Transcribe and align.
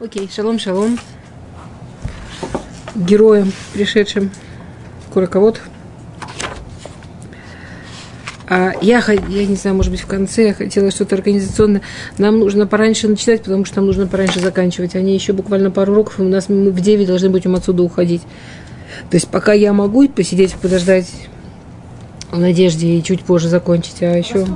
Окей, 0.00 0.30
шалом, 0.32 0.60
шалом. 0.60 0.96
Героям, 2.94 3.52
пришедшим 3.74 4.30
к 5.12 5.16
руковод. 5.16 5.60
А 8.46 8.74
я, 8.80 9.02
я 9.28 9.44
не 9.44 9.56
знаю, 9.56 9.76
может 9.76 9.90
быть, 9.90 10.00
в 10.00 10.06
конце 10.06 10.46
я 10.48 10.54
хотела 10.54 10.92
что-то 10.92 11.16
организационное. 11.16 11.82
Нам 12.16 12.38
нужно 12.38 12.68
пораньше 12.68 13.08
начинать, 13.08 13.42
потому 13.42 13.64
что 13.64 13.78
нам 13.78 13.86
нужно 13.86 14.06
пораньше 14.06 14.38
заканчивать. 14.38 14.94
Они 14.94 15.14
еще 15.14 15.32
буквально 15.32 15.72
пару 15.72 15.92
уроков, 15.92 16.20
и 16.20 16.22
у 16.22 16.28
нас 16.28 16.48
мы 16.48 16.70
в 16.70 16.80
9 16.80 17.04
должны 17.04 17.28
будем 17.28 17.56
отсюда 17.56 17.82
уходить. 17.82 18.22
То 19.10 19.16
есть 19.16 19.26
пока 19.26 19.52
я 19.52 19.72
могу 19.72 20.08
посидеть, 20.08 20.54
подождать 20.54 21.08
в 22.30 22.38
надежде 22.38 22.86
и 22.86 23.02
чуть 23.02 23.22
позже 23.22 23.48
закончить, 23.48 24.00
а 24.02 24.16
еще... 24.16 24.46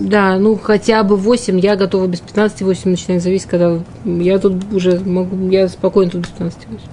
Да, 0.00 0.38
ну 0.38 0.56
хотя 0.56 1.02
бы 1.02 1.16
8, 1.16 1.58
я 1.60 1.76
готова 1.76 2.06
без 2.06 2.20
15 2.20 2.62
8 2.62 2.90
начинать 2.90 3.22
зависеть, 3.22 3.48
когда 3.48 3.80
я 4.04 4.38
тут 4.38 4.72
уже 4.72 4.98
могу, 5.00 5.50
я 5.50 5.68
спокойно 5.68 6.10
тут 6.10 6.22
без 6.22 6.28
15 6.28 6.58
8. 6.68 6.86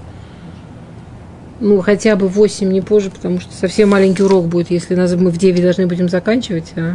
Ну, 1.60 1.82
хотя 1.82 2.16
бы 2.16 2.28
8, 2.28 2.70
не 2.70 2.82
позже, 2.82 3.10
потому 3.10 3.40
что 3.40 3.54
совсем 3.54 3.90
маленький 3.90 4.24
урок 4.24 4.46
будет, 4.48 4.70
если 4.70 4.94
нас, 4.94 5.14
мы 5.16 5.32
в 5.32 5.38
9 5.38 5.62
должны 5.62 5.88
будем 5.88 6.10
заканчивать. 6.10 6.74
А... 6.76 6.94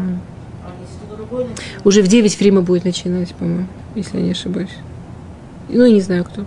уже 1.83 2.03
в 2.03 2.09
9 2.09 2.37
Фрима 2.37 2.61
будет 2.61 2.85
начинать, 2.85 3.35
по-моему, 3.35 3.67
если 3.95 4.19
я 4.19 4.23
не 4.23 4.31
ошибаюсь. 4.33 4.71
Ну, 5.69 5.85
я 5.87 5.93
не 5.93 6.01
знаю, 6.01 6.25
кто. 6.25 6.45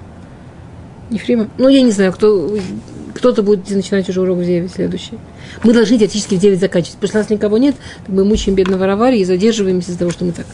Не 1.09 1.17
Фрима? 1.17 1.49
Ну, 1.57 1.67
я 1.69 1.81
не 1.81 1.91
знаю, 1.91 2.13
кто 2.13 2.55
кто-то 3.15 3.41
будет 3.43 3.69
начинать 3.69 4.07
уже 4.09 4.21
урок 4.21 4.39
в 4.39 4.45
9 4.45 4.71
следующий. 4.71 5.17
Мы 5.63 5.73
должны 5.73 5.97
теоретически 5.97 6.35
в 6.35 6.39
9 6.39 6.59
заканчивать. 6.59 6.95
Потому 6.95 7.09
что 7.09 7.17
нас 7.19 7.29
никого 7.29 7.57
нет, 7.57 7.75
мы 8.07 8.25
мучаем 8.25 8.55
бедного 8.55 8.85
Равари 8.85 9.19
и 9.19 9.25
задерживаемся 9.25 9.89
из-за 9.89 9.99
того, 9.99 10.11
что 10.11 10.25
мы 10.25 10.33
так. 10.33 10.45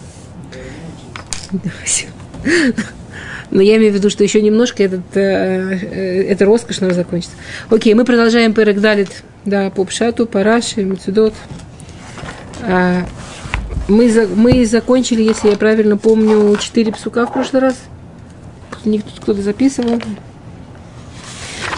Но 3.50 3.62
я 3.62 3.78
имею 3.78 3.92
в 3.92 3.96
виду, 3.96 4.10
что 4.10 4.24
еще 4.24 4.42
немножко 4.42 4.84
этот, 4.84 5.02
э, 5.16 5.20
э, 5.22 6.24
это 6.30 6.46
роскошь 6.46 6.80
нам 6.80 6.94
закончится. 6.94 7.36
Окей, 7.70 7.94
мы 7.96 8.06
продолжаем 8.06 8.54
Перек 8.54 8.80
Далит, 8.80 9.24
да, 9.44 9.70
по 9.72 9.84
Пшату, 9.84 10.26
Параши, 10.26 10.84
Мецудот. 10.86 11.34
А, 12.62 13.06
мы, 13.90 14.10
за, 14.10 14.28
мы 14.28 14.66
закончили, 14.66 15.24
если 15.24 15.50
я 15.50 15.58
правильно 15.58 15.98
помню, 15.98 16.56
четыре 16.58 16.94
псука 16.94 17.26
в 17.26 17.34
прошлый 17.34 17.62
раз. 17.62 17.76
Кто-то 19.22 19.42
записывал. 19.42 20.00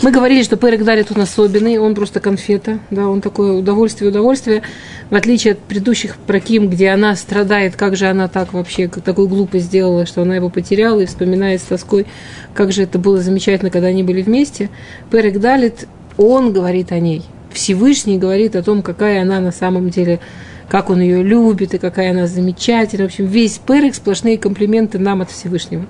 Мы 0.04 0.12
говорили, 0.12 0.44
что 0.44 0.58
Перек 0.58 0.84
Дарит 0.84 1.12
он 1.16 1.22
особенный, 1.22 1.78
он 1.78 1.96
просто 1.96 2.20
конфета, 2.20 2.80
да, 2.92 3.08
он 3.08 3.22
такое 3.22 3.54
удовольствие, 3.54 4.10
удовольствие, 4.10 4.62
в 5.10 5.16
отличие 5.16 5.54
от 5.54 5.60
предыдущих 5.60 6.18
проким, 6.18 6.68
где 6.68 6.90
она 6.90 7.16
страдает, 7.16 7.78
как 7.78 7.96
же 7.96 8.08
она 8.08 8.28
так 8.28 8.52
вообще, 8.52 8.90
такую 8.90 9.30
глупость 9.30 9.68
сделала, 9.68 10.06
что 10.06 10.24
она 10.24 10.36
его 10.36 10.50
потеряла 10.50 11.00
и 11.00 11.06
вспоминает 11.06 11.62
с 11.62 11.64
тоской, 11.64 12.06
как 12.54 12.74
же 12.74 12.84
это 12.84 13.00
было 13.00 13.22
замечательно, 13.22 13.72
когда 13.72 13.88
они 13.88 14.04
были 14.04 14.22
вместе. 14.22 14.70
Перек 15.10 15.40
Далит, 15.40 15.88
он 16.18 16.52
говорит 16.52 16.92
о 16.92 17.00
ней. 17.00 17.24
Всевышний 17.54 18.18
говорит 18.18 18.58
о 18.58 18.62
том, 18.62 18.82
какая 18.82 19.22
она 19.22 19.40
на 19.40 19.54
самом 19.54 19.90
деле, 19.90 20.20
как 20.68 20.90
он 20.90 21.00
ее 21.00 21.24
любит 21.24 21.76
и 21.76 21.78
какая 21.78 22.12
она 22.12 22.28
замечательная. 22.28 23.08
В 23.08 23.10
общем, 23.10 23.26
весь 23.26 23.58
Перек 23.58 23.96
сплошные 23.96 24.38
комплименты 24.38 25.00
нам 25.00 25.22
от 25.22 25.32
Всевышнего. 25.32 25.86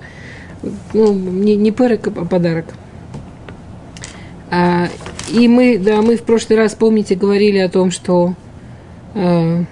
Ну, 0.92 1.12
не, 1.12 1.56
не 1.56 1.72
Перек, 1.72 2.06
а 2.06 2.24
подарок. 2.24 2.66
А, 4.56 4.88
и 5.32 5.48
мы, 5.48 5.78
да, 5.78 6.00
мы 6.00 6.16
в 6.16 6.22
прошлый 6.22 6.56
раз, 6.56 6.76
помните, 6.76 7.16
говорили 7.16 7.58
о 7.58 7.68
том, 7.68 7.90
что, 7.90 8.34
а, 9.14 9.64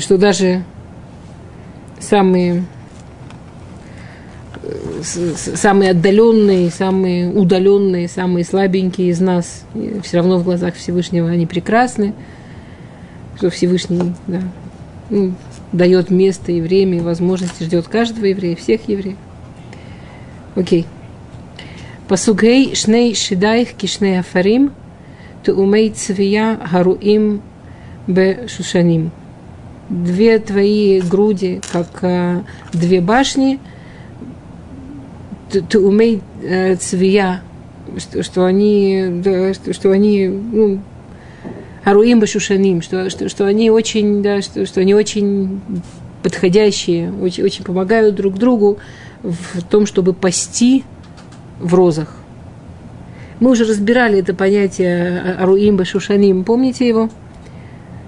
что 0.00 0.18
даже 0.18 0.64
самые 2.00 2.64
самые 5.02 5.90
отдаленные, 5.90 6.70
самые 6.70 7.30
удаленные, 7.30 8.08
самые 8.08 8.44
слабенькие 8.44 9.10
из 9.10 9.20
нас, 9.20 9.64
все 10.02 10.16
равно 10.16 10.38
в 10.38 10.44
глазах 10.44 10.74
Всевышнего 10.74 11.28
они 11.28 11.46
прекрасны, 11.46 12.14
что 13.36 13.50
Всевышний 13.50 14.14
да, 14.26 14.40
ну, 15.10 15.34
дает 15.72 16.10
место 16.10 16.50
и 16.50 16.62
время, 16.62 16.96
и 16.96 17.00
возможности, 17.00 17.64
ждет 17.64 17.86
каждого 17.86 18.24
еврея, 18.24 18.56
всех 18.56 18.88
евреев. 18.88 19.18
Окей. 20.56 20.86
Пасугей 22.08 22.74
шней 22.74 23.14
шидайх 23.14 23.72
кишней 23.74 24.20
афарим, 24.20 24.72
умей 25.46 25.90
цвия 25.90 26.58
харуим 26.70 27.42
бе 28.06 28.46
шушаним. 28.48 29.10
Две 29.88 30.38
твои 30.38 31.00
груди, 31.00 31.60
как 31.72 32.44
две 32.72 33.00
башни, 33.00 33.58
ты 35.50 35.78
умей 35.78 36.22
цвия, 36.80 37.42
что, 37.98 38.22
что 38.22 38.44
они, 38.44 39.06
да, 39.22 39.54
что, 39.54 39.72
что 39.72 39.90
они, 39.90 40.26
ну, 40.26 40.80
Аруим 41.84 42.20
Башушаним, 42.20 42.80
что, 42.80 43.10
что, 43.10 43.28
что 43.28 43.46
они 43.46 43.70
очень, 43.70 44.22
да, 44.22 44.40
что, 44.40 44.64
что 44.64 44.80
они 44.80 44.94
очень 44.94 45.60
подходящие, 46.22 47.12
очень, 47.12 47.44
очень 47.44 47.64
помогают 47.64 48.14
друг 48.14 48.34
другу 48.34 48.78
в 49.22 49.62
том, 49.68 49.86
чтобы 49.86 50.14
пасти 50.14 50.84
в 51.64 51.74
розах. 51.74 52.14
Мы 53.40 53.50
уже 53.50 53.64
разбирали 53.64 54.20
это 54.20 54.34
понятие 54.34 55.36
Аруим 55.40 55.76
Башушаним. 55.76 56.44
Помните 56.44 56.86
его? 56.86 57.10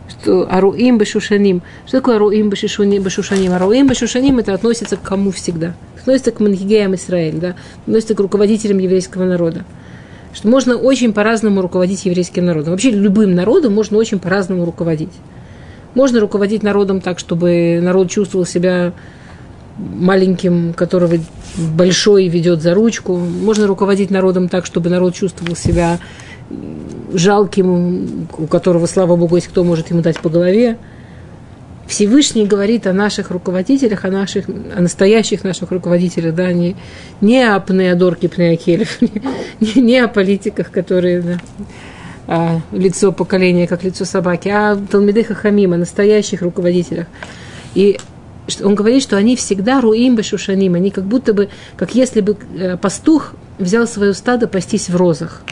Что 0.09 0.47
Аруим 0.49 0.99
Башушаним. 0.99 1.63
Что 1.87 1.99
такое 1.99 2.17
Аруим 2.17 2.51
Башушаним? 2.51 3.53
Аруим 3.53 3.89
Башушаним 3.89 4.39
это 4.39 4.55
относится 4.55 4.97
к 4.97 5.03
кому 5.03 5.33
всегда? 5.33 5.75
Относится 5.99 6.31
к 6.31 6.39
Манхигеям 6.39 6.95
Израиль, 6.95 7.39
да? 7.39 7.57
относится 7.87 8.15
к 8.15 8.21
руководителям 8.21 8.79
еврейского 8.79 9.25
народа. 9.25 9.65
Что 10.33 10.49
можно 10.49 10.77
очень 10.77 11.15
по-разному 11.15 11.63
руководить 11.63 12.05
еврейским 12.05 12.45
народом. 12.45 12.73
Вообще 12.73 12.91
любым 12.91 13.35
народом 13.35 13.75
можно 13.75 13.97
очень 13.97 14.19
по-разному 14.19 14.67
руководить. 14.67 15.13
Можно 15.95 16.21
руководить 16.21 16.63
народом 16.63 17.01
так, 17.01 17.19
чтобы 17.19 17.81
народ 17.83 18.11
чувствовал 18.11 18.45
себя 18.45 18.93
маленьким, 19.79 20.73
которого 20.73 21.17
большой 21.57 22.29
ведет 22.29 22.63
за 22.63 22.75
ручку. 22.75 23.17
Можно 23.17 23.67
руководить 23.67 24.11
народом 24.11 24.49
так, 24.49 24.67
чтобы 24.67 24.91
народ 24.91 25.15
чувствовал 25.15 25.57
себя 25.57 25.99
жалким, 27.13 28.29
у 28.37 28.47
которого, 28.47 28.87
слава 28.87 29.17
богу, 29.17 29.37
есть 29.37 29.49
кто 29.49 29.65
может 29.65 29.91
ему 29.91 30.03
дать 30.03 30.19
по 30.21 30.29
голове. 30.29 30.79
Всевышний 31.87 32.47
говорит 32.47 32.87
о 32.87 32.93
наших 32.93 33.31
руководителях, 33.31 34.05
о 34.05 34.11
наших, 34.11 34.49
о 34.49 34.81
настоящих 34.81 35.45
наших 35.45 35.71
руководителях, 35.71 36.35
да, 36.35 36.53
не, 36.53 36.75
не 37.21 37.45
о 37.45 37.61
пнеодорке 37.61 38.29
пнеокелев, 38.29 39.01
не, 39.61 39.81
не 39.81 39.99
о 40.01 40.09
политиках, 40.09 40.73
которые 40.73 41.23
да, 41.23 41.39
а, 42.27 42.61
лицо 42.73 43.13
поколения, 43.13 43.69
как 43.69 43.85
лицо 43.85 44.05
собаки, 44.05 44.49
а 44.49 44.73
о 44.73 44.77
Талмидыха 44.77 45.35
Хамима, 45.35 45.77
настоящих 45.77 46.43
руководителях. 46.43 47.07
И 47.77 48.01
он 48.63 48.75
говорит, 48.75 49.03
что 49.03 49.17
они 49.17 49.37
всегда 49.37 49.81
руим 49.81 50.15
бешушаним, 50.15 50.75
они 50.75 50.91
как 50.91 51.05
будто 51.05 51.35
бы, 51.35 51.49
как 51.77 51.95
если 51.95 52.21
бы 52.21 52.37
э, 52.57 52.77
пастух 52.77 53.35
взял 53.59 53.87
свое 53.87 54.15
стадо 54.15 54.47
пастись 54.47 54.89
в 54.89 54.97
розах. 54.97 55.43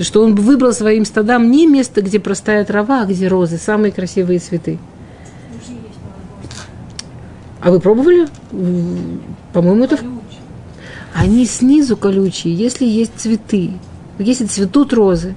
Что 0.00 0.24
он 0.24 0.34
выбрал 0.34 0.72
своим 0.72 1.04
стадам 1.04 1.50
не 1.50 1.66
место, 1.66 2.00
где 2.00 2.18
простая 2.18 2.64
трава, 2.64 3.02
а 3.02 3.04
где 3.04 3.28
розы, 3.28 3.58
самые 3.58 3.92
красивые 3.92 4.38
цветы. 4.38 4.78
А 7.60 7.70
вы 7.70 7.80
пробовали? 7.80 8.26
По-моему, 9.52 9.84
это... 9.84 9.98
Они 11.14 11.46
снизу 11.46 11.96
колючие, 11.96 12.54
если 12.54 12.86
есть 12.86 13.12
цветы. 13.16 13.72
Если 14.18 14.46
цветут 14.46 14.92
розы, 14.92 15.36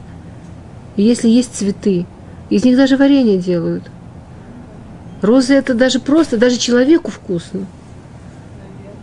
если 0.95 1.29
есть 1.29 1.55
цветы, 1.55 2.05
из 2.49 2.63
них 2.63 2.77
даже 2.77 2.97
варенье 2.97 3.37
делают– 3.37 3.83
Розы 5.21 5.53
это 5.55 5.73
даже 5.73 5.99
просто, 5.99 6.37
даже 6.37 6.57
человеку 6.57 7.11
вкусно. 7.11 7.65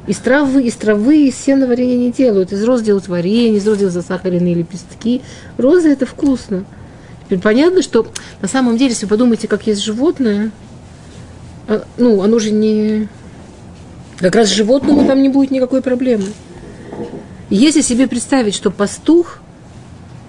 Из 0.06 0.19
травы, 0.19 0.62
из 0.64 0.75
травы, 0.75 1.28
из 1.28 1.37
сена 1.37 1.66
варенье 1.66 1.96
не 1.96 2.12
делают. 2.12 2.52
Из 2.52 2.62
роз 2.62 2.82
делают 2.82 3.08
варенье, 3.08 3.56
из 3.56 3.66
роз 3.66 3.78
делают 3.78 3.94
засахаренные 3.94 4.55
лепестки. 4.55 5.22
Розы 5.56 5.90
это 5.90 6.05
вкусно. 6.06 6.64
Теперь 7.25 7.40
понятно, 7.40 7.82
что 7.82 8.06
на 8.43 8.49
самом 8.49 8.76
деле, 8.76 8.90
если 8.90 9.06
вы 9.06 9.11
подумаете, 9.11 9.49
как 9.49 9.66
есть 9.66 9.82
животное, 9.82 10.50
а, 11.69 11.84
ну, 11.96 12.22
оно 12.22 12.38
же 12.38 12.50
не... 12.50 13.08
Как 14.19 14.37
раз 14.37 14.50
животному 14.50 15.06
там 15.06 15.22
не 15.22 15.31
будет 15.31 15.50
никакой 15.50 15.82
проблемы. 15.82 16.26
Если 17.50 17.81
себе 17.81 18.06
представить, 18.06 18.55
что 18.55 18.70
пастух 18.70 19.40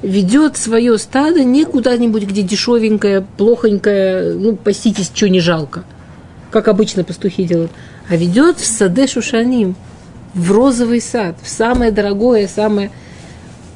ведет 0.05 0.55
свое 0.55 0.97
стадо 0.97 1.43
не 1.43 1.65
куда-нибудь, 1.65 2.23
где 2.23 2.43
дешевенькое, 2.43 3.25
плохонькое, 3.37 4.33
ну, 4.33 4.55
паситесь, 4.55 5.11
что 5.13 5.27
не 5.27 5.39
жалко, 5.39 5.83
как 6.51 6.67
обычно 6.67 7.03
пастухи 7.03 7.43
делают, 7.43 7.71
а 8.07 8.15
ведет 8.15 8.59
в 8.59 8.65
саде 8.65 9.07
Шушаним, 9.07 9.75
в 10.33 10.51
розовый 10.51 11.01
сад, 11.01 11.37
в 11.41 11.49
самое 11.49 11.91
дорогое, 11.91 12.47
самое... 12.47 12.91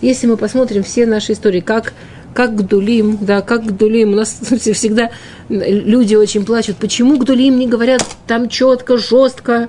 Если 0.01 0.27
мы 0.27 0.37
посмотрим 0.37 0.83
все 0.83 1.05
наши 1.05 1.33
истории, 1.33 1.59
как 1.59 1.93
как 2.33 2.55
Гдулим, 2.55 3.17
да, 3.19 3.41
как 3.41 3.65
Гдулим. 3.65 4.13
У 4.13 4.15
нас 4.15 4.39
всегда 4.51 5.09
люди 5.49 6.15
очень 6.15 6.45
плачут. 6.45 6.77
Почему 6.77 7.17
Гдулим 7.17 7.57
не 7.57 7.67
говорят 7.67 8.05
там 8.27 8.47
четко, 8.49 8.97
жестко, 8.97 9.67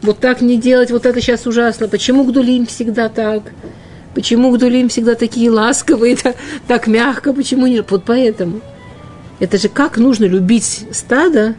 вот 0.00 0.18
так 0.18 0.40
не 0.40 0.56
делать, 0.56 0.90
вот 0.90 1.06
это 1.06 1.20
сейчас 1.20 1.46
ужасно. 1.46 1.86
Почему 1.88 2.24
Гдулим 2.24 2.66
всегда 2.66 3.08
так? 3.08 3.42
Почему 4.14 4.50
Гдулим 4.52 4.88
всегда 4.88 5.14
такие 5.14 5.50
ласковые, 5.50 6.16
так, 6.16 6.36
так 6.66 6.86
мягко? 6.86 7.32
Почему 7.32 7.66
не? 7.66 7.80
Вот 7.80 8.04
поэтому. 8.04 8.60
Это 9.40 9.58
же 9.58 9.68
как 9.68 9.96
нужно 9.96 10.26
любить 10.26 10.86
стадо, 10.92 11.56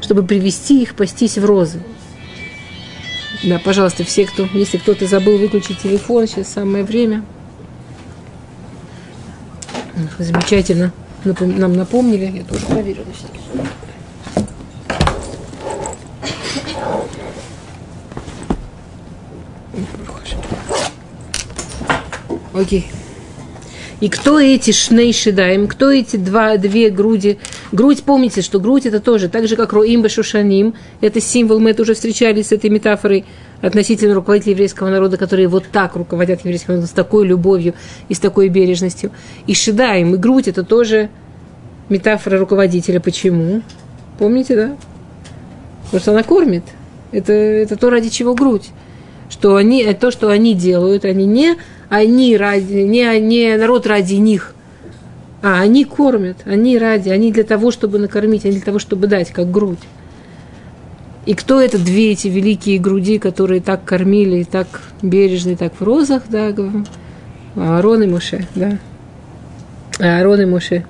чтобы 0.00 0.24
привести 0.24 0.82
их 0.82 0.94
пастись 0.94 1.38
в 1.38 1.44
розы. 1.44 1.80
Да, 3.44 3.58
пожалуйста, 3.58 4.04
все, 4.04 4.26
кто, 4.26 4.48
если 4.52 4.78
кто-то 4.78 5.06
забыл 5.06 5.38
выключить 5.38 5.80
телефон, 5.80 6.26
сейчас 6.26 6.48
самое 6.48 6.84
время. 6.84 7.24
Замечательно. 10.18 10.92
Нам 11.24 11.74
напомнили, 11.74 12.24
я 12.38 12.44
тоже 12.44 12.66
проверю. 12.66 13.04
Окей. 22.52 22.86
И 24.02 24.08
кто 24.08 24.40
эти 24.40 24.72
шней 24.72 25.12
шедаем, 25.12 25.68
кто 25.68 25.92
эти 25.92 26.16
два, 26.16 26.56
две 26.56 26.90
груди? 26.90 27.38
Грудь, 27.70 28.02
помните, 28.02 28.42
что 28.42 28.58
грудь 28.58 28.84
это 28.84 28.98
тоже, 28.98 29.28
так 29.28 29.46
же, 29.46 29.54
как 29.54 29.72
Роим 29.72 30.02
Башушаним, 30.02 30.74
это 31.00 31.20
символ, 31.20 31.60
мы 31.60 31.70
это 31.70 31.82
уже 31.82 31.94
встречались 31.94 32.48
с 32.48 32.52
этой 32.52 32.68
метафорой 32.68 33.24
относительно 33.60 34.14
руководителей 34.14 34.54
еврейского 34.54 34.88
народа, 34.90 35.18
которые 35.18 35.46
вот 35.46 35.66
так 35.70 35.94
руководят 35.94 36.40
еврейским 36.40 36.70
народом, 36.70 36.88
с 36.88 36.92
такой 36.92 37.28
любовью 37.28 37.74
и 38.08 38.14
с 38.14 38.18
такой 38.18 38.48
бережностью. 38.48 39.12
И 39.46 39.54
шедаем, 39.54 40.16
и 40.16 40.18
грудь 40.18 40.48
это 40.48 40.64
тоже 40.64 41.08
метафора 41.88 42.38
руководителя. 42.38 42.98
Почему? 42.98 43.62
Помните, 44.18 44.56
да? 44.56 44.76
Потому 45.84 46.00
что 46.00 46.10
она 46.10 46.24
кормит. 46.24 46.64
Это, 47.12 47.32
это 47.32 47.76
то, 47.76 47.88
ради 47.88 48.08
чего 48.08 48.34
грудь. 48.34 48.70
Что 49.30 49.54
они, 49.54 49.84
то, 49.94 50.10
что 50.10 50.28
они 50.28 50.54
делают, 50.54 51.04
они 51.04 51.24
не 51.24 51.56
они 51.92 52.38
ради, 52.38 52.72
не, 52.72 53.20
не 53.20 53.54
народ 53.58 53.86
ради 53.86 54.14
них, 54.14 54.54
а 55.42 55.60
они 55.60 55.84
кормят, 55.84 56.38
они 56.46 56.78
ради, 56.78 57.10
они 57.10 57.30
для 57.30 57.44
того, 57.44 57.70
чтобы 57.70 57.98
накормить, 57.98 58.46
они 58.46 58.54
для 58.54 58.64
того, 58.64 58.78
чтобы 58.78 59.08
дать, 59.08 59.30
как 59.30 59.50
грудь. 59.50 59.78
И 61.26 61.34
кто 61.34 61.60
это 61.60 61.78
две 61.78 62.12
эти 62.12 62.28
великие 62.28 62.78
груди, 62.78 63.18
которые 63.18 63.60
так 63.60 63.84
кормили, 63.84 64.38
и 64.38 64.44
так 64.44 64.68
бережно, 65.02 65.50
и 65.50 65.56
так 65.56 65.74
в 65.78 65.84
розах, 65.84 66.22
да, 66.30 66.54
Аарон 67.56 68.04
и 68.04 68.06
Моше, 68.06 68.46
да. 68.54 68.78
Аарон 69.98 70.40
и 70.40 70.46
Моше. 70.46 70.86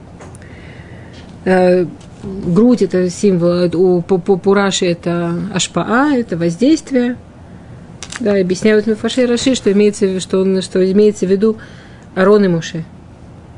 А, 1.45 1.85
грудь– 2.23 2.83
это 2.83 3.11
символ, 3.11 3.69
у 3.75 4.03
Пураши– 4.03 4.87
это 4.87 5.35
ашпаа, 5.53 6.15
это 6.15 6.37
воздействие– 6.37 7.17
да, 8.21 8.35
объясняют 8.35 8.87
Мефаши 8.87 9.27
Раши, 9.27 9.55
что 9.55 9.73
имеется, 9.73 10.21
что, 10.21 10.41
он, 10.41 10.63
что 10.63 10.91
имеется 10.93 11.27
в 11.27 11.31
виду 11.31 11.57
Арон 12.15 12.45
и 12.45 12.49
Муше. 12.49 12.85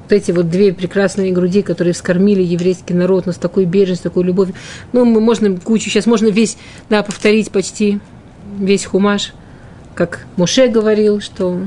Вот 0.04 0.12
эти 0.12 0.32
вот 0.32 0.50
две 0.50 0.72
прекрасные 0.72 1.32
груди, 1.32 1.62
которые 1.62 1.94
вскормили 1.94 2.42
еврейский 2.42 2.94
народ, 2.94 3.26
но 3.26 3.32
с 3.32 3.36
такой 3.36 3.64
бережностью, 3.64 4.10
такой 4.10 4.24
любовью. 4.24 4.54
Ну, 4.92 5.04
мы 5.04 5.20
можно 5.20 5.56
кучу, 5.58 5.88
сейчас 5.88 6.06
можно 6.06 6.28
весь, 6.28 6.58
да, 6.90 7.02
повторить 7.02 7.50
почти 7.50 8.00
весь 8.58 8.84
хумаш, 8.84 9.32
как 9.94 10.26
Муше 10.36 10.68
говорил, 10.68 11.20
что 11.20 11.60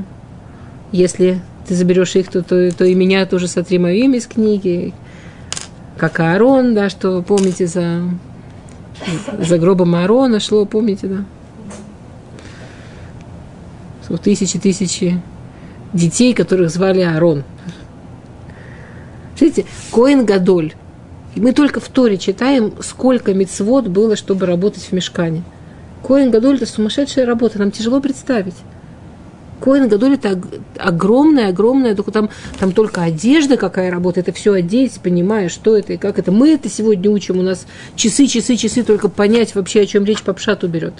если 0.92 1.40
ты 1.66 1.74
заберешь 1.74 2.14
их, 2.16 2.28
то, 2.28 2.42
то, 2.42 2.70
то 2.72 2.84
и 2.84 2.94
меня 2.94 3.26
тоже 3.26 3.48
сотри 3.48 3.78
мое 3.78 3.94
имя 3.94 4.18
из 4.18 4.26
книги. 4.26 4.94
Как 5.98 6.20
Аарон, 6.20 6.74
да, 6.74 6.88
что 6.88 7.22
помните 7.22 7.66
за, 7.66 8.02
за 9.38 9.58
гробом 9.58 9.96
Аарона 9.96 10.38
шло, 10.38 10.64
помните, 10.64 11.08
да 11.08 11.24
тысячи-тысячи 14.16 15.20
детей, 15.92 16.32
которых 16.34 16.70
звали 16.70 17.00
Арон. 17.00 17.44
Смотрите, 19.36 19.66
Коин 19.92 20.24
Гадоль. 20.24 20.74
И 21.34 21.40
мы 21.40 21.52
только 21.52 21.78
в 21.80 21.88
Торе 21.88 22.18
читаем, 22.18 22.72
сколько 22.80 23.34
мецвод 23.34 23.86
было, 23.86 24.16
чтобы 24.16 24.46
работать 24.46 24.82
в 24.82 24.92
мешкане. 24.92 25.42
Коин 26.06 26.30
Гадоль– 26.30 26.56
это 26.60 26.66
сумасшедшая 26.66 27.26
работа, 27.26 27.58
нам 27.58 27.70
тяжело 27.70 28.00
представить. 28.00 28.56
Коин 29.60 29.88
Гадоль– 29.88 30.14
это 30.14 30.40
огромная, 30.78 31.48
огромная, 31.48 31.94
только 31.94 32.10
там, 32.10 32.30
там 32.58 32.72
только 32.72 33.02
одежда 33.02 33.56
какая 33.56 33.90
работа, 33.90 34.20
это 34.20 34.32
все 34.32 34.54
одеть, 34.54 35.00
понимая, 35.02 35.48
что 35.48 35.76
это 35.76 35.92
и 35.92 35.96
как 35.96 36.18
это. 36.18 36.32
Мы 36.32 36.50
это 36.54 36.68
сегодня 36.68 37.10
учим, 37.10 37.38
у 37.38 37.42
нас 37.42 37.66
часы, 37.94 38.26
часы, 38.26 38.56
часы, 38.56 38.82
только 38.82 39.08
понять 39.08 39.54
вообще, 39.54 39.82
о 39.82 39.86
чем 39.86 40.04
речь 40.04 40.22
по 40.22 40.32
пшату 40.32 40.68
берет. 40.68 40.94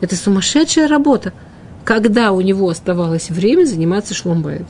Это 0.00 0.14
сумасшедшая 0.14 0.86
работа 0.86 1.32
когда 1.88 2.32
у 2.32 2.42
него 2.42 2.68
оставалось 2.68 3.30
время 3.30 3.64
заниматься 3.64 4.12
шломбайт. 4.12 4.66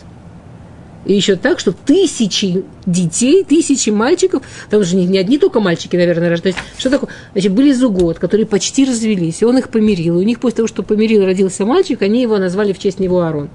И 1.05 1.15
еще 1.15 1.35
так, 1.35 1.59
что 1.59 1.73
тысячи 1.73 2.65
детей, 2.87 3.43
тысячи 3.43 3.91
мальчиков, 3.91 4.44
там 4.70 4.85
же 4.85 4.94
не, 4.94 5.05
не 5.05 5.19
одни 5.19 5.37
только 5.37 5.59
мальчики, 5.59 5.97
наверное, 5.97 6.31
рождались. 6.31 6.55
Что 6.79 6.91
такое? 6.91 7.11
Значит, 7.32 7.53
были 7.55 7.73
зугод, 7.73 8.20
которые 8.20 8.47
почти 8.47 8.85
развелись, 8.85 9.43
и 9.43 9.44
он 9.44 9.59
их 9.59 9.69
помирил. 9.69 10.20
И 10.20 10.23
у 10.23 10.25
них 10.25 10.38
после 10.38 10.59
того, 10.59 10.69
что 10.69 10.85
помирил, 10.85 11.25
родился 11.25 11.67
мальчик, 11.67 12.03
они 12.03 12.23
его 12.23 12.38
назвали 12.38 12.73
в 12.73 12.79
честь 12.79 13.00
него 13.00 13.21
Арон. 13.23 13.50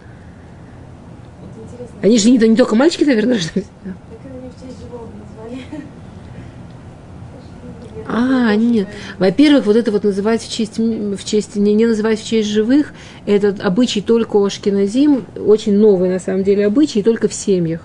Они 2.02 2.18
же 2.18 2.32
не, 2.32 2.38
не 2.38 2.58
только 2.58 2.76
мальчики, 2.76 3.06
наверное, 3.06 3.36
рождались. 3.38 3.68
А, 8.16 8.56
нет. 8.56 8.88
Во-первых, 9.18 9.66
вот 9.66 9.76
это 9.76 9.92
вот 9.92 10.04
называть 10.04 10.44
в 10.44 10.52
честь, 10.52 10.78
в 10.78 11.26
честь 11.26 11.56
не, 11.56 11.74
не 11.74 11.88
называть 11.88 12.22
в 12.22 12.28
честь 12.28 12.48
живых, 12.48 12.94
этот 13.26 13.60
обычай 13.60 14.02
только 14.02 14.36
у 14.36 14.46
Ашкиназим, 14.46 15.26
очень 15.36 15.76
новый 15.76 16.10
на 16.10 16.20
самом 16.20 16.44
деле 16.44 16.68
обычай, 16.68 17.02
только 17.02 17.28
в 17.28 17.34
семьях. 17.34 17.82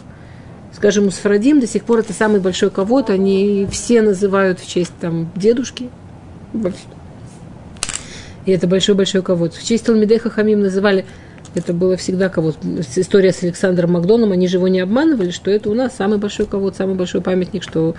Скажем, 0.74 1.06
у 1.06 1.10
Сфрадим 1.10 1.60
до 1.60 1.66
сих 1.66 1.84
пор 1.84 2.00
это 2.00 2.12
самый 2.12 2.40
большой 2.40 2.68
кого-то, 2.68 3.14
они 3.14 3.66
все 3.70 4.02
называют 4.02 4.60
в 4.60 4.68
честь 4.68 4.92
там 5.00 5.32
дедушки. 5.34 5.88
И 8.44 8.52
это 8.52 8.66
большой-большой 8.66 9.22
кого-то. 9.22 9.56
В 9.58 9.64
честь 9.64 9.86
Талмидеха 9.86 10.28
Хамим 10.28 10.60
называли, 10.60 11.06
это 11.54 11.72
было 11.72 11.96
всегда 11.96 12.28
кого-то. 12.28 12.58
История 12.96 13.32
с 13.32 13.42
Александром 13.42 13.92
Макдоном, 13.92 14.32
они 14.32 14.46
же 14.46 14.58
его 14.58 14.68
не 14.68 14.80
обманывали, 14.80 15.30
что 15.30 15.50
это 15.50 15.70
у 15.70 15.74
нас 15.74 15.96
самый 15.96 16.18
большой 16.18 16.44
кого-то, 16.44 16.76
самый 16.76 16.96
большой 16.96 17.22
памятник, 17.22 17.62
что 17.62 17.94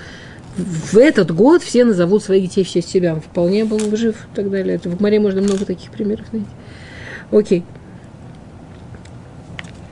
в 0.59 0.97
этот 0.97 1.31
год 1.31 1.63
все 1.63 1.85
назовут 1.85 2.23
своих 2.23 2.43
детей 2.43 2.63
в 2.63 2.69
честь 2.69 2.89
себя. 2.89 3.13
Он 3.13 3.21
вполне 3.21 3.65
был 3.65 3.79
жив 3.95 4.15
и 4.15 4.35
так 4.35 4.49
далее. 4.49 4.75
Это 4.75 4.89
в 4.89 4.99
море 4.99 5.19
можно 5.19 5.41
много 5.41 5.65
таких 5.65 5.91
примеров 5.91 6.31
найти. 6.31 6.47
Окей. 7.31 7.63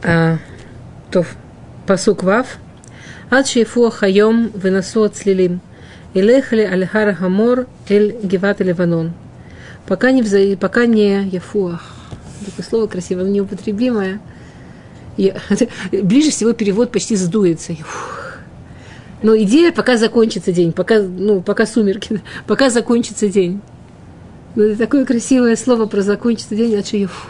А, 0.03 0.37
то 1.11 1.25
פסוק 1.85 2.23
וו. 2.23 2.57
עד 3.29 3.47
שיפוח 3.47 3.89
היום 3.89 4.49
ונסו 4.49 5.03
הצללים. 5.03 5.61
אלך 6.13 6.45
לי 6.45 6.61
אל 6.61 6.74
הר 6.74 6.87
המור 6.87 7.13
ואל 7.15 8.17
גבעת 8.23 8.59
הלבונה. 8.61 9.13
Пока 9.85 10.11
не, 10.11 10.21
вза... 10.21 10.39
пока 10.59 10.85
не 10.85 11.23
יפוח. 11.27 11.93
Такое 12.45 12.65
слово 12.65 12.87
красивое, 12.87 13.25
неупотребимое. 13.25 14.19
Я... 15.15 15.37
Ближе 15.91 16.31
всего 16.31 16.53
перевод 16.53 16.91
почти 16.91 17.15
сдуется. 17.15 17.73
Фух 17.73 18.26
но 19.23 19.35
идея, 19.37 19.71
пока 19.71 19.97
закончится 19.97 20.51
день, 20.51 20.71
пока, 20.73 21.01
ну, 21.01 21.41
пока 21.41 21.65
сумерки, 21.65 22.21
пока 22.47 22.69
закончится 22.69 23.27
день. 23.27 23.61
Ну, 24.55 24.75
такое 24.75 25.05
красивое 25.05 25.55
слово 25.55 25.85
про 25.85 26.01
закончится 26.01 26.55
день, 26.55 26.75
ачияфу 26.75 27.27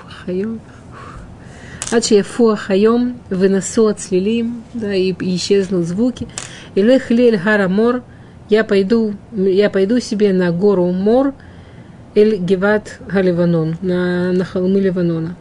Ачияфу 1.90 2.56
хайом, 2.58 3.18
выносу 3.30 3.88
от 3.88 4.02
слилим, 4.02 4.64
да, 4.74 4.94
и, 4.94 5.14
и 5.14 5.36
исчезнут 5.38 5.86
звуки. 5.86 6.28
И 6.76 6.82
лехлель 6.82 7.38
харамор, 7.38 8.04
я 8.50 8.66
пойду, 8.66 9.14
я 9.32 9.70
пойду 9.70 10.00
себе 10.00 10.34
на 10.34 10.52
гору 10.52 10.92
Мор, 10.92 11.34
Эль 12.14 12.38
Геват 12.38 13.00
Халиванон, 13.08 13.78
на, 13.82 14.34
на 14.34 14.44
холмы 14.44 14.82
Ливанона. 14.82 15.38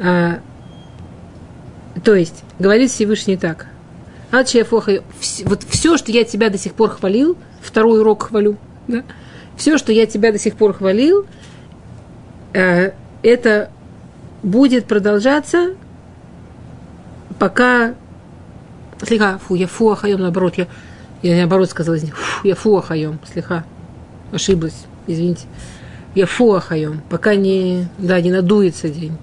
А, 0.00 0.38
то 2.02 2.14
есть, 2.14 2.44
говорит 2.58 2.90
Всевышний 2.90 3.36
так– 3.36 3.66
Ачефоха, 4.30 5.02
вот 5.44 5.62
все, 5.64 5.96
что 5.96 6.12
я 6.12 6.24
тебя 6.24 6.50
до 6.50 6.58
сих 6.58 6.74
пор 6.74 6.90
хвалил, 6.90 7.36
второй 7.62 8.00
урок 8.00 8.24
хвалю, 8.24 8.58
да? 8.86 9.02
все, 9.56 9.78
что 9.78 9.90
я 9.92 10.06
тебя 10.06 10.32
до 10.32 10.38
сих 10.38 10.56
пор 10.56 10.74
хвалил, 10.74 11.26
э, 12.52 12.92
это 13.22 13.70
будет 14.42 14.86
продолжаться, 14.86 15.74
пока... 17.38 17.94
Слегка, 19.00 19.38
фу, 19.38 19.54
я 19.54 19.68
фу 19.68 19.90
ахаем, 19.90 20.20
наоборот, 20.20 20.54
я, 20.56 20.66
я 21.22 21.36
наоборот 21.36 21.70
сказала, 21.70 21.96
фу, 21.96 22.46
я 22.46 22.54
фу 22.54 22.76
ахаем, 22.76 23.20
слегка, 23.32 23.64
ошиблась, 24.32 24.84
извините. 25.06 25.46
Я 26.14 26.26
фу 26.26 26.52
ахаем, 26.54 27.02
пока 27.08 27.34
не, 27.34 27.86
да, 27.96 28.20
не 28.20 28.32
надуется 28.32 28.88
день. 28.88 29.16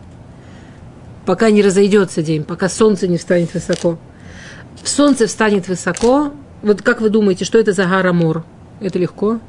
пока 1.25 1.51
не 1.51 1.61
разойдется 1.61 2.23
день, 2.23 2.43
пока 2.43 2.69
солнце 2.69 3.07
не 3.07 3.17
встанет 3.17 3.53
высоко. 3.53 3.97
Солнце 4.83 5.27
встанет 5.27 5.67
высоко. 5.67 6.31
Вот 6.61 6.81
как 6.81 7.01
вы 7.01 7.09
думаете, 7.09 7.45
что 7.45 7.57
это 7.57 7.73
за 7.73 7.85
Гарамор? 7.85 8.43
Это 8.79 8.99
легко? 8.99 9.39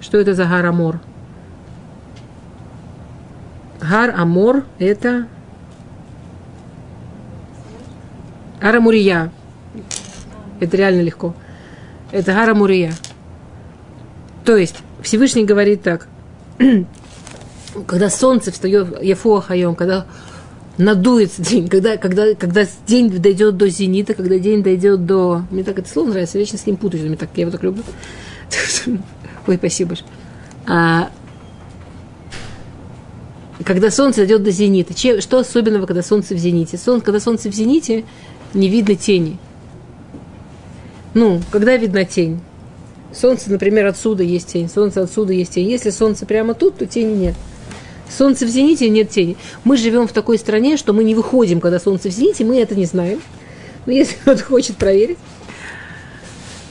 Что 0.00 0.18
это 0.18 0.34
за 0.34 0.44
Гарамор? 0.44 1.00
Гар 3.80 4.14
Амор– 4.16 4.64
это 4.78 5.26
Арамурия. 8.60 9.32
Это 10.60 10.76
реально 10.76 11.00
легко. 11.00 11.34
Это 12.12 12.42
Арамурия. 12.42 12.92
То 14.44 14.56
есть 14.56 14.76
Всевышний 15.02 15.44
говорит 15.44 15.82
так. 15.82 16.08
когда 17.86 18.10
солнце 18.10 18.52
встает, 18.52 19.02
Яфуа 19.02 19.40
Хайом, 19.40 19.74
когда 19.74 20.06
надуется 20.80 21.42
день, 21.42 21.68
когда, 21.68 21.96
когда, 21.96 22.34
когда 22.34 22.66
день 22.86 23.10
дойдет 23.10 23.56
до 23.56 23.68
зенита, 23.68 24.14
когда 24.14 24.38
день 24.38 24.62
дойдет 24.62 25.06
до... 25.06 25.42
Мне 25.50 25.62
так 25.62 25.78
это 25.78 25.88
слово 25.88 26.10
нравится, 26.10 26.38
я 26.38 26.44
вечно 26.44 26.58
с 26.58 26.66
ним 26.66 26.76
путаюсь, 26.76 27.04
мне 27.04 27.16
так, 27.16 27.30
я 27.36 27.42
его 27.42 27.50
так 27.50 27.62
люблю. 27.62 27.82
Ой, 29.46 29.56
спасибо. 29.56 29.94
А, 30.66 31.10
когда 33.64 33.90
солнце 33.90 34.20
дойдет 34.20 34.42
до 34.42 34.50
зенита. 34.50 34.94
Че, 34.94 35.20
что 35.20 35.38
особенного, 35.38 35.86
когда 35.86 36.02
солнце 36.02 36.34
в 36.34 36.38
зените? 36.38 36.78
Солнце, 36.78 37.04
когда 37.04 37.20
солнце 37.20 37.50
в 37.50 37.54
зените, 37.54 38.04
не 38.54 38.68
видно 38.68 38.94
тени. 38.94 39.38
Ну, 41.14 41.40
когда 41.50 41.76
видна 41.76 42.04
тень? 42.04 42.40
Солнце, 43.12 43.50
например, 43.50 43.86
отсюда 43.86 44.22
есть 44.22 44.52
тень, 44.52 44.68
солнце 44.68 45.02
отсюда 45.02 45.32
есть 45.32 45.52
тень. 45.52 45.68
Если 45.68 45.90
солнце 45.90 46.26
прямо 46.26 46.54
тут, 46.54 46.78
то 46.78 46.86
тени 46.86 47.16
нет. 47.16 47.34
Солнце 48.10 48.44
в 48.44 48.48
зените, 48.48 48.88
нет 48.88 49.10
тени. 49.10 49.36
Мы 49.64 49.76
живем 49.76 50.08
в 50.08 50.12
такой 50.12 50.38
стране, 50.38 50.76
что 50.76 50.92
мы 50.92 51.04
не 51.04 51.14
выходим, 51.14 51.60
когда 51.60 51.78
солнце 51.78 52.08
в 52.08 52.12
зените, 52.12 52.44
мы 52.44 52.58
это 52.58 52.74
не 52.74 52.84
знаем. 52.84 53.20
Но 53.86 53.92
если 53.92 54.14
кто-то 54.22 54.42
хочет 54.44 54.76
проверить. 54.76 55.18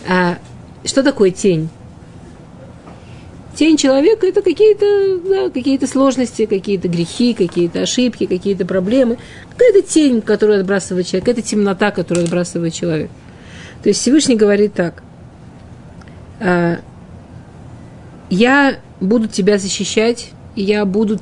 А, 0.08 0.38
что 0.84 1.03
такое 1.03 1.31
тень? 1.31 1.69
Тень 3.55 3.75
человека– 3.75 4.25
это 4.27 4.41
какие-то 4.41 5.19
да, 5.19 5.50
какие 5.50 5.84
сложности, 5.86 6.46
какие-то 6.46 6.88
грехи, 6.88 7.34
какие-то 7.34 7.81
ошибки, 7.81 8.25
какие-то 8.25 8.65
проблемы. 8.65 9.17
Какая-то 9.51 9.81
тень, 9.81 10.22
которую 10.22 10.62
отбрасывает 10.62 11.08
человек, 11.08 11.27
это 11.27 11.41
темнота, 11.41 11.91
которую 11.91 12.24
отбрасывает 12.24 12.74
человек. 12.74 13.10
То 13.84 13.89
есть 13.89 14.01
Всевышний 14.01 14.36
говорит 14.36 14.74
так. 14.74 15.03
«А, 16.39 16.79
«Я 18.29 18.79
буду 19.01 19.27
тебя 19.27 19.58
защищать, 19.58 20.31
и 20.56 20.63
я 20.63 20.86
буду... 20.86 21.20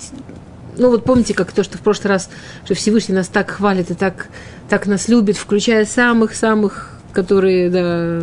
Ну 0.78 0.90
вот 0.90 1.04
помните, 1.04 1.34
как 1.34 1.52
то, 1.52 1.64
что 1.64 1.78
в 1.78 1.82
прошлый 1.82 2.10
раз, 2.10 2.30
что 2.66 2.76
Всевышний 2.76 3.16
нас 3.16 3.28
так 3.28 3.50
хвалит 3.50 3.90
и 3.90 3.96
так, 3.96 4.28
так 4.70 4.86
нас 4.86 5.08
любит, 5.08 5.38
включая 5.38 5.86
самых-самых, 5.86 7.00
которые, 7.14 7.70
да, 7.70 8.22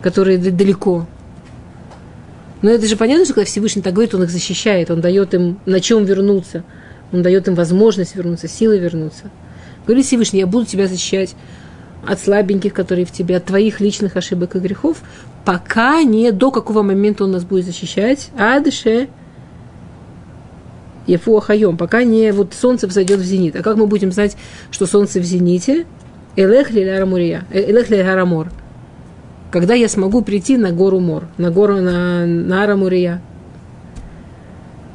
которые 0.00 0.38
далеко. 0.38 1.06
Но 2.62 2.70
это 2.70 2.86
же 2.86 2.96
понятно, 2.96 3.24
что 3.24 3.34
когда 3.34 3.44
Всевышний 3.44 3.82
так 3.82 3.92
говорит, 3.92 4.14
он 4.14 4.22
их 4.22 4.30
защищает, 4.30 4.90
он 4.90 5.00
дает 5.00 5.34
им 5.34 5.58
на 5.66 5.80
чем 5.80 6.04
вернуться, 6.04 6.64
он 7.12 7.22
дает 7.22 7.46
им 7.48 7.54
возможность 7.54 8.16
вернуться, 8.16 8.48
силы 8.48 8.78
вернуться. 8.78 9.30
Говорит 9.86 10.06
Всевышний, 10.06 10.40
я 10.40 10.46
буду 10.46 10.64
тебя 10.64 10.86
защищать 10.86 11.34
от 12.06 12.20
слабеньких, 12.20 12.72
которые 12.72 13.04
в 13.04 13.12
тебе, 13.12 13.36
от 13.36 13.44
твоих 13.44 13.80
личных 13.80 14.16
ошибок 14.16 14.56
и 14.56 14.58
грехов, 14.58 15.02
пока 15.44 16.02
не 16.02 16.32
до 16.32 16.50
какого 16.50 16.82
момента 16.82 17.24
он 17.24 17.32
нас 17.32 17.44
будет 17.44 17.66
защищать, 17.66 18.30
а 18.38 18.60
Ефуахайом, 21.06 21.76
пока 21.76 22.04
не 22.04 22.32
вот 22.32 22.54
солнце 22.54 22.86
взойдет 22.86 23.20
в 23.20 23.24
зенит. 23.24 23.56
А 23.56 23.62
как 23.62 23.76
мы 23.76 23.86
будем 23.86 24.12
знать, 24.12 24.36
что 24.70 24.86
солнце 24.86 25.20
в 25.20 25.24
зените? 25.24 25.86
Элех 26.36 26.70
ли 26.70 26.82
Элех 27.50 27.90
ли 27.90 27.98
когда 29.50 29.74
я 29.74 29.88
смогу 29.88 30.22
прийти 30.22 30.56
на 30.56 30.72
гору 30.72 31.00
Мор, 31.00 31.28
на 31.38 31.50
гору 31.50 31.76
на, 31.80 32.26
на 32.26 32.64
Арамурия. 32.64 33.22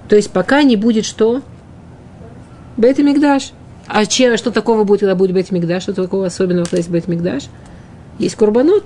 То 0.07 0.15
есть 0.15 0.31
пока 0.31 0.61
не 0.63 0.75
будет 0.75 1.05
что? 1.05 1.41
Бет 2.77 2.99
Мигдаш. 2.99 3.53
А 3.87 4.05
че, 4.05 4.37
что 4.37 4.51
такого 4.51 4.83
будет, 4.83 4.99
когда 4.99 5.15
будет 5.15 5.31
Бет 5.31 5.51
Мигдаш? 5.51 5.83
Что 5.83 5.93
такого 5.93 6.27
особенного, 6.27 6.65
когда 6.65 6.77
есть 6.77 6.89
Бет 6.89 7.07
Мигдаш? 7.07 7.45
Есть 8.19 8.35
Курбанот. 8.35 8.83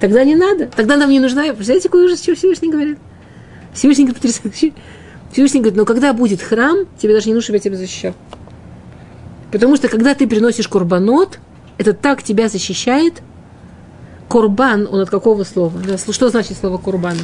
Тогда 0.00 0.24
не 0.24 0.34
надо. 0.34 0.66
Тогда 0.66 0.96
нам 0.96 1.10
не 1.10 1.20
нужна. 1.20 1.42
Представляете, 1.44 1.88
какой 1.88 2.06
ужас, 2.06 2.22
что 2.22 2.34
Всевышний 2.34 2.70
говорит? 2.70 2.98
Всевышний 3.74 4.04
говорит 4.04 4.22
потрясающе. 4.22 4.72
Всевышний 5.32 5.60
говорит, 5.60 5.76
но 5.76 5.84
когда 5.84 6.12
будет 6.12 6.42
храм, 6.42 6.86
тебе 6.98 7.14
даже 7.14 7.28
не 7.28 7.34
нужно, 7.34 7.44
чтобы 7.44 7.56
я 7.56 7.60
тебя 7.60 7.76
защищал. 7.76 8.14
Потому 9.52 9.76
что 9.76 9.88
когда 9.88 10.14
ты 10.14 10.26
приносишь 10.26 10.68
курбанот, 10.68 11.38
это 11.78 11.92
так 11.92 12.22
тебя 12.22 12.48
защищает, 12.48 13.22
Курбан, 14.30 14.86
он 14.88 15.00
от 15.00 15.10
какого 15.10 15.42
слова? 15.42 15.76
Что 15.98 16.28
значит 16.28 16.56
слово 16.56 16.78
курбан? 16.78 17.16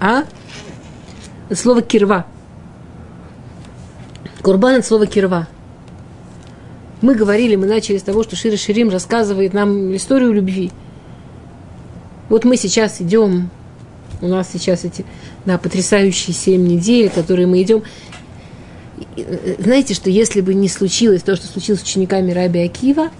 А? 0.00 0.24
Это 1.48 1.60
слово 1.60 1.80
кирва. 1.80 2.26
Курбан 4.42 4.74
это 4.74 4.86
слово 4.88 5.06
кирва. 5.06 5.46
Мы 7.02 7.14
говорили, 7.14 7.54
мы 7.54 7.66
начали 7.68 7.98
с 7.98 8.02
того, 8.02 8.24
что 8.24 8.34
Шири 8.34 8.56
Ширим 8.56 8.90
рассказывает 8.90 9.54
нам 9.54 9.94
историю 9.94 10.32
любви. 10.32 10.72
Вот 12.28 12.44
мы 12.44 12.56
сейчас 12.56 13.00
идем, 13.00 13.48
у 14.20 14.26
нас 14.26 14.48
сейчас 14.52 14.84
эти 14.84 15.06
да, 15.44 15.58
потрясающие 15.58 16.34
семь 16.34 16.66
недель, 16.66 17.10
которые 17.10 17.46
мы 17.46 17.62
идем. 17.62 17.82
Знаете, 19.58 19.94
что 19.94 20.10
если 20.10 20.40
бы 20.40 20.54
не 20.54 20.68
случилось 20.68 21.22
то, 21.22 21.36
что 21.36 21.46
случилось 21.46 21.80
с 21.80 21.84
учениками 21.84 22.32
Раби 22.32 22.60
Акива, 22.60 23.10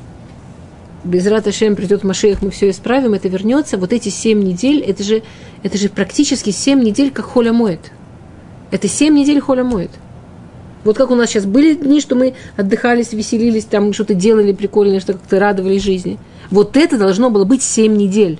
без 1.05 1.27
Раташем 1.27 1.77
придет 1.77 2.05
Машех, 2.05 2.43
мы 2.43 2.51
все 2.51 2.71
исправим, 2.71 3.15
это 3.15 3.29
вернется. 3.29 3.79
Вот 3.79 3.93
эти 3.93 4.11
семь 4.11 4.43
недель, 4.43 4.81
это 4.81 5.03
же, 5.03 5.23
это 5.63 5.79
же 5.79 5.89
практически 5.89 6.51
семь 6.51 6.83
недель, 6.83 7.11
как 7.11 7.25
холя 7.25 7.53
моет. 7.53 7.93
Это 8.71 8.87
семь 8.87 9.15
недель 9.15 9.41
холя 9.41 9.65
моет. 9.65 9.91
Вот 10.85 10.97
как 10.97 11.11
у 11.11 11.15
нас 11.15 11.31
сейчас 11.31 11.45
были 11.45 11.75
дни, 11.75 12.01
что 12.01 12.15
мы 12.15 12.35
отдыхались, 12.57 13.13
веселились, 13.13 13.65
там 13.65 13.93
что-то 13.93 14.15
делали 14.15 14.53
прикольное, 14.53 15.01
что 15.01 15.15
как-то 15.15 15.39
радовались 15.39 15.83
жизни. 15.83 16.19
Вот 16.51 16.77
это 16.77 16.99
должно 16.99 17.31
было 17.31 17.45
быть 17.45 17.63
семь 17.63 17.97
недель. 17.97 18.39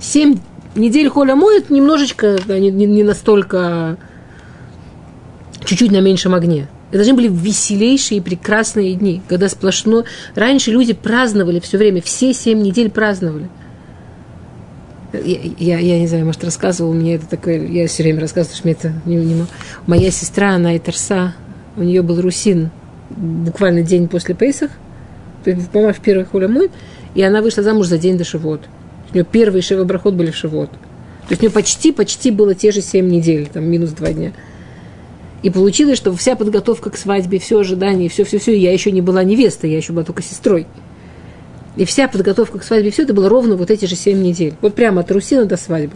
Семь 0.00 0.38
недель 0.76 1.08
холя 1.08 1.34
моет 1.34 1.70
немножечко, 1.70 2.38
да, 2.46 2.58
не, 2.58 2.70
не, 2.70 3.02
настолько, 3.02 3.96
чуть-чуть 5.64 5.90
на 5.90 6.00
меньшем 6.00 6.34
огне. 6.34 6.68
Это 6.88 6.98
должны 6.98 7.14
были 7.14 7.28
веселейшие 7.28 8.18
и 8.18 8.20
прекрасные 8.20 8.94
дни, 8.94 9.22
когда 9.28 9.48
сплошно... 9.48 10.04
Раньше 10.34 10.70
люди 10.70 10.92
праздновали 10.92 11.60
все 11.60 11.78
время, 11.78 12.00
все 12.00 12.32
семь 12.32 12.62
недель 12.62 12.90
праздновали. 12.90 13.48
Я, 15.12 15.38
я, 15.58 15.78
я 15.78 15.98
не 16.00 16.06
знаю, 16.08 16.26
может, 16.26 16.42
рассказывал 16.44 16.92
мне 16.92 17.14
это 17.14 17.26
такое, 17.26 17.66
я 17.66 17.86
все 17.86 18.02
время 18.02 18.20
рассказываю, 18.20 18.56
что 18.56 18.66
мне 18.66 18.74
это 18.74 18.92
не, 19.04 19.16
не 19.16 19.44
Моя 19.86 20.10
сестра, 20.10 20.54
она 20.54 20.76
Итерса, 20.76 21.34
у 21.76 21.82
нее 21.82 22.02
был 22.02 22.20
русин 22.20 22.70
буквально 23.10 23.82
день 23.82 24.08
после 24.08 24.34
Пейсах, 24.34 24.70
по-моему, 25.44 25.92
в 25.92 26.00
первый 26.00 26.24
хулямой, 26.24 26.70
и 27.14 27.22
она 27.22 27.42
вышла 27.42 27.62
замуж 27.62 27.86
за 27.86 27.98
день 27.98 28.18
до 28.18 28.24
Шивот. 28.24 28.62
У 29.14 29.16
нее 29.16 29.24
первые 29.24 29.62
шивобрахот 29.62 30.14
были 30.14 30.32
в 30.32 30.36
Шивот. 30.36 30.70
То 30.70 31.30
есть 31.30 31.40
у 31.40 31.44
нее 31.46 31.52
почти-почти 31.52 32.32
было 32.32 32.54
те 32.54 32.72
же 32.72 32.82
семь 32.82 33.08
недель, 33.08 33.48
там 33.50 33.64
минус 33.64 33.90
два 33.90 34.12
дня. 34.12 34.32
И 35.44 35.50
получилось, 35.50 35.98
что 35.98 36.12
вся 36.16 36.34
подготовка 36.34 36.90
к 36.90 36.96
свадьбе, 36.96 37.38
все 37.38 37.60
ожидание, 37.60 38.08
все-все-все, 38.08 38.58
я 38.58 38.72
еще 38.72 38.90
не 38.90 39.00
была 39.00 39.22
невестой, 39.22 39.70
я 39.70 39.76
еще 39.76 39.92
была 39.92 40.04
только 40.04 40.22
сестрой. 40.22 40.66
И 41.76 41.84
вся 41.84 42.08
подготовка 42.08 42.58
к 42.58 42.64
свадьбе, 42.64 42.90
все 42.90 43.04
это 43.04 43.14
было 43.14 43.28
ровно 43.28 43.56
вот 43.56 43.70
эти 43.70 43.84
же 43.84 43.94
семь 43.94 44.20
недель. 44.20 44.54
Вот 44.60 44.74
прямо 44.74 45.02
от 45.02 45.10
Русина 45.12 45.44
до 45.44 45.56
свадьбы. 45.56 45.94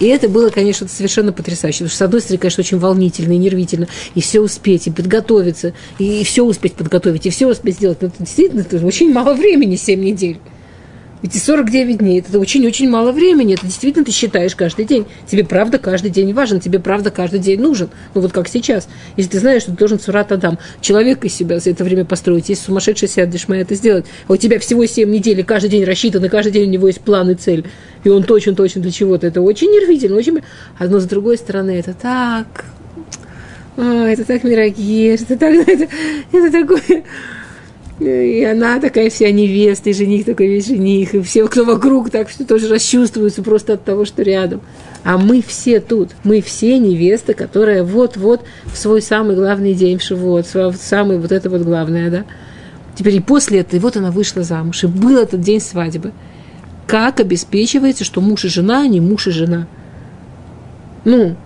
И 0.00 0.06
это 0.06 0.28
было, 0.28 0.48
конечно, 0.48 0.88
совершенно 0.88 1.32
потрясающе. 1.32 1.78
Потому 1.78 1.88
что, 1.90 1.98
с 1.98 2.02
одной 2.02 2.20
стороны, 2.20 2.38
конечно, 2.38 2.60
очень 2.62 2.78
волнительно 2.78 3.32
и 3.32 3.38
нервительно. 3.38 3.88
И 4.14 4.20
все 4.20 4.40
успеть, 4.40 4.86
и 4.86 4.90
подготовиться, 4.90 5.72
и 5.98 6.24
все 6.24 6.42
успеть 6.42 6.74
подготовить, 6.74 7.26
и 7.26 7.30
все 7.30 7.46
успеть 7.46 7.76
сделать. 7.76 8.00
Но 8.00 8.08
это 8.08 8.16
действительно 8.20 8.60
это 8.60 8.84
очень 8.84 9.12
мало 9.12 9.34
времени, 9.34 9.76
семь 9.76 10.00
недель. 10.00 10.38
Ведь 11.24 11.42
49 11.42 11.98
дней– 12.00 12.20
это 12.28 12.38
очень-очень 12.38 12.90
мало 12.90 13.10
времени. 13.10 13.54
Это 13.54 13.64
действительно 13.64 14.04
ты 14.04 14.12
считаешь 14.12 14.54
каждый 14.54 14.84
день. 14.84 15.06
Тебе 15.26 15.42
правда 15.42 15.78
каждый 15.78 16.10
день 16.10 16.34
важен, 16.34 16.60
тебе 16.60 16.78
правда 16.78 17.10
каждый 17.10 17.40
день 17.40 17.58
нужен. 17.62 17.88
Ну 18.14 18.20
вот 18.20 18.30
как 18.30 18.46
сейчас. 18.46 18.90
Если 19.16 19.30
ты 19.30 19.38
знаешь, 19.38 19.62
что 19.62 19.70
ты 19.70 19.78
должен 19.78 19.98
Сурат 19.98 20.32
Адам, 20.32 20.58
человек 20.82 21.24
из 21.24 21.34
себя 21.34 21.60
за 21.60 21.70
это 21.70 21.82
время 21.82 22.04
построить, 22.04 22.50
если 22.50 22.66
сумасшедший 22.66 23.08
сядешь, 23.08 23.48
мы 23.48 23.56
это 23.56 23.74
сделать, 23.74 24.04
а 24.28 24.34
у 24.34 24.36
тебя 24.36 24.58
всего 24.58 24.84
7 24.84 25.10
недель, 25.10 25.40
и 25.40 25.42
каждый 25.42 25.70
день 25.70 25.84
рассчитан, 25.84 26.22
и 26.26 26.28
каждый 26.28 26.52
день 26.52 26.68
у 26.68 26.72
него 26.72 26.88
есть 26.88 27.00
план 27.00 27.30
и 27.30 27.34
цель, 27.34 27.64
и 28.04 28.10
он 28.10 28.24
точно-точно 28.24 28.82
для 28.82 28.90
чего-то. 28.90 29.26
Это 29.26 29.40
очень 29.40 29.70
нервительно, 29.70 30.18
очень... 30.18 30.42
Одно 30.78 31.00
с 31.00 31.04
другой 31.04 31.38
стороны, 31.38 31.70
это 31.70 31.94
так... 31.94 32.66
О, 33.78 33.82
это 33.82 34.26
так 34.26 34.44
мирогеш, 34.44 35.22
это 35.22 35.38
так... 35.38 35.54
Это, 35.66 35.88
это 36.32 36.52
такое... 36.52 37.02
И 38.00 38.42
она 38.44 38.80
такая 38.80 39.08
вся 39.08 39.30
невеста, 39.30 39.90
и 39.90 39.92
жених 39.92 40.24
такой 40.24 40.48
весь 40.48 40.66
жених, 40.66 41.14
и 41.14 41.22
все, 41.22 41.46
кто 41.46 41.64
вокруг, 41.64 42.10
так 42.10 42.28
что 42.28 42.44
тоже 42.44 42.68
расчувствуются 42.68 43.42
просто 43.42 43.74
от 43.74 43.84
того, 43.84 44.04
что 44.04 44.22
рядом. 44.22 44.62
А 45.04 45.16
мы 45.16 45.42
все 45.46 45.78
тут, 45.80 46.10
мы 46.24 46.40
все 46.40 46.78
невесты, 46.78 47.34
которая 47.34 47.84
вот-вот 47.84 48.42
в 48.64 48.76
свой 48.76 49.00
самый 49.00 49.36
главный 49.36 49.74
день 49.74 49.98
в 49.98 50.02
Шивот, 50.02 50.46
самый 50.80 51.18
вот 51.18 51.30
это 51.30 51.48
вот 51.48 51.62
главное, 51.62 52.10
да. 52.10 52.24
Теперь 52.96 53.14
и 53.16 53.20
после 53.20 53.60
этого, 53.60 53.76
и 53.76 53.82
вот 53.82 53.96
она 53.96 54.10
вышла 54.10 54.42
замуж, 54.42 54.82
и 54.82 54.86
был 54.88 55.16
этот 55.16 55.40
день 55.40 55.60
свадьбы. 55.60 56.12
Как 56.88 57.20
обеспечивается, 57.20 58.02
что 58.02 58.20
муж 58.20 58.44
и 58.44 58.48
жена, 58.48 58.82
а 58.82 58.86
не 58.88 59.00
муж 59.00 59.28
и 59.28 59.30
жена? 59.30 59.68
Ну, 61.04 61.36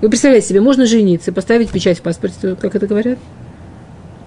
вы 0.00 0.08
представляете 0.08 0.48
себе, 0.48 0.60
можно 0.60 0.86
жениться, 0.86 1.32
поставить 1.32 1.70
печать 1.70 1.98
в 1.98 2.02
паспорте, 2.02 2.56
как 2.60 2.76
это 2.76 2.86
говорят? 2.86 3.18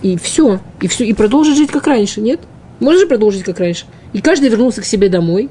И 0.01 0.17
все, 0.17 0.59
и 0.81 0.87
все, 0.87 1.05
и 1.05 1.13
продолжить 1.13 1.57
жить 1.57 1.71
как 1.71 1.87
раньше, 1.87 2.21
нет? 2.21 2.41
Можно 2.79 3.01
же 3.01 3.07
продолжить 3.07 3.43
как 3.43 3.59
раньше. 3.59 3.85
И 4.13 4.21
каждый 4.21 4.49
вернулся 4.49 4.81
к 4.81 4.85
себе 4.85 5.09
домой. 5.09 5.49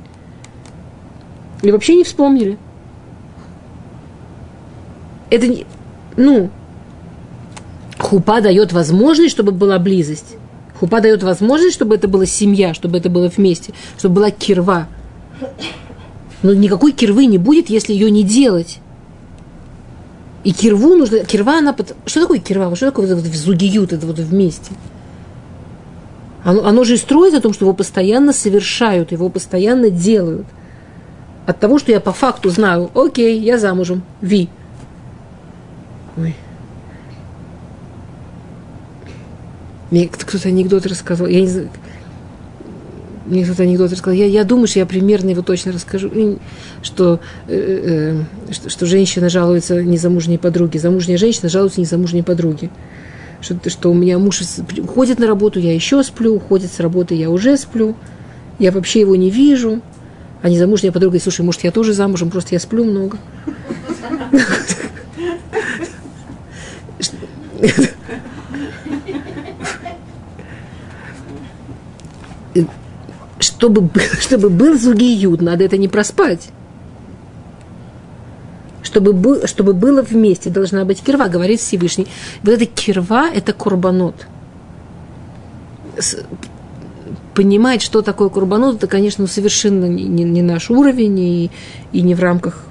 И 1.63 1.73
вообще 1.73 1.97
не 1.97 2.05
вспомнили. 2.05 2.59
Это 5.31 5.49
не, 5.49 5.67
ну, 6.17 6.51
хупа 7.99 8.41
дает 8.41 8.73
возможность, 8.73 9.33
чтобы 9.33 9.53
была 9.53 9.79
близость. 9.79 10.37
Хупа 10.79 11.01
дает 11.01 11.23
возможность, 11.23 11.75
чтобы 11.75 11.97
это 11.97 12.07
была 12.07 12.27
семья, 12.27 12.75
чтобы 12.75 12.99
это 12.99 13.11
было 13.11 13.29
вместе, 13.29 13.73
чтобы 13.99 14.17
была 14.17 14.31
кирва. 14.31 14.87
Но 16.43 16.53
никакой 16.53 16.93
кирвы 16.93 17.27
не 17.27 17.39
будет, 17.39 17.71
если 17.71 17.93
ее 17.93 18.11
не 18.11 18.23
делать. 18.23 18.79
И 20.47 20.53
кирву 20.53 20.95
нужно... 20.95 21.25
Кирва, 21.25 21.59
она... 21.59 21.73
Под... 21.73 21.97
Что 22.07 22.21
такое 22.21 22.39
кирва? 22.39 22.73
Что 22.77 22.87
такое 22.87 23.13
вот, 23.13 23.25
зугиют, 23.25 23.93
это 23.93 24.07
вот 24.07 24.21
вместе? 24.21 24.71
Оно, 26.45 26.65
оно 26.65 26.85
же 26.85 26.95
и 26.95 26.99
строится 26.99 27.39
о 27.39 27.41
том, 27.41 27.53
что 27.53 27.65
его 27.65 27.75
постоянно 27.75 28.33
совершают, 28.33 29.11
его 29.11 29.29
постоянно 29.29 29.91
делают. 29.91 30.47
От 31.47 31.59
того, 31.59 31.81
что 31.81 31.91
я 31.91 31.99
по 31.99 32.13
факту 32.13 32.51
знаю, 32.51 32.93
окей, 32.95 33.41
я 33.41 33.59
замужем, 33.59 34.05
ви. 34.21 34.49
Ой. 36.17 36.37
Мне 39.91 40.07
кто-то 40.07 40.47
анекдот 40.47 40.87
рассказывал. 40.87 41.29
Я 41.29 41.41
не 41.41 41.49
знаю, 41.49 41.71
мне 43.27 43.45
кто-то 43.45 43.63
анекдот 43.63 43.93
рассказал. 43.93 44.15
Я, 44.15 44.27
я 44.27 44.45
думаю, 44.45 44.67
что 44.67 44.79
я 44.79 44.87
примерно 44.87 45.31
его 45.31 45.43
точно 45.43 45.73
расскажу, 45.73 46.39
что, 46.83 47.21
э, 47.49 48.17
э, 48.49 48.53
что, 48.53 48.71
что 48.71 48.87
женщина 48.87 49.29
жалуется 49.29 49.83
незамужней 49.83 50.39
подруге. 50.39 50.79
Замужняя 50.79 51.19
женщина 51.19 51.49
жалуется 51.49 51.81
незамужней 51.81 52.23
подруге. 52.23 52.71
Что, 53.41 53.69
что 53.69 53.91
у 53.91 53.95
меня 53.95 54.19
муж 54.19 54.43
уходит 54.79 55.19
на 55.19 55.27
работу, 55.27 55.61
я 55.61 55.75
еще 55.75 56.03
сплю, 56.03 56.35
уходит 56.35 56.73
с 56.73 56.81
работы, 56.81 57.15
я 57.15 57.31
уже 57.31 57.57
сплю. 57.57 57.97
Я 58.59 58.73
вообще 58.73 59.01
его 59.01 59.17
не 59.17 59.31
вижу. 59.31 59.83
А 60.43 60.49
незамужняя 60.49 60.93
подруга 60.93 61.11
говорит, 61.11 61.23
слушай, 61.23 61.43
может, 61.43 61.65
я 61.65 61.71
тоже 61.71 61.93
замужем, 61.93 62.31
просто 62.31 62.55
я 62.55 62.61
сплю 62.61 62.85
много. 62.85 63.19
чтобы, 73.59 73.89
чтобы 74.21 74.51
был 74.51 74.79
зугиют, 74.79 75.41
надо 75.41 75.65
это 75.65 75.77
не 75.77 75.89
проспать. 75.89 76.49
Чтобы, 78.83 79.47
чтобы 79.47 79.73
было 79.73 80.03
вместе, 80.03 80.49
должна 80.49 80.85
быть 80.85 81.03
кирва, 81.03 81.29
говорит 81.29 81.61
Всевышний. 81.61 82.07
Вот 82.43 82.53
эта 82.53 82.67
кирва– 82.67 83.29
это 83.35 83.53
курбанот. 83.53 84.27
Понимать, 87.35 87.83
что 87.83 88.01
такое 88.03 88.29
курбанот, 88.29 88.77
это, 88.77 88.87
конечно, 88.87 89.27
совершенно 89.27 89.87
не, 89.87 90.05
не, 90.05 90.25
не 90.25 90.43
наш 90.43 90.71
уровень 90.71 91.19
и, 91.19 91.51
и 91.93 92.01
не 92.01 92.15
в 92.15 92.21
рамках, 92.21 92.65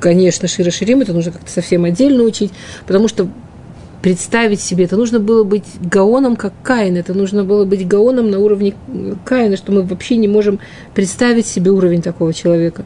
конечно, 0.00 0.48
Шира 0.48 0.70
Ширим, 0.70 1.02
это 1.02 1.12
нужно 1.12 1.32
как-то 1.32 1.50
совсем 1.50 1.84
отдельно 1.84 2.24
учить, 2.24 2.50
потому 2.86 3.06
что 3.06 3.28
представить 4.02 4.60
себе. 4.60 4.84
Это 4.84 4.96
нужно 4.96 5.20
было 5.20 5.44
быть 5.44 5.64
гаоном, 5.80 6.36
как 6.36 6.52
Каин. 6.62 6.96
Это 6.96 7.14
нужно 7.14 7.44
было 7.44 7.64
быть 7.64 7.86
гаоном 7.86 8.30
на 8.30 8.38
уровне 8.38 8.74
Каина, 9.24 9.56
что 9.56 9.72
мы 9.72 9.82
вообще 9.82 10.16
не 10.16 10.28
можем 10.28 10.60
представить 10.94 11.46
себе 11.46 11.70
уровень 11.70 12.02
такого 12.02 12.32
человека. 12.32 12.84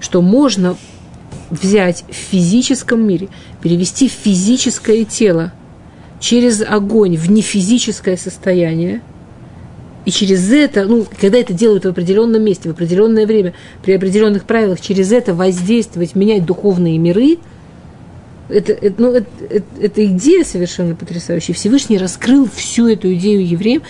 Что 0.00 0.20
можно 0.20 0.76
взять 1.50 2.04
в 2.08 2.14
физическом 2.14 3.06
мире, 3.06 3.28
перевести 3.62 4.08
физическое 4.08 5.04
тело 5.04 5.52
через 6.20 6.62
огонь 6.62 7.16
в 7.16 7.30
нефизическое 7.30 8.16
состояние, 8.16 9.00
и 10.04 10.10
через 10.10 10.50
это, 10.50 10.84
ну, 10.86 11.06
когда 11.20 11.38
это 11.38 11.52
делают 11.52 11.84
в 11.84 11.88
определенном 11.88 12.42
месте, 12.42 12.68
в 12.68 12.72
определенное 12.72 13.26
время, 13.26 13.52
при 13.82 13.92
определенных 13.92 14.44
правилах, 14.44 14.80
через 14.80 15.12
это 15.12 15.34
воздействовать, 15.34 16.14
менять 16.14 16.44
духовные 16.44 16.98
миры– 16.98 17.38
это, 18.48 18.72
это, 18.72 19.02
ну, 19.02 19.12
это, 19.12 19.28
это, 19.50 19.66
это 19.80 20.06
идея 20.06 20.44
совершенно 20.44 20.94
потрясающая. 20.94 21.54
Всевышний 21.54 21.98
раскрыл 21.98 22.48
всю 22.48 22.88
эту 22.88 23.12
идею 23.14 23.46
евреям. 23.46 23.82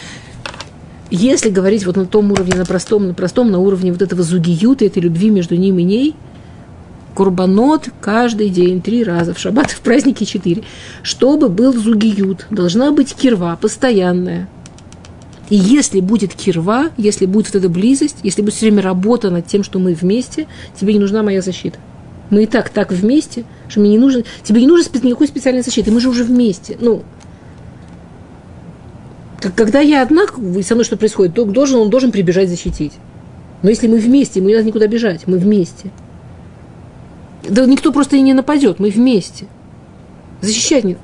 Если 1.11 1.49
говорить 1.49 1.87
вот 1.87 1.97
на 1.97 2.07
том 2.07 2.33
уровне, 2.33 2.55
на 2.55 2.67
простом, 2.67 3.07
на 3.07 3.15
простом, 3.15 3.51
на 3.51 3.59
уровне 3.59 3.93
вот 3.93 4.03
этого 4.03 4.23
зугиюта, 4.23 4.85
этой 4.85 5.01
любви 5.01 5.31
между 5.31 5.57
ним 5.57 5.79
и 5.79 5.83
ней, 5.83 6.15
Курбанот 7.15 7.89
каждый 8.01 8.49
день, 8.49 8.81
три 8.81 9.03
раза, 9.03 9.35
в 9.35 9.39
шаббат, 9.39 9.71
в 9.73 9.81
праздники 9.81 10.25
четыре. 10.25 10.65
Чтобы 11.03 11.49
был 11.49 11.73
зугиют, 11.73 12.47
должна 12.51 12.93
быть 12.93 13.15
кирва 13.15 13.57
постоянная. 13.57 14.49
И 15.51 15.57
если 15.57 16.01
будет 16.01 16.35
кирва, 16.35 16.91
если 16.97 17.27
будет 17.27 17.47
вот 17.47 17.57
эта 17.57 17.69
близость, 17.69 18.19
если 18.23 18.43
будет 18.43 18.55
все 18.55 18.67
время 18.67 18.83
работа 18.83 19.31
над 19.31 19.47
тем, 19.47 19.65
что 19.65 19.79
мы 19.79 19.95
вместе, 19.95 20.47
тебе 20.79 20.93
не 20.93 20.99
нужна 20.99 21.23
моя 21.23 21.41
защита. 21.41 21.79
Мы 22.31 22.45
и 22.45 22.47
так 22.47 22.69
так 22.69 22.93
вместе, 22.93 23.45
что 23.69 23.81
мне 23.81 23.91
не 23.91 23.99
нужен, 23.99 24.25
тебе 24.43 24.61
не 24.61 24.67
нужен 24.67 24.87
никакой 25.03 25.29
специальной 25.29 25.63
защиты, 25.63 25.91
мы 25.91 26.01
же 26.01 26.09
уже 26.09 26.25
вместе. 26.25 26.77
Ну, 26.81 27.03
когда 29.57 29.81
я 29.81 30.03
одна, 30.03 30.27
со 30.63 30.75
мной 30.75 30.85
что 30.85 30.97
происходит, 30.97 31.35
то 31.35 31.45
должен, 31.45 31.79
он 31.81 31.91
должен 31.91 32.13
прибежать 32.13 32.49
защитить. 32.49 32.93
Но 33.63 33.71
если 33.71 33.89
мы 33.89 33.99
вместе, 33.99 34.41
ему 34.41 34.49
не 34.49 34.55
надо 34.55 34.67
никуда 34.67 34.87
бежать, 34.87 35.27
мы 35.27 35.39
вместе. 35.39 35.91
Да 37.49 37.65
никто 37.67 37.93
просто 37.93 38.17
и 38.17 38.21
не 38.21 38.35
нападет, 38.35 38.79
мы 38.79 38.91
вместе. 38.91 39.47
Защищать 40.41 40.85
не... 40.85 40.97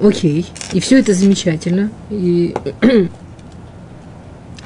Окей, 0.00 0.46
и 0.72 0.80
все 0.80 0.98
это 0.98 1.14
замечательно. 1.14 1.90
И, 2.10 2.54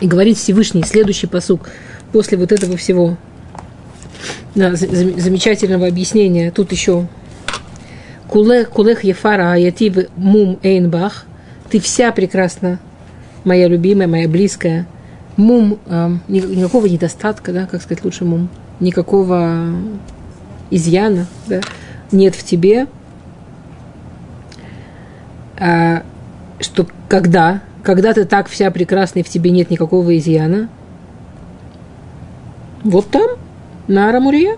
и 0.01 0.07
говорит 0.07 0.37
Всевышний, 0.37 0.83
следующий 0.83 1.27
посук, 1.27 1.69
после 2.12 2.37
вот 2.37 2.53
этого 2.53 2.77
всего 2.77 3.16
да, 4.54 4.74
замечательного 4.74 5.87
объяснения. 5.87 6.50
Тут 6.50 6.72
еще 6.72 7.06
Кулех, 8.30 8.70
кулех 8.70 9.02
ефара 9.02 9.54
аятив 9.54 10.09
мум 10.14 10.61
эйнбах. 10.62 11.26
Ты 11.68 11.80
вся 11.80 12.12
прекрасна, 12.12 12.78
моя 13.42 13.66
любимая, 13.66 14.06
моя 14.06 14.28
близкая. 14.28 14.87
Мум, 15.37 15.80
э, 15.87 16.11
никакого 16.28 16.87
недостатка, 16.87 17.52
да, 17.52 17.66
как 17.66 17.83
сказать 17.83 18.04
лучше 18.04 18.24
мум, 18.24 18.48
никакого 18.78 19.74
изъяна, 20.70 21.26
да, 21.48 21.61
нет 22.12 22.37
в 22.37 22.44
тебе. 22.44 22.87
А, 25.59 26.04
что 26.61 26.87
когда, 27.09 27.62
когда 27.83 28.12
ты 28.12 28.26
так 28.26 28.48
вся 28.48 28.70
прекрасна 28.70 29.20
и 29.20 29.22
в 29.24 29.28
тебе 29.28 29.50
нет 29.50 29.70
никакого 29.70 30.16
изъяна, 30.16 30.68
вот 32.85 33.11
там– 33.11 33.30
на 33.90 34.09
Арамурия. 34.09 34.57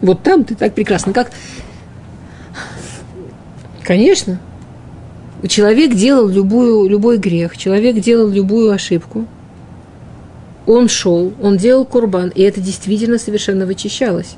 Вот 0.00 0.22
там 0.22 0.44
ты 0.44 0.54
так 0.54 0.74
прекрасно. 0.74 1.12
Как? 1.12 1.32
Конечно. 3.82 4.38
Человек 5.46 5.94
делал 5.94 6.28
любую, 6.28 6.88
любой 6.88 7.18
грех, 7.18 7.56
человек 7.56 7.96
делал 8.00 8.28
любую 8.28 8.72
ошибку. 8.72 9.26
Он 10.66 10.88
шел, 10.88 11.32
он 11.40 11.56
делал 11.56 11.84
курбан, 11.84 12.28
и 12.34 12.42
это 12.42 12.60
действительно 12.60 13.18
совершенно 13.18 13.64
вычищалось. 13.64 14.34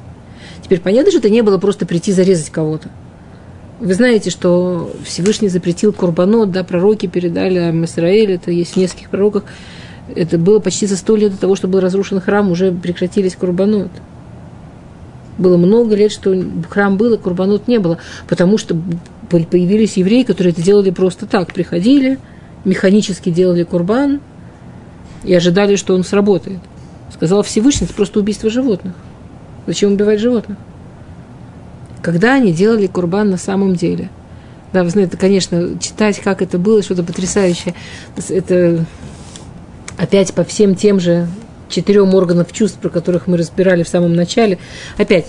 Теперь 0.62 0.81
понятно, 0.81 1.11
что 1.11 1.18
это 1.18 1.31
не 1.31 1.42
было 1.42 1.59
просто 1.59 1.87
прийти 1.87 2.12
зарезать 2.12 2.50
кого-то. 2.50 2.88
Вы 3.81 3.94
знаете, 3.94 4.31
что 4.31 4.92
Всевышний 5.05 5.48
запретил 5.48 5.92
курбанот, 5.92 6.53
да, 6.53 6.62
пророки 6.62 7.07
передали 7.07 7.59
Израиль, 7.87 8.33
это 8.33 8.50
есть 8.50 8.74
в 8.74 8.76
нескольких 8.76 9.09
пророках, 9.09 9.44
это 10.14 10.38
было 10.38 10.59
почти 10.59 10.87
за 10.87 10.96
сто 10.96 11.16
лет 11.16 11.33
до 11.33 11.38
того, 11.38 11.57
что 11.57 11.68
был 11.68 11.81
разрушен 11.81 12.20
храм, 12.20 12.51
уже 12.51 12.73
прекратились 12.73 13.37
курбанот. 13.37 13.90
Было 15.38 15.57
много 15.57 15.94
лет, 15.94 16.12
что 16.12 16.35
храм 16.68 16.96
был, 16.96 17.14
а 17.14 17.18
курбанот 17.18 17.66
не 17.66 17.79
было, 17.79 17.99
потому 18.29 18.59
что 18.59 18.77
появились 19.31 19.96
евреи, 19.96 20.23
которые 20.23 20.53
это 20.53 20.62
делали 20.62 20.90
просто 20.90 21.27
так. 21.27 21.55
Приходили, 21.55 22.18
механически 22.64 23.31
делали 23.31 23.62
курбан 23.62 24.20
и 25.25 25.35
ожидали, 25.35 25.77
что 25.77 25.94
он 25.94 26.05
сработает. 26.05 26.59
Сказал 27.12 27.42
Всевышний, 27.42 27.87
это 27.87 27.94
просто 27.94 28.20
убийство 28.20 28.51
животных. 28.51 28.94
Зачем 29.66 29.92
убивать 29.92 30.20
животных? 30.20 30.59
Когда 32.03 32.35
они 32.35 32.53
делали 32.53 32.87
курбан 32.87 33.31
на 33.31 33.37
самом 33.37 33.75
деле? 33.77 34.11
Да, 34.73 34.85
вы 34.85 34.90
знаете, 34.90 35.16
конечно, 35.16 35.79
читать, 35.81 36.20
как 36.20 36.42
это 36.42 36.59
было, 36.59 36.83
что-то 36.83 37.03
потрясающее. 37.03 37.75
Это 38.29 38.85
опять 39.96 40.33
по 40.35 40.44
всем 40.44 40.74
тем 40.74 41.00
же 41.00 41.29
четырем 41.68 42.14
органов 42.14 42.53
чувств, 42.53 42.79
про 42.79 42.88
которых 42.88 43.26
мы 43.26 43.37
разбирали 43.37 43.83
в 43.83 43.88
самом 43.88 44.14
начале. 44.14 44.59
Опять, 44.98 45.26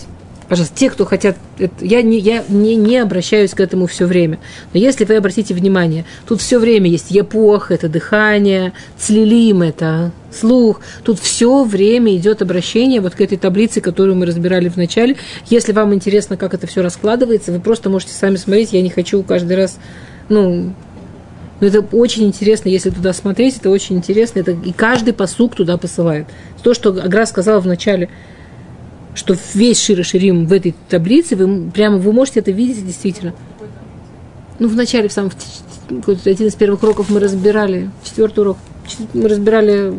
пожалуйста, 0.50 0.76
те, 0.76 0.90
кто 0.90 1.06
хотят, 1.06 1.38
это, 1.60 1.74
я, 1.86 2.02
не, 2.02 2.20
я 2.20 2.44
не, 2.50 2.76
не 2.76 2.98
обращаюсь 2.98 3.52
к 3.52 3.60
этому 3.60 3.88
все 3.88 4.06
время. 4.06 4.40
Но 4.74 4.80
если 4.80 5.06
вы 5.06 5.16
обратите 5.16 5.54
внимание, 5.54 6.06
тут 6.28 6.42
все 6.42 6.60
время 6.60 6.90
есть 6.90 7.12
епох, 7.12 7.72
это 7.72 7.88
дыхание, 7.88 8.74
цлилим, 8.98 9.62
это 9.62 10.12
слух. 10.32 10.82
Тут 11.04 11.20
все 11.20 11.64
время 11.64 12.16
идет 12.16 12.42
обращение 12.42 13.02
вот 13.02 13.16
к 13.16 13.22
этой 13.22 13.38
таблице, 13.38 13.82
которую 13.82 14.16
мы 14.16 14.26
разбирали 14.26 14.68
в 14.68 14.78
начале. 14.78 15.16
Если 15.48 15.72
вам 15.72 15.94
интересно, 15.94 16.38
как 16.38 16.54
это 16.54 16.68
все 16.68 16.82
раскладывается, 16.82 17.52
вы 17.52 17.60
просто 17.60 17.90
можете 17.90 18.14
сами 18.14 18.36
смотреть. 18.36 18.74
Я 18.74 18.82
не 18.82 18.90
хочу 18.90 19.22
каждый 19.24 19.58
раз, 19.58 19.78
ну, 20.28 20.74
но 21.62 21.68
это 21.68 21.82
очень 21.96 22.24
интересно, 22.24 22.70
если 22.70 22.90
туда 22.90 23.14
смотреть, 23.14 23.58
это 23.58 23.70
очень 23.70 23.96
интересно. 23.96 24.40
Это, 24.40 24.52
и 24.52 24.74
каждый 24.74 25.14
посук 25.14 25.56
туда 25.56 25.78
посылает. 25.78 26.26
То, 26.64 26.74
что 26.74 26.90
Агра 26.90 27.28
сказала 27.28 27.60
в 27.60 27.68
начале, 27.68 28.10
что 29.14 29.38
весь 29.54 29.80
Шира 29.80 30.02
Ширим 30.02 30.48
в 30.48 30.54
этой 30.54 30.74
таблице, 30.90 31.36
вы 31.36 31.70
прямо 31.70 31.98
вы 31.98 32.14
можете 32.14 32.40
это 32.40 32.50
видеть 32.50 32.84
действительно. 32.86 33.36
Ну, 34.58 34.68
в 34.70 34.76
начале, 34.76 35.08
в 35.08 35.14
самом, 35.14 35.32
один 36.26 36.48
из 36.48 36.56
первых 36.56 36.82
уроков 36.82 37.12
мы 37.12 37.20
разбирали, 37.20 37.92
четвертый 38.04 38.40
урок, 38.40 38.58
мы 39.14 39.30
разбирали 39.30 39.94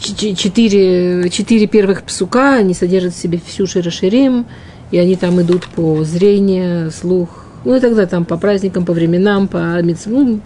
четыре, 0.00 1.28
четыре 1.30 1.66
первых 1.66 2.04
псука, 2.04 2.54
они 2.54 2.74
содержат 2.74 3.12
в 3.12 3.18
себе 3.18 3.40
всю 3.44 3.66
Широширим, 3.66 4.46
и 4.92 4.98
они 4.98 5.16
там 5.16 5.40
идут 5.40 5.66
по 5.66 6.04
зрению, 6.04 6.92
слух, 6.92 7.47
ну 7.68 7.76
и 7.76 7.80
тогда 7.80 8.06
там 8.06 8.24
по 8.24 8.38
праздникам, 8.38 8.86
по 8.86 8.94
временам, 8.94 9.46
по, 9.46 9.78
ну, 10.06 10.40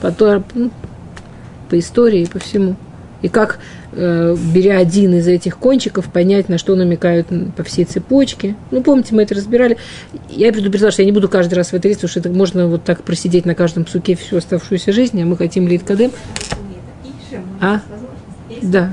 по, 0.00 0.44
ну, 0.54 0.70
по 1.68 1.76
истории, 1.76 2.24
по 2.26 2.38
всему. 2.38 2.76
И 3.20 3.26
как, 3.26 3.58
э, 3.94 4.36
беря 4.54 4.78
один 4.78 5.12
из 5.14 5.26
этих 5.26 5.58
кончиков, 5.58 6.06
понять, 6.06 6.48
на 6.48 6.56
что 6.56 6.76
намекают 6.76 7.26
по 7.56 7.64
всей 7.64 7.84
цепочке. 7.84 8.54
Ну, 8.70 8.80
помните, 8.84 9.12
мы 9.12 9.22
это 9.22 9.34
разбирали. 9.34 9.76
Я 10.30 10.52
предупреждала, 10.52 10.92
что 10.92 11.02
я 11.02 11.06
не 11.06 11.12
буду 11.12 11.28
каждый 11.28 11.54
раз 11.54 11.70
в 11.70 11.74
это 11.74 11.88
лезть, 11.88 12.02
потому 12.02 12.10
что 12.10 12.20
это 12.20 12.30
можно 12.30 12.68
вот 12.68 12.84
так 12.84 13.02
просидеть 13.02 13.44
на 13.44 13.56
каждом 13.56 13.84
суке 13.84 14.14
всю 14.14 14.36
оставшуюся 14.36 14.92
жизнь, 14.92 15.20
а 15.20 15.26
мы 15.26 15.36
хотим 15.36 15.66
лид 15.66 15.82
кадем. 15.82 16.12
А? 17.60 17.80
Да. 18.62 18.92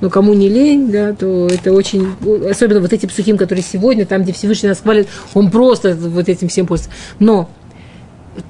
Но 0.00 0.10
кому 0.10 0.34
не 0.34 0.48
лень, 0.48 0.90
да, 0.90 1.12
то 1.12 1.46
это 1.46 1.72
очень... 1.72 2.06
Особенно 2.48 2.80
вот 2.80 2.92
эти 2.92 3.06
псухим, 3.06 3.38
которые 3.38 3.62
сегодня, 3.62 4.04
там, 4.06 4.22
где 4.22 4.32
Всевышний 4.32 4.68
нас 4.68 4.80
хвалит, 4.80 5.08
он 5.34 5.50
просто 5.50 5.94
вот 5.94 6.28
этим 6.28 6.48
всем 6.48 6.66
пользуется. 6.66 6.94
Но 7.18 7.48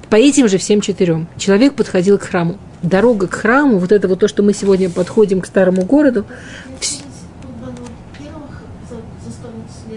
по 0.09 0.15
этим 0.15 0.49
же 0.49 0.57
всем 0.57 0.81
четырем 0.81 1.27
человек 1.37 1.73
подходил 1.73 2.17
к 2.17 2.23
храму 2.23 2.57
дорога 2.81 3.27
к 3.27 3.33
храму, 3.33 3.79
вот 3.79 3.91
это 3.91 4.07
вот 4.07 4.19
то, 4.19 4.27
что 4.27 4.43
мы 4.43 4.53
сегодня 4.53 4.89
подходим 4.89 5.41
к 5.41 5.45
старому 5.45 5.83
городу. 5.83 6.25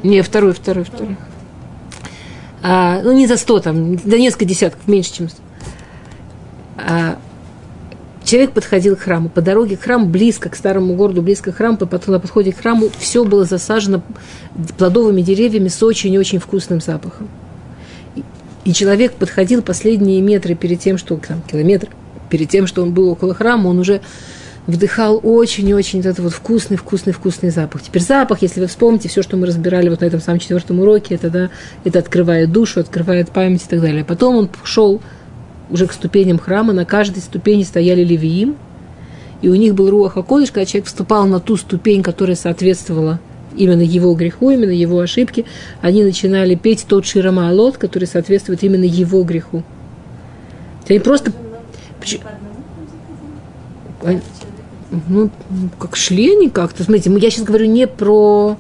Не, 0.03 0.23
второй, 0.23 0.55
второй, 0.55 0.85
второй. 0.85 1.17
А, 2.63 3.01
ну, 3.03 3.13
не 3.13 3.27
за 3.27 3.37
сто, 3.37 3.59
там, 3.61 3.97
да 3.97 4.19
несколько 4.19 4.45
десятков, 4.45 4.87
меньше, 4.87 5.13
чем. 5.13 5.29
А, 6.77 7.19
человек 8.31 8.53
подходил 8.53 8.97
к 8.97 9.01
храму. 9.01 9.29
По 9.29 9.41
дороге 9.41 9.77
к 9.77 9.83
храму, 9.83 10.07
близко 10.07 10.49
к 10.49 10.57
старому 10.57 10.95
городу, 10.95 11.21
близко 11.21 11.51
к 11.51 11.57
храму, 11.57 11.77
по, 11.77 12.01
на 12.07 12.21
подходе 12.21 12.53
к 12.53 12.59
храму, 12.59 12.89
все 12.99 13.25
было 13.25 13.45
засажено 13.45 14.03
плодовыми 14.79 15.21
деревьями 15.21 15.67
с 15.69 15.83
очень-очень 15.83 16.39
вкусным 16.39 16.81
запахом. 16.81 17.29
И, 18.15 18.23
и 18.65 18.73
человек 18.73 19.15
подходил 19.15 19.63
последние 19.63 20.21
метры 20.21 20.55
перед 20.55 20.79
тем, 20.79 20.97
что 20.97 21.17
там, 21.17 21.43
километр 21.43 21.89
перед 22.29 22.49
тем, 22.49 22.69
что 22.69 22.83
он 22.83 22.95
был 22.95 23.09
около 23.09 23.35
храма, 23.35 23.67
он 23.67 23.81
уже 23.81 24.01
вдыхал 24.69 25.19
очень-очень 25.21 25.99
этот 25.99 26.21
вот 26.21 26.33
вкусный, 26.33 26.77
вкусный, 26.77 27.13
вкусный 27.13 27.51
запах. 27.51 27.83
Теперь 27.83 28.03
запах, 28.03 28.43
если 28.43 28.61
вы 28.61 28.69
вспомните 28.69 29.09
все, 29.09 29.23
что 29.23 29.37
мы 29.37 29.47
разбирали 29.49 29.89
вот 29.89 30.03
на 30.03 30.05
этом 30.05 30.21
самом 30.21 30.39
четвертом 30.39 30.79
уроке, 30.79 31.17
это, 31.17 31.31
да, 31.31 31.51
это 31.83 31.99
открывает 31.99 32.53
душу, 32.53 32.79
открывает 32.79 33.31
память 33.31 33.65
и 33.65 33.69
так 33.69 33.81
далее. 33.81 34.05
Потом 34.05 34.37
он 34.37 34.51
шел 34.63 35.03
уже 35.71 35.87
к 35.87 35.93
ступеням 35.93 36.39
храма, 36.39 36.73
на 36.73 36.85
каждой 36.85 37.21
ступени 37.21 37.63
стояли 37.63 38.03
левиим, 38.03 38.57
и 39.43 39.49
у 39.49 39.55
них 39.55 39.75
был 39.75 39.91
руах 39.91 40.17
Акодыш, 40.17 40.51
когда 40.51 40.67
человек 40.67 40.87
вступал 40.87 41.27
на 41.27 41.41
ту 41.41 41.57
ступень, 41.57 42.03
которая 42.03 42.37
соответствовала 42.37 43.21
именно 43.57 43.83
его 43.83 44.15
греху, 44.15 44.51
именно 44.51 44.71
его 44.71 45.01
ошибке, 45.01 45.45
они 45.81 46.05
начинали 46.05 46.55
петь 46.55 46.87
тот 46.87 47.07
Ширама 47.07 47.49
Алот, 47.49 47.79
который 47.79 48.05
соответствует 48.05 48.63
именно 48.63 48.85
его 48.85 49.23
греху. 49.23 49.63
Они 50.89 50.99
просто 50.99 51.33
ну, 55.09 55.31
как 55.79 55.97
шли 55.97 56.35
они 56.35 56.51
как-то. 56.51 56.83
Смотрите, 56.83 57.13
я 57.17 57.31
сейчас 57.31 57.45
говорю 57.45 57.67
не 57.67 57.87
про 57.87 58.57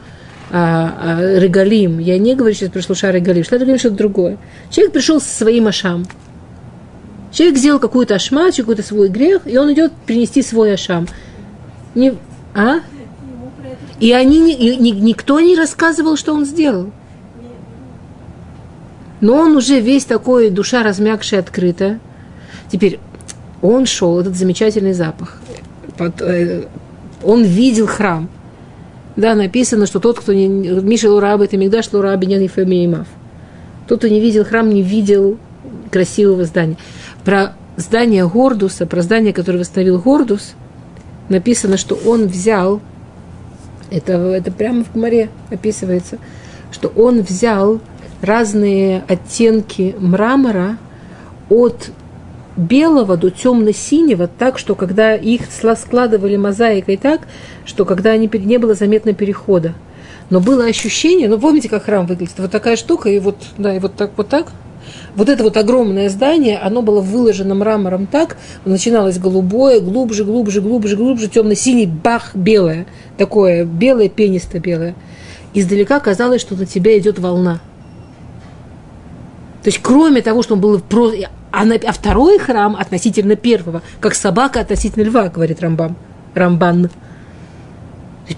а, 0.50 0.94
а, 1.00 1.38
регалим. 1.38 1.98
Я 1.98 2.18
не 2.18 2.34
говорю 2.34 2.54
сейчас 2.54 2.70
про 2.70 2.82
шлуша 2.82 3.10
регалим. 3.10 3.44
Шла 3.44 3.58
регалим 3.58 3.78
что-то 3.78 3.96
другое. 3.96 4.38
Человек 4.70 4.92
пришел 4.92 5.20
со 5.20 5.28
своим 5.28 5.66
ашам. 5.66 6.06
Человек 7.32 7.58
сделал 7.58 7.78
какую-то 7.78 8.16
ашмач, 8.16 8.56
какой-то 8.56 8.82
свой 8.82 9.08
грех, 9.08 9.42
и 9.46 9.56
он 9.56 9.72
идет 9.72 9.92
принести 10.06 10.42
свой 10.42 10.74
ашам. 10.74 11.06
Не, 11.94 12.14
а? 12.54 12.80
И 14.00 14.12
они, 14.12 14.52
и, 14.52 14.76
ни, 14.76 14.90
никто 14.90 15.40
не 15.40 15.56
рассказывал, 15.56 16.16
что 16.16 16.34
он 16.34 16.44
сделал. 16.44 16.90
Но 19.20 19.36
он 19.36 19.56
уже 19.56 19.80
весь 19.80 20.06
такой, 20.06 20.50
душа 20.50 20.82
размягшая, 20.82 21.40
открытая. 21.40 22.00
Теперь, 22.72 22.98
он 23.62 23.86
шел, 23.86 24.18
этот 24.18 24.36
замечательный 24.36 24.94
запах. 24.94 25.40
Э, 25.98 26.64
он 27.22 27.44
видел 27.44 27.86
храм. 27.86 28.28
Да, 29.16 29.34
написано, 29.34 29.86
что 29.86 30.00
тот, 30.00 30.18
кто 30.18 30.32
не... 30.32 30.48
Миша 30.48 31.10
Лураба, 31.10 31.44
это 31.44 31.58
Мигдаш 31.58 31.92
Лураби, 31.92 32.26
не 32.26 32.48
Фемиимав. 32.48 33.06
Тот, 33.86 33.98
кто 33.98 34.08
не 34.08 34.20
видел 34.20 34.44
храм, 34.44 34.68
не 34.68 34.82
видел 34.82 35.36
красивого 35.90 36.44
здания. 36.44 36.76
Про 37.24 37.54
здание 37.76 38.28
Гордуса, 38.28 38.86
про 38.86 39.02
здание, 39.02 39.32
которое 39.32 39.58
восстановил 39.58 39.98
Гордус, 39.98 40.54
написано, 41.28 41.76
что 41.76 41.94
он 41.94 42.26
взял, 42.26 42.80
это, 43.90 44.12
это 44.12 44.50
прямо 44.50 44.84
в 44.84 44.94
море 44.94 45.30
описывается, 45.50 46.18
что 46.72 46.88
он 46.88 47.20
взял 47.22 47.80
разные 48.22 49.04
оттенки 49.08 49.94
мрамора 49.98 50.78
от 51.48 51.90
белого 52.56 53.16
до 53.16 53.30
темно-синего, 53.30 54.28
так 54.28 54.58
что 54.58 54.74
когда 54.74 55.14
их 55.14 55.42
складывали 55.50 56.36
мозаикой 56.36 56.96
так, 56.96 57.22
что 57.64 57.84
когда 57.84 58.10
они, 58.10 58.28
не 58.32 58.58
было 58.58 58.74
заметно 58.74 59.14
перехода. 59.14 59.74
Но 60.28 60.40
было 60.40 60.64
ощущение, 60.64 61.28
ну 61.28 61.38
помните, 61.38 61.68
как 61.68 61.84
храм 61.84 62.06
выглядит, 62.06 62.34
вот 62.38 62.50
такая 62.50 62.76
штука, 62.76 63.08
и 63.08 63.18
вот, 63.18 63.36
да, 63.58 63.74
и 63.74 63.78
вот 63.78 63.94
так, 63.96 64.12
вот 64.16 64.28
так. 64.28 64.52
Вот 65.16 65.28
это 65.28 65.42
вот 65.42 65.56
огромное 65.56 66.08
здание, 66.08 66.58
оно 66.58 66.82
было 66.82 67.00
выложено 67.00 67.54
мрамором 67.54 68.06
так, 68.06 68.36
начиналось 68.64 69.18
голубое, 69.18 69.80
глубже, 69.80 70.24
глубже, 70.24 70.60
глубже, 70.60 70.96
глубже, 70.96 71.28
темно-синий, 71.28 71.86
бах, 71.86 72.34
белое, 72.34 72.86
такое 73.16 73.64
белое, 73.64 74.08
пенисто-белое. 74.08 74.94
Издалека 75.54 76.00
казалось, 76.00 76.40
что 76.40 76.54
на 76.54 76.66
тебя 76.66 76.98
идет 76.98 77.18
волна. 77.18 77.60
То 79.62 79.68
есть, 79.68 79.80
кроме 79.82 80.22
того, 80.22 80.42
что 80.42 80.54
он 80.54 80.60
был 80.60 80.80
просто 80.80 81.28
а, 81.52 81.64
а 81.64 81.92
второй 81.92 82.38
храм 82.38 82.76
относительно 82.76 83.36
первого, 83.36 83.82
как 84.00 84.14
собака 84.14 84.60
относительно 84.60 85.02
льва, 85.02 85.28
говорит 85.28 85.60
Рамбам. 85.60 85.96
Рамбан. 86.34 86.90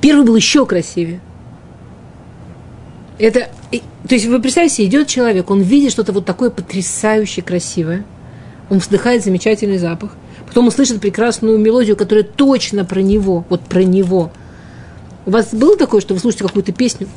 Первый 0.00 0.24
был 0.24 0.34
еще 0.34 0.64
красивее. 0.64 1.20
Это, 3.18 3.48
то 3.80 4.14
есть 4.14 4.26
вы 4.26 4.40
представьте 4.40 4.84
идет 4.84 5.08
человек, 5.08 5.50
он 5.50 5.62
видит 5.62 5.92
что-то 5.92 6.12
вот 6.12 6.24
такое 6.24 6.50
потрясающе 6.50 7.42
красивое, 7.42 8.04
он 8.68 8.78
вздыхает 8.78 9.24
замечательный 9.24 9.78
запах, 9.78 10.12
потом 10.46 10.66
он 10.66 10.72
слышит 10.72 11.00
прекрасную 11.00 11.58
мелодию, 11.58 11.96
которая 11.96 12.24
точно 12.24 12.84
про 12.84 13.00
него, 13.00 13.44
вот 13.48 13.62
про 13.62 13.82
него. 13.82 14.30
У 15.24 15.30
вас 15.30 15.54
было 15.54 15.76
такое, 15.76 16.00
что 16.00 16.14
вы 16.14 16.20
слушаете 16.20 16.44
какую-то 16.44 16.72
песню, 16.72 17.08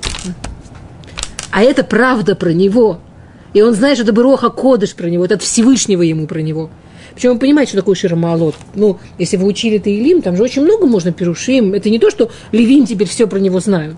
а 1.51 1.63
это 1.63 1.83
правда 1.83 2.35
про 2.35 2.53
него– 2.53 2.99
и 3.55 3.61
он 3.61 3.73
знает, 3.73 3.97
что 3.97 4.03
это 4.03 4.11
Бероха 4.11 4.49
Кодыш 4.49 4.95
про 4.95 5.09
него, 5.09 5.23
это 5.23 5.35
от 5.35 5.41
Всевышнего 5.41 6.01
ему 6.01 6.27
про 6.27 6.39
него. 6.39 6.69
Причем 7.15 7.31
он 7.31 7.39
понимает, 7.39 7.69
что 7.69 7.77
такое 7.77 7.95
Ширамалот. 7.95 8.53
Ну, 8.75 8.99
если 9.17 9.37
вы 9.37 9.47
учили 9.47 9.77
Таилим, 9.77 10.21
там 10.21 10.35
же 10.35 10.43
очень 10.43 10.61
много 10.61 10.85
можно 10.85 11.13
перушим. 11.13 11.73
Это 11.73 11.89
не 11.89 11.97
то, 11.97 12.11
что 12.11 12.29
Левин 12.51 12.85
теперь 12.85 13.07
все 13.07 13.27
про 13.27 13.39
него 13.39 13.61
знают. 13.61 13.95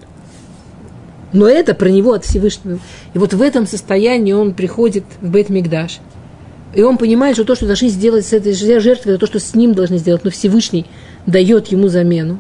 Но 1.34 1.48
это 1.48 1.74
про 1.74 1.90
него 1.90 2.14
от 2.14 2.26
Всевышнего. 2.26 2.80
И 3.14 3.18
вот 3.18 3.34
в 3.34 3.42
этом 3.42 3.68
состоянии 3.68 4.34
он 4.34 4.54
приходит 4.54 5.04
в 5.22 5.30
Бет 5.30 5.50
Мигдаш. 5.50 6.00
И 6.74 6.82
он 6.82 6.98
понимает, 6.98 7.36
что 7.36 7.44
то, 7.44 7.56
что 7.56 7.66
должны 7.66 7.90
сделать 7.90 8.26
с 8.26 8.34
этой 8.34 8.54
жертвой, 8.54 9.14
это 9.14 9.20
то, 9.20 9.26
что 9.28 9.40
с 9.40 9.56
ним 9.56 9.74
должны 9.74 9.98
сделать. 9.98 10.24
Но 10.24 10.32
Всевышний 10.32 10.86
дает 11.26 11.68
ему 11.68 11.88
замену. 11.88 12.40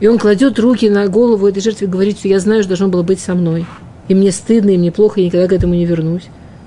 И 0.00 0.06
он 0.06 0.18
кладет 0.18 0.58
руки 0.58 0.88
на 0.88 1.08
голову 1.08 1.46
этой 1.46 1.60
жертвы 1.60 1.86
и 1.86 1.88
говорит, 1.88 2.18
что 2.18 2.28
я 2.28 2.38
знаю, 2.40 2.62
что 2.62 2.70
должно 2.70 2.88
было 2.88 3.02
быть 3.02 3.20
со 3.20 3.34
мной. 3.34 3.66
и 4.08 4.14
мне 4.14 4.32
стыдно, 4.32 4.70
и 4.70 4.78
мне 4.78 4.90
плохо, 4.90 5.20
и 5.20 5.26
никогда 5.26 5.46
к 5.46 5.52
этому 5.52 5.74
не 5.74 5.84
вернусь. 5.84 6.24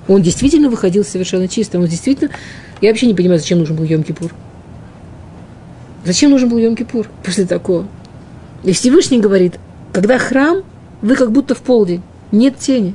Он 0.08 0.22
действительно 0.22 0.68
выходил 0.68 1.04
совершенно 1.04 1.48
чисто. 1.48 1.78
Он 1.78 1.86
действительно... 1.86 2.30
Я 2.80 2.90
вообще 2.90 3.06
не 3.06 3.14
понимаю, 3.14 3.40
зачем 3.40 3.58
нужен 3.58 3.76
был 3.76 3.84
Йом-Кипур. 3.84 4.32
Зачем 6.04 6.30
нужен 6.30 6.48
был 6.48 6.58
Йом-Кипур 6.58 7.06
после 7.24 7.46
такого? 7.46 7.86
И 8.64 8.72
Всевышний 8.72 9.20
говорит, 9.20 9.58
когда 9.92 10.18
храм, 10.18 10.62
вы 11.02 11.16
как 11.16 11.30
будто 11.30 11.54
в 11.54 11.60
полдень. 11.60 12.02
Нет 12.32 12.56
тени. 12.58 12.94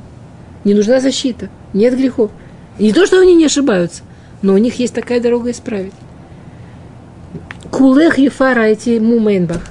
Не 0.64 0.74
нужна 0.74 1.00
защита. 1.00 1.48
Нет 1.72 1.96
грехов. 1.96 2.30
И 2.78 2.84
не 2.84 2.92
то, 2.92 3.06
что 3.06 3.20
они 3.20 3.34
не 3.34 3.46
ошибаются, 3.46 4.02
но 4.42 4.54
у 4.54 4.58
них 4.58 4.78
есть 4.78 4.94
такая 4.94 5.20
дорога 5.20 5.50
исправить. 5.50 5.92
Кулех 7.70 8.18
Ефара 8.18 8.62
эти 8.62 8.98
муменбах. 8.98 9.62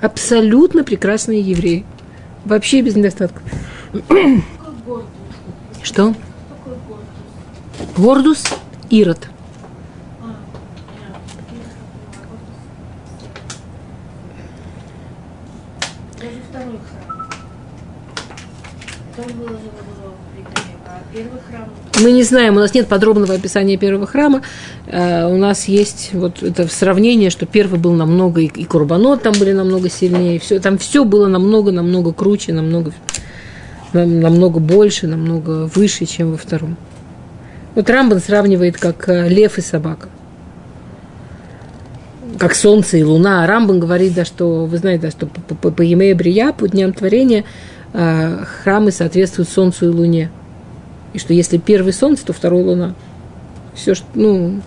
Абсолютно 0.00 0.82
прекрасные 0.84 1.40
евреи. 1.40 1.84
Вообще 2.44 2.80
без 2.80 2.96
недостатков. 2.96 3.42
Что? 5.82 6.14
Гордус 7.96 8.44
Ирод. 8.88 9.28
Мы 22.02 22.12
не 22.12 22.22
знаем, 22.22 22.56
у 22.56 22.60
нас 22.60 22.72
нет 22.72 22.88
подробного 22.88 23.34
описания 23.34 23.76
первого 23.76 24.06
храма. 24.06 24.40
Uh, 24.86 25.30
у 25.32 25.36
нас 25.36 25.68
есть 25.68 26.10
вот 26.14 26.42
это 26.42 26.66
сравнение, 26.68 27.28
что 27.28 27.44
первый 27.44 27.78
был 27.78 27.92
намного, 27.92 28.40
и, 28.40 28.64
Курбанот 28.64 29.22
там 29.22 29.34
были 29.38 29.52
намного 29.52 29.90
сильнее, 29.90 30.38
все, 30.38 30.60
там 30.60 30.78
все 30.78 31.04
было 31.04 31.28
намного-намного 31.28 32.12
круче, 32.12 32.54
намного, 32.54 32.92
намного 33.92 34.60
больше, 34.60 35.08
намного 35.08 35.66
выше, 35.74 36.06
чем 36.06 36.32
во 36.32 36.38
втором. 36.38 36.76
Вот 37.74 37.88
Рамбан 37.90 38.20
сравнивает 38.20 38.78
как 38.78 39.08
э, 39.08 39.28
лев 39.28 39.58
и 39.58 39.60
собака. 39.60 40.08
Как 42.38 42.54
солнце 42.54 42.96
и 42.96 43.04
луна. 43.04 43.44
А 43.44 43.46
Рамбан 43.46 43.78
говорит, 43.78 44.14
да, 44.14 44.24
что, 44.24 44.64
вы 44.64 44.78
знаете, 44.78 45.02
да, 45.02 45.10
что 45.10 45.26
по, 45.26 45.54
по, 45.54 45.70
по 45.70 45.82
Брия, 45.82 46.52
по 46.52 46.66
дням 46.66 46.92
творения, 46.92 47.44
э, 47.92 48.44
храмы 48.44 48.90
соответствуют 48.90 49.50
солнцу 49.50 49.86
и 49.86 49.88
луне. 49.92 50.30
И 51.12 51.18
что 51.18 51.32
если 51.32 51.58
первый 51.58 51.92
солнце, 51.92 52.26
то 52.26 52.32
второй 52.32 52.62
луна. 52.62 52.94
Все, 53.74 53.94
что, 53.94 54.06
ну, 54.14 54.60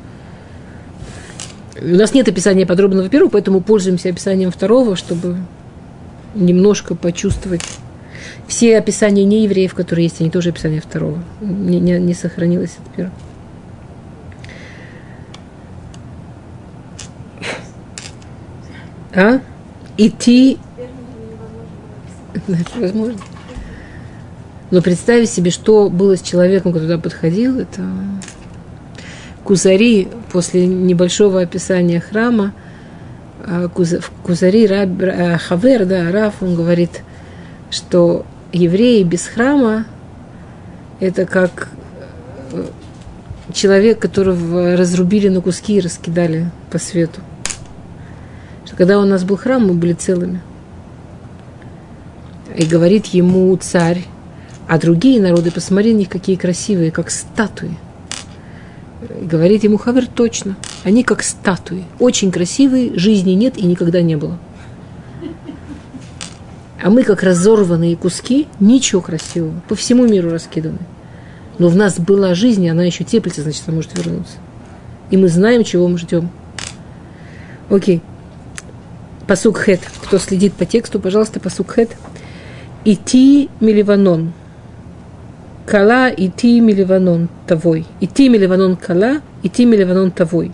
у 1.81 1.85
нас 1.85 2.13
нет 2.13 2.27
описания 2.27 2.65
подробного 2.65 3.09
первого, 3.09 3.29
поэтому 3.29 3.61
пользуемся 3.61 4.09
описанием 4.09 4.51
второго, 4.51 4.95
чтобы 4.95 5.37
немножко 6.35 6.95
почувствовать. 6.95 7.63
Все 8.47 8.77
описания 8.77 9.23
неевреев, 9.23 9.73
которые 9.73 10.05
есть, 10.05 10.19
они 10.21 10.29
тоже 10.29 10.49
описания 10.49 10.81
второго. 10.81 11.23
Не, 11.41 11.79
не, 11.79 11.99
не 11.99 12.13
сохранилось 12.13 12.77
от 12.77 12.95
первого. 12.95 13.15
А? 19.15 19.39
Идти... 19.97 20.57
Это 22.47 22.79
возможно. 22.79 23.19
Но 24.73 24.81
представить 24.81 25.29
себе, 25.29 25.51
что 25.51 25.87
было 25.87 26.17
с 26.17 26.21
человеком, 26.23 26.73
который 26.73 26.87
туда 26.87 26.97
подходил, 26.97 27.59
это 27.59 27.83
Кузари 29.43 30.07
после 30.31 30.65
небольшого 30.65 31.41
описания 31.41 31.99
храма, 31.99 32.55
а, 33.45 33.67
Кузари 33.67 34.65
Раб, 34.65 34.89
Хавер, 35.47 35.85
да, 35.85 36.11
Раф, 36.11 36.41
он 36.41 36.55
говорит, 36.55 37.03
что 37.69 38.25
евреи 38.51 39.03
без 39.03 39.27
храма 39.27 39.85
это 40.99 41.27
как 41.27 41.69
э, 42.51 42.65
человек, 43.53 43.99
которого 43.99 44.75
разрубили 44.75 45.29
на 45.29 45.41
куски 45.41 45.77
и 45.77 45.81
раскидали 45.81 46.49
по 46.71 46.79
свету. 46.79 47.21
Что 48.65 48.75
когда 48.75 48.99
у 48.99 49.05
нас 49.05 49.23
был 49.23 49.37
храм, 49.37 49.67
мы 49.67 49.75
были 49.75 49.93
целыми. 49.93 50.41
И 52.57 52.65
говорит 52.65 53.05
ему 53.05 53.55
царь, 53.57 54.07
а 54.67 54.79
другие 54.79 55.21
народы, 55.21 55.51
посмотри 55.51 55.93
на 55.93 55.99
них, 55.99 56.09
какие 56.09 56.35
красивые, 56.35 56.91
как 56.91 57.09
статуи. 57.09 57.77
Говорит 59.21 59.63
ему 59.63 59.77
Хавер 59.77 60.07
точно. 60.07 60.55
Они 60.83 61.03
как 61.03 61.23
статуи. 61.23 61.83
Очень 61.99 62.31
красивые, 62.31 62.97
жизни 62.97 63.31
нет 63.31 63.57
и 63.57 63.65
никогда 63.65 64.01
не 64.01 64.15
было. 64.15 64.39
А 66.81 66.89
мы, 66.89 67.03
как 67.03 67.23
разорванные 67.23 67.95
куски, 67.95 68.47
ничего 68.59 69.01
красивого. 69.01 69.61
По 69.67 69.75
всему 69.75 70.05
миру 70.05 70.29
раскиданы. 70.31 70.79
Но 71.57 71.69
в 71.69 71.75
нас 71.75 71.99
была 71.99 72.33
жизнь, 72.33 72.63
и 72.63 72.69
она 72.69 72.83
еще 72.83 73.03
теплится, 73.03 73.41
значит, 73.41 73.63
она 73.67 73.77
может 73.77 73.97
вернуться. 73.97 74.37
И 75.09 75.17
мы 75.17 75.27
знаем, 75.27 75.63
чего 75.63 75.87
мы 75.87 75.97
ждем. 75.97 76.29
Окей. 77.69 78.01
Посук 79.27 79.59
хет. 79.59 79.81
Кто 80.03 80.17
следит 80.17 80.53
по 80.53 80.65
тексту, 80.65 80.99
пожалуйста, 80.99 81.39
посук 81.39 81.73
хет. 81.73 81.91
Ити 82.83 83.49
миливанон. 83.59 84.33
Кала 85.65 86.09
идти 86.09 86.59
миливанон 86.59 87.29
тавой. 87.47 87.85
Идти 88.01 88.27
миливанон 88.27 88.75
кала, 88.75 89.21
идти 89.43 89.65
миливанон 89.65 90.11
тавой. 90.11 90.51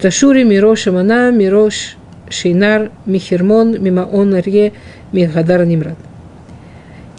Ташури 0.00 0.44
мирош 0.44 0.86
амана, 0.86 1.32
мирош 1.32 1.96
шейнар, 2.30 2.92
михермон, 3.04 3.82
мимаон 3.82 4.34
арье, 4.34 4.74
михадар 5.12 5.64
нимрат. 5.66 5.98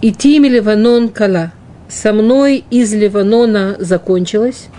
Идти 0.01 0.39
миливанон 0.39 1.09
кала. 1.09 1.51
Со 1.89 2.13
мной 2.13 2.63
из 2.71 2.93
Ливанона 2.93 3.75
закончилось. 3.79 4.69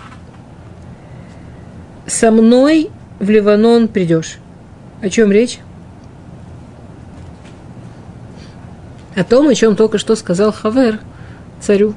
Со 2.05 2.31
мной 2.31 2.89
в 3.19 3.29
Ливанон 3.29 3.87
придешь. 3.87 4.39
О 5.01 5.09
чем 5.09 5.31
речь? 5.31 5.59
О 9.15 9.23
том, 9.23 9.47
о 9.47 9.55
чем 9.55 9.75
только 9.75 9.99
что 9.99 10.15
сказал 10.15 10.51
Хавер– 10.51 10.99
царю. 11.61 11.93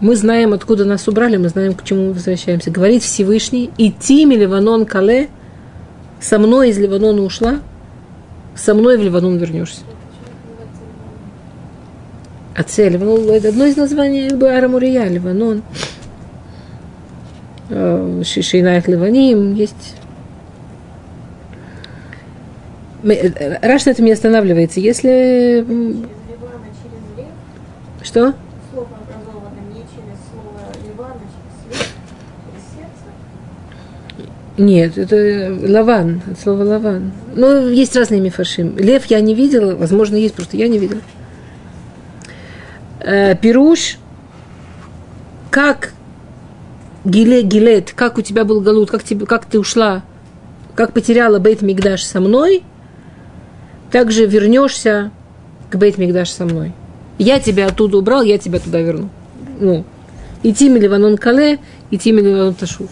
Мы 0.00 0.16
знаем, 0.16 0.54
откуда 0.54 0.86
нас 0.86 1.06
убрали, 1.08 1.36
мы 1.36 1.50
знаем, 1.50 1.74
к 1.74 1.84
чему 1.84 2.06
мы 2.06 2.12
возвращаемся. 2.14 2.70
Говорит 2.70 3.02
Всевышний, 3.02 3.70
идти 3.76 4.24
ми 4.24 4.34
Ливанон 4.34 4.86
Кале, 4.86 5.28
со 6.20 6.38
мной 6.38 6.70
из 6.70 6.78
Ливанона 6.78 7.22
ушла, 7.22 7.60
со 8.54 8.74
мной 8.74 8.96
в 8.96 9.02
Ливанон 9.02 9.36
вернешься. 9.36 9.82
А 12.56 12.62
цель, 12.62 12.92
Ливанон, 12.92 13.28
это 13.28 13.48
одно 13.48 13.66
из 13.66 13.76
названий 13.76 14.30
Бара 14.34 14.68
Мурия, 14.68 15.06
Ливанон. 15.06 15.62
Э, 17.68 18.22
Шейнайх 18.24 18.88
Ливаним, 18.88 19.54
есть 19.54 19.94
э, 23.04 23.58
Раш 23.60 23.84
на 23.84 23.90
этом 23.90 24.06
не 24.06 24.12
останавливается. 24.12 24.80
Если 24.80 25.64
что? 28.02 28.34
Слово 28.72 28.88
образовано 29.02 29.60
не 29.68 29.80
через 29.80 30.18
слово 30.30 30.60
Ливана, 30.86 31.20
через 31.68 31.86
сердце? 32.74 33.10
Нет, 34.56 34.98
это 34.98 35.72
лаван, 35.72 36.22
от 36.30 36.38
слова 36.38 36.62
лаван. 36.62 37.12
Ну, 37.34 37.68
есть 37.68 37.96
разные 37.96 38.20
мифашим. 38.20 38.76
Лев 38.76 39.06
я 39.06 39.20
не 39.20 39.34
видела, 39.34 39.74
возможно, 39.74 40.16
есть, 40.16 40.34
просто 40.34 40.56
я 40.56 40.68
не 40.68 40.78
видела. 40.78 41.00
Э, 43.00 43.34
пируш, 43.34 43.98
как 45.50 45.92
Гиле, 47.04 47.42
Гилет, 47.42 47.92
как 47.92 48.18
у 48.18 48.22
тебя 48.22 48.44
был 48.44 48.60
галут, 48.60 48.90
как, 48.90 49.02
тебе, 49.02 49.26
как 49.26 49.46
ты 49.46 49.58
ушла, 49.58 50.02
как 50.74 50.92
потеряла 50.92 51.38
Бейт 51.38 51.62
Мигдаш 51.62 52.02
со 52.02 52.20
мной, 52.20 52.62
также 53.90 54.26
вернешься 54.26 55.10
к 55.70 55.76
Бейт 55.76 55.98
Мигдаш 55.98 56.30
со 56.30 56.44
мной. 56.44 56.72
Я 57.20 57.38
тебя 57.38 57.66
оттуда 57.66 57.98
убрал, 57.98 58.22
я 58.22 58.38
тебя 58.38 58.60
туда 58.60 58.80
верну. 58.80 59.10
Ну, 59.60 59.84
идти 60.42 60.70
Ливанон 60.70 61.18
Кале, 61.18 61.58
идти 61.90 62.12
Ливанон 62.12 62.54
Ташув. 62.54 62.88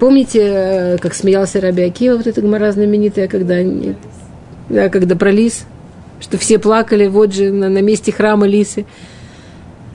Помните, 0.00 0.40
э, 0.42 0.98
как 0.98 1.14
смеялся 1.14 1.60
Раби 1.60 1.84
Акива, 1.84 2.16
вот 2.16 2.26
эта 2.26 2.40
гмора 2.40 2.72
знаменитая, 2.72 3.28
когда, 3.28 3.58
да, 4.68 4.88
когда 4.88 5.14
про 5.14 5.30
лис, 5.30 5.64
что 6.18 6.36
все 6.36 6.58
плакали, 6.58 7.06
вот 7.06 7.32
же 7.32 7.52
на, 7.52 7.68
на 7.68 7.78
месте 7.78 8.10
храма 8.10 8.48
лисы. 8.48 8.84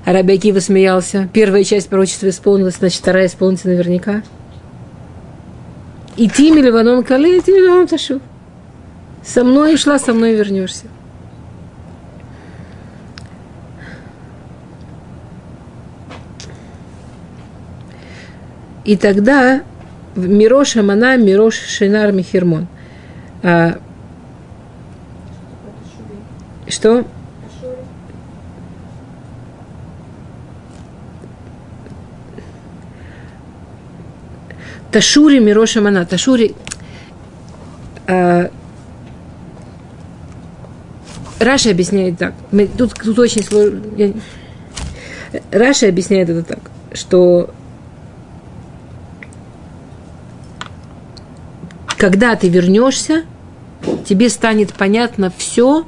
А 0.06 0.13
Раби 0.13 0.36
Акива 0.36 0.62
смеялся. 0.62 1.28
Первая 1.34 1.65
часть 1.65 1.89
пророчества 1.89 2.30
исполнилась, 2.30 2.78
значит, 2.78 3.02
вторая 3.02 3.25
исполнится 3.25 3.67
наверняка. 3.67 4.23
Идти 6.15 6.54
Ливанон 6.54 7.04
Кале, 7.04 7.39
идти 7.39 7.52
Ливанон 7.52 7.88
Ташув. 7.88 8.21
Со 9.25 9.43
мной 9.43 9.75
шла, 9.75 9.99
со 9.99 10.13
мной 10.13 10.36
вернешься. 10.36 10.86
И 18.89 18.97
тогда 18.97 19.62
Мирош 20.15 20.75
Амана, 20.75 21.15
Мирош 21.15 21.54
Шинар 21.54 22.12
Михермон. 22.12 22.65
А, 23.43 23.78
Что? 26.67 27.06
Ташури 34.91 35.38
Мироша 35.38 35.82
Мана. 35.82 36.04
Ташури 36.08 36.56
э, 38.08 38.49
Раша 41.39 41.69
объясняет 41.69 42.17
так. 42.17 42.34
Мы, 42.52 42.65
тут, 42.65 42.95
тут 42.95 43.19
очень 43.19 43.43
сложно. 43.43 43.84
Я... 43.97 44.13
Раша 45.52 45.88
объясняет 45.88 46.32
это 46.32 46.41
так, 46.41 46.71
что 46.93 47.54
когда 52.00 52.38
ты 52.38 52.48
вернешься, 52.48 53.26
тебе 54.06 54.30
станет 54.30 54.74
понятно 54.74 55.32
все. 55.38 55.86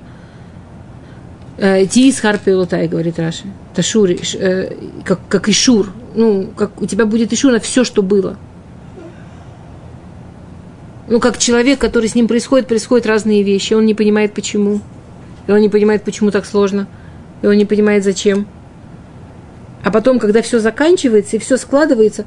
Э, 1.58 1.86
Ти 1.86 2.10
из 2.10 2.22
говорит 2.22 3.18
Раша. 3.18 3.46
Ташури, 3.74 4.20
э, 4.38 4.76
как, 5.06 5.22
как 5.30 5.48
Ишур. 5.48 5.94
Ну, 6.14 6.50
как 6.56 6.82
у 6.82 6.86
тебя 6.86 7.06
будет 7.06 7.32
Ишур 7.32 7.54
на 7.54 7.62
все, 7.62 7.86
что 7.86 8.04
было. 8.04 8.38
Ну, 11.08 11.22
как 11.22 11.38
человек, 11.38 11.80
который 11.80 12.10
с 12.10 12.16
ним 12.16 12.28
происходит, 12.28 12.68
происходят 12.68 13.08
разные 13.08 13.42
вещи. 13.42 13.74
Он 13.74 13.86
не 13.86 13.94
понимает, 13.94 14.34
почему. 14.34 14.82
И 15.48 15.52
он 15.52 15.62
не 15.62 15.70
понимает, 15.70 16.04
почему 16.04 16.30
так 16.30 16.46
сложно. 16.46 16.88
И 17.42 17.48
он 17.48 17.56
не 17.56 17.66
понимает, 17.66 18.04
зачем. 18.04 18.48
А 19.82 19.92
потом, 19.92 20.20
когда 20.20 20.42
все 20.42 20.60
заканчивается 20.60 21.38
и 21.38 21.40
все 21.40 21.56
складывается, 21.56 22.26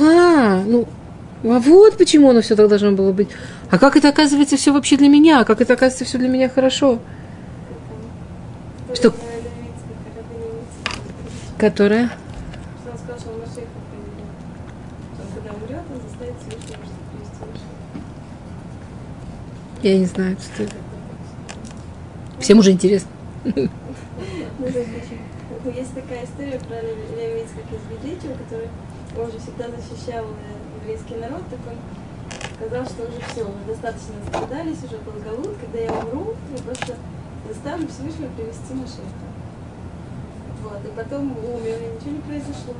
а, 0.00 0.62
ну, 0.64 0.86
а 1.44 1.58
вот 1.58 1.96
почему 1.96 2.30
оно 2.30 2.40
все 2.40 2.54
так 2.54 2.68
должно 2.68 2.92
было 2.92 3.10
быть. 3.12 3.28
А 3.70 3.78
как 3.78 3.96
это 3.96 4.08
оказывается 4.08 4.56
все 4.56 4.72
вообще 4.72 4.96
для 4.96 5.08
меня? 5.08 5.40
А 5.40 5.44
как 5.44 5.60
это 5.60 5.74
оказывается 5.74 6.04
все 6.04 6.18
для 6.18 6.28
меня 6.28 6.48
хорошо? 6.48 7.00
Что? 8.94 9.12
Которая? 11.58 12.10
Я 19.82 19.98
не 19.98 20.06
знаю, 20.06 20.36
что 20.40 20.62
это. 20.62 20.76
Всем 22.38 22.60
уже 22.60 22.70
интересно. 22.70 23.10
Есть 23.44 23.68
такая 25.94 26.24
история 26.24 26.60
про 26.68 26.80
Левицкак 26.80 27.64
из 27.72 27.80
который 28.38 28.68
он 29.18 29.32
же 29.32 29.38
всегда 29.38 29.66
защищал 29.68 30.26
еврейский 30.82 31.14
народ, 31.16 31.42
так 31.48 31.60
он 31.70 31.78
сказал, 32.56 32.84
что 32.86 33.02
уже 33.02 33.20
все, 33.30 33.42
уже 33.42 33.64
достаточно 33.66 34.14
страдались, 34.26 34.82
уже 34.84 34.98
был 34.98 35.14
голод, 35.22 35.56
когда 35.60 35.78
я 35.78 35.92
умру, 35.92 36.34
я 36.50 36.62
просто 36.62 36.96
заставлю 37.46 37.86
Всевышнего 37.88 38.30
привести 38.36 38.74
Машеха. 38.74 39.26
Вот, 40.62 40.78
и 40.84 40.90
потом 40.96 41.36
умер, 41.38 41.78
и 41.78 41.94
ничего 41.94 42.10
не 42.16 42.22
произошло. 42.22 42.74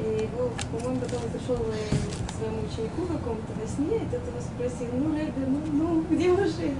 И 0.00 0.24
его, 0.24 0.50
по-моему, 0.72 1.00
потом 1.00 1.20
зашел 1.32 1.56
к 1.56 2.32
своему 2.36 2.64
ученику 2.66 3.06
какому-то 3.06 3.52
во 3.60 3.66
сне, 3.66 3.96
и 3.96 4.08
тот 4.10 4.24
его 4.24 4.40
спросил, 4.40 4.88
ну, 4.92 5.14
Рэбби, 5.14 5.44
ну, 5.46 5.60
ну, 5.72 6.04
где 6.10 6.32
Машех? 6.32 6.76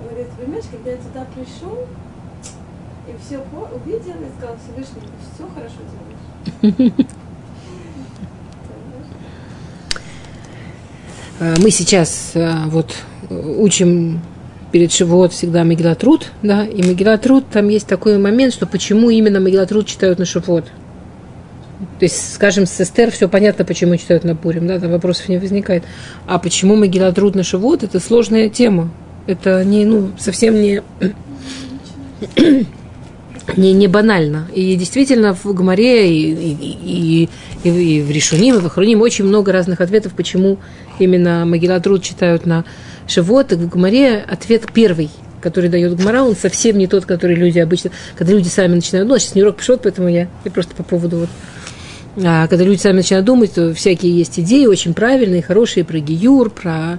Он 0.00 0.08
говорит, 0.08 0.28
понимаешь, 0.38 0.64
когда 0.70 0.90
я 0.90 0.96
туда 0.98 1.26
пришел, 1.34 1.86
и 3.08 3.16
все 3.24 3.38
увидел, 3.38 4.16
и 4.20 4.36
сказал, 4.36 4.56
Всевышний, 4.58 5.08
все 5.34 5.48
хорошо 5.48 5.80
делаешь. 5.86 7.06
Мы 11.38 11.70
сейчас 11.70 12.32
вот 12.66 12.94
учим 13.30 14.20
перед 14.72 14.92
Шивот 14.92 15.32
всегда 15.32 15.62
Мегилатрут, 15.62 16.32
да, 16.42 16.64
и 16.64 16.82
Мегилатрут, 16.82 17.48
там 17.48 17.68
есть 17.68 17.86
такой 17.86 18.18
момент, 18.18 18.52
что 18.52 18.66
почему 18.66 19.10
именно 19.10 19.38
Мегилатрут 19.38 19.86
читают 19.86 20.18
на 20.18 20.24
Шивот. 20.24 20.64
То 21.98 22.04
есть, 22.04 22.34
скажем, 22.34 22.66
с 22.66 22.80
Эстер 22.80 23.10
все 23.10 23.28
понятно, 23.28 23.64
почему 23.64 23.96
читают 23.96 24.24
на 24.24 24.34
Пурим, 24.34 24.66
да, 24.66 24.80
там 24.80 24.90
вопросов 24.90 25.28
не 25.28 25.38
возникает. 25.38 25.84
А 26.26 26.38
почему 26.38 26.74
Мегилатрут 26.74 27.34
на 27.34 27.42
Шивот, 27.42 27.82
это 27.82 28.00
сложная 28.00 28.48
тема. 28.48 28.90
Это 29.26 29.64
не, 29.64 29.84
ну, 29.84 30.12
совсем 30.18 30.54
не, 30.60 30.82
не, 33.56 33.72
не 33.72 33.86
банально. 33.86 34.48
И 34.54 34.74
действительно 34.76 35.34
в 35.34 35.44
Гамаре 35.44 36.10
и, 36.10 36.32
и, 36.32 37.28
и, 37.64 37.68
и 37.68 38.02
в 38.02 38.10
Решуним, 38.10 38.56
и 38.56 38.60
в 38.60 38.66
Ахруним 38.66 39.00
очень 39.00 39.24
много 39.24 39.52
разных 39.52 39.80
ответов, 39.80 40.14
почему 40.14 40.58
именно 40.98 41.44
Магилатрут 41.44 42.02
читают 42.02 42.46
на 42.46 42.64
Шивот. 43.06 43.52
В 43.52 43.68
Гамаре 43.68 44.16
ответ 44.18 44.66
первый, 44.72 45.10
который 45.40 45.70
дает 45.70 45.96
Гмара, 45.96 46.22
он 46.22 46.34
совсем 46.34 46.78
не 46.78 46.86
тот, 46.86 47.06
который 47.06 47.36
люди 47.36 47.58
обычно, 47.58 47.90
когда 48.16 48.32
люди 48.32 48.48
сами 48.48 48.74
начинают, 48.74 49.08
ну, 49.08 49.18
сейчас 49.18 49.34
не 49.34 49.42
урок 49.42 49.56
пишет, 49.56 49.80
поэтому 49.82 50.08
я, 50.08 50.28
я 50.44 50.50
просто 50.50 50.74
по 50.74 50.82
поводу 50.82 51.18
вот 51.18 51.28
а 52.24 52.46
когда 52.48 52.64
люди 52.64 52.80
сами 52.80 52.96
начинают 52.96 53.26
думать, 53.26 53.52
то 53.52 53.74
всякие 53.74 54.16
есть 54.16 54.40
идеи 54.40 54.64
очень 54.64 54.94
правильные, 54.94 55.42
хорошие 55.42 55.84
про 55.84 55.98
Гиюр, 55.98 56.48
про, 56.48 56.98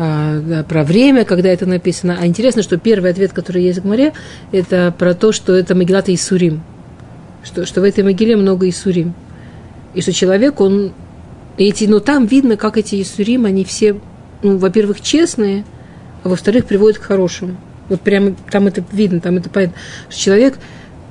а, 0.00 0.62
про 0.62 0.84
время, 0.84 1.24
когда 1.24 1.48
это 1.48 1.66
написано. 1.66 2.16
А 2.20 2.26
интересно, 2.26 2.62
что 2.62 2.78
первый 2.78 3.10
ответ, 3.10 3.32
который 3.32 3.64
есть 3.64 3.80
в 3.80 3.82
Гмаре, 3.82 4.12
это 4.52 4.94
про 4.96 5.12
то, 5.12 5.32
что 5.32 5.54
это 5.54 5.74
Магилата 5.74 6.14
Исурим. 6.14 6.62
Что, 7.42 7.66
что 7.66 7.80
в 7.80 7.84
этой 7.84 8.04
могиле 8.04 8.36
много 8.36 8.68
Исурим. 8.68 9.14
И 9.94 10.00
что 10.00 10.12
человек, 10.12 10.60
он... 10.60 10.92
Эти, 11.56 11.86
но 11.86 11.98
там 11.98 12.26
видно, 12.26 12.56
как 12.56 12.76
эти 12.76 13.02
Исурим, 13.02 13.44
они 13.44 13.64
все, 13.64 13.98
ну, 14.44 14.58
во-первых, 14.58 15.00
честные, 15.00 15.64
а 16.22 16.28
во-вторых, 16.28 16.66
приводят 16.66 16.98
к 16.98 17.02
хорошему. 17.02 17.56
Вот 17.88 18.00
прямо 18.00 18.34
там 18.52 18.68
это 18.68 18.84
видно, 18.92 19.18
там 19.18 19.38
это 19.38 19.50
понятно. 19.50 19.76
Человек, 20.08 20.58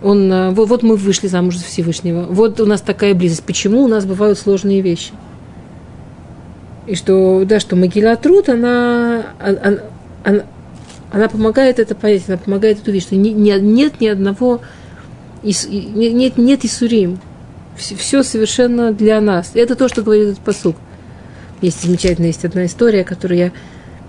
он, 0.01 0.31
а, 0.31 0.51
вот, 0.51 0.69
вот 0.69 0.83
мы 0.83 0.95
вышли 0.95 1.27
замуж 1.27 1.57
за 1.57 1.65
Всевышнего, 1.65 2.27
вот 2.29 2.61
у 2.61 2.65
нас 2.65 2.79
такая 2.79 3.13
близость. 3.13 3.43
Почему 3.43 3.83
у 3.83 3.87
нас 3.89 4.05
бывают 4.05 4.39
сложные 4.39 4.79
вещи? 4.79 5.11
И 6.87 6.95
что, 6.95 7.43
да, 7.45 7.59
что 7.59 7.75
Могила 7.75 8.15
Труд, 8.15 8.49
она, 8.49 9.33
она, 9.39 9.79
она, 10.23 10.43
она 11.11 11.29
помогает 11.29 11.79
это 11.79 11.95
понять, 11.95 12.23
она 12.27 12.37
помогает 12.37 12.79
это 12.79 12.89
увидеть, 12.89 13.07
что 13.07 13.15
не, 13.15 13.33
не, 13.33 13.51
нет 13.59 13.99
ни 13.99 14.07
одного, 14.07 14.61
нет, 15.43 16.37
нет 16.37 16.65
Исурим. 16.65 17.19
Все, 17.75 17.95
все 17.95 18.23
совершенно 18.23 18.91
для 18.91 19.21
нас. 19.21 19.51
Это 19.53 19.75
то, 19.75 19.87
что 19.87 20.01
говорит 20.01 20.29
этот 20.29 20.39
посук. 20.39 20.77
Есть 21.61 21.83
замечательная, 21.83 22.29
есть 22.29 22.45
одна 22.45 22.65
история, 22.65 23.03
которую 23.03 23.37
я, 23.37 23.51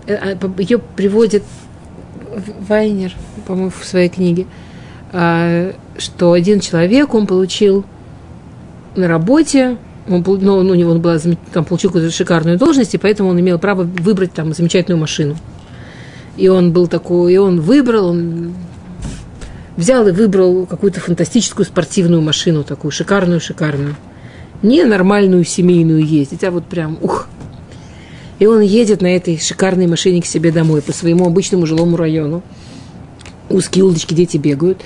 э, 0.06 0.14
а, 0.14 0.60
ее 0.60 0.78
приводит 0.78 1.42
Вайнер, 2.68 3.12
по-моему, 3.46 3.70
в 3.70 3.84
своей 3.84 4.08
книге– 4.08 4.46
а, 5.12 5.72
что 5.96 6.32
один 6.32 6.60
человек, 6.60 7.14
он 7.14 7.26
получил 7.26 7.84
на 8.94 9.08
работе, 9.08 9.78
он, 10.08 10.24
ну, 10.40 10.58
у 10.58 10.74
него 10.74 10.94
была, 10.94 11.18
там, 11.52 11.64
получил 11.64 11.90
какую-то 11.90 12.14
шикарную 12.14 12.58
должность, 12.58 12.94
и 12.94 12.98
поэтому 12.98 13.30
он 13.30 13.40
имел 13.40 13.58
право 13.58 13.82
выбрать 13.82 14.32
там 14.32 14.52
замечательную 14.52 15.00
машину. 15.00 15.36
И 16.36 16.48
он 16.48 16.72
был 16.72 16.86
такой, 16.86 17.34
и 17.34 17.36
он 17.36 17.60
выбрал, 17.60 18.08
он 18.08 18.54
взял 19.76 20.06
и 20.06 20.12
выбрал 20.12 20.66
какую-то 20.66 21.00
фантастическую 21.00 21.66
спортивную 21.66 22.22
машину, 22.22 22.64
такую 22.64 22.90
шикарную-шикарную. 22.90 23.96
Не 24.62 24.84
нормальную 24.84 25.44
семейную 25.44 26.04
ездить, 26.04 26.44
а 26.44 26.50
вот 26.50 26.64
прям, 26.64 26.98
ух. 27.00 27.28
И 28.38 28.46
он 28.46 28.60
едет 28.60 29.02
на 29.02 29.14
этой 29.14 29.38
шикарной 29.38 29.86
машине 29.86 30.22
к 30.22 30.26
себе 30.26 30.52
домой, 30.52 30.82
по 30.82 30.92
своему 30.92 31.26
обычному 31.26 31.66
жилому 31.66 31.96
району 31.96 32.42
узкие 33.50 33.84
улочки, 33.84 34.14
дети 34.14 34.36
бегают. 34.36 34.82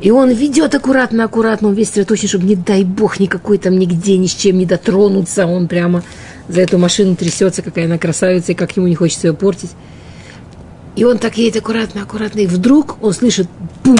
И 0.00 0.10
он 0.10 0.30
ведет 0.30 0.74
аккуратно, 0.74 1.24
аккуратно, 1.24 1.68
он 1.68 1.74
весь 1.74 1.88
сосредоточен, 1.88 2.28
чтобы, 2.28 2.44
не 2.44 2.56
дай 2.56 2.84
бог, 2.84 3.20
никакой 3.20 3.58
там 3.58 3.78
нигде 3.78 4.16
ни 4.16 4.26
с 4.26 4.34
чем 4.34 4.58
не 4.58 4.66
дотронуться. 4.66 5.46
Он 5.46 5.68
прямо 5.68 6.02
за 6.48 6.60
эту 6.60 6.78
машину 6.78 7.16
трясется, 7.16 7.62
какая 7.62 7.86
она 7.86 7.98
красавица, 7.98 8.52
и 8.52 8.54
как 8.54 8.76
ему 8.76 8.86
не 8.86 8.94
хочется 8.94 9.28
ее 9.28 9.34
портить. 9.34 9.70
И 10.96 11.04
он 11.04 11.18
так 11.18 11.36
едет 11.36 11.62
аккуратно, 11.62 12.02
аккуратно, 12.02 12.40
и 12.40 12.46
вдруг 12.46 13.02
он 13.02 13.12
слышит 13.12 13.48
бум. 13.82 13.98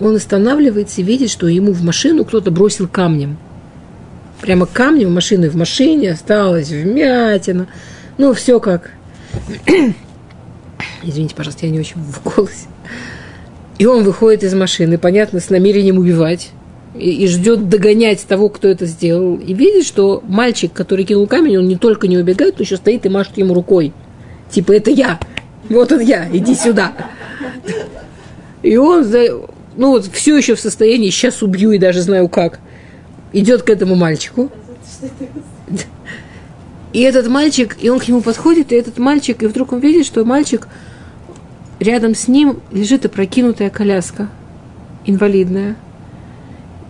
Он 0.00 0.16
останавливается 0.16 1.00
и 1.00 1.04
видит, 1.04 1.30
что 1.30 1.46
ему 1.48 1.72
в 1.72 1.82
машину 1.82 2.24
кто-то 2.24 2.50
бросил 2.50 2.88
камнем. 2.88 3.38
Прямо 4.40 4.66
камнем 4.66 5.08
в 5.08 5.14
машину, 5.14 5.46
и 5.46 5.48
в 5.48 5.56
машине 5.56 6.12
осталась 6.12 6.68
вмятина. 6.68 7.66
Ну, 8.18 8.34
все 8.34 8.60
как 8.60 8.90
Извините, 11.02 11.34
пожалуйста, 11.34 11.66
я 11.66 11.72
не 11.72 11.80
очень 11.80 11.96
в 12.00 12.22
голосе. 12.36 12.66
И 13.78 13.86
он 13.86 14.04
выходит 14.04 14.42
из 14.42 14.54
машины, 14.54 14.98
понятно, 14.98 15.40
с 15.40 15.50
намерением 15.50 15.98
убивать. 15.98 16.50
И, 16.94 17.24
и 17.24 17.26
ждет 17.26 17.68
догонять 17.68 18.24
того, 18.26 18.48
кто 18.48 18.68
это 18.68 18.86
сделал. 18.86 19.36
И 19.36 19.52
видит, 19.52 19.84
что 19.84 20.22
мальчик, 20.26 20.72
который 20.72 21.04
кинул 21.04 21.26
камень, 21.26 21.58
он 21.58 21.68
не 21.68 21.76
только 21.76 22.08
не 22.08 22.16
убегает, 22.16 22.54
но 22.58 22.62
еще 22.62 22.76
стоит 22.76 23.04
и 23.04 23.10
машет 23.10 23.36
ему 23.36 23.52
рукой. 23.52 23.92
Типа, 24.50 24.72
это 24.72 24.90
я. 24.90 25.20
Вот 25.68 25.92
он 25.92 26.00
я, 26.00 26.28
иди 26.32 26.54
сюда. 26.54 26.92
И 28.62 28.76
он, 28.76 29.06
ну 29.76 29.90
вот, 29.90 30.06
все 30.06 30.36
еще 30.36 30.54
в 30.54 30.60
состоянии, 30.60 31.10
сейчас 31.10 31.42
убью 31.42 31.72
и 31.72 31.78
даже 31.78 32.00
знаю 32.00 32.28
как. 32.28 32.60
Идет 33.32 33.62
к 33.62 33.70
этому 33.70 33.94
мальчику. 33.94 34.50
И 36.92 37.00
этот 37.02 37.28
мальчик, 37.28 37.76
и 37.80 37.90
он 37.90 37.98
к 37.98 38.08
нему 38.08 38.22
подходит, 38.22 38.72
и 38.72 38.76
этот 38.76 38.96
мальчик, 38.98 39.42
и 39.42 39.46
вдруг 39.46 39.72
он 39.72 39.80
видит, 39.80 40.06
что 40.06 40.24
мальчик, 40.24 40.66
рядом 41.80 42.14
с 42.14 42.28
ним 42.28 42.60
лежит 42.72 43.04
опрокинутая 43.04 43.70
коляска, 43.70 44.28
инвалидная. 45.04 45.76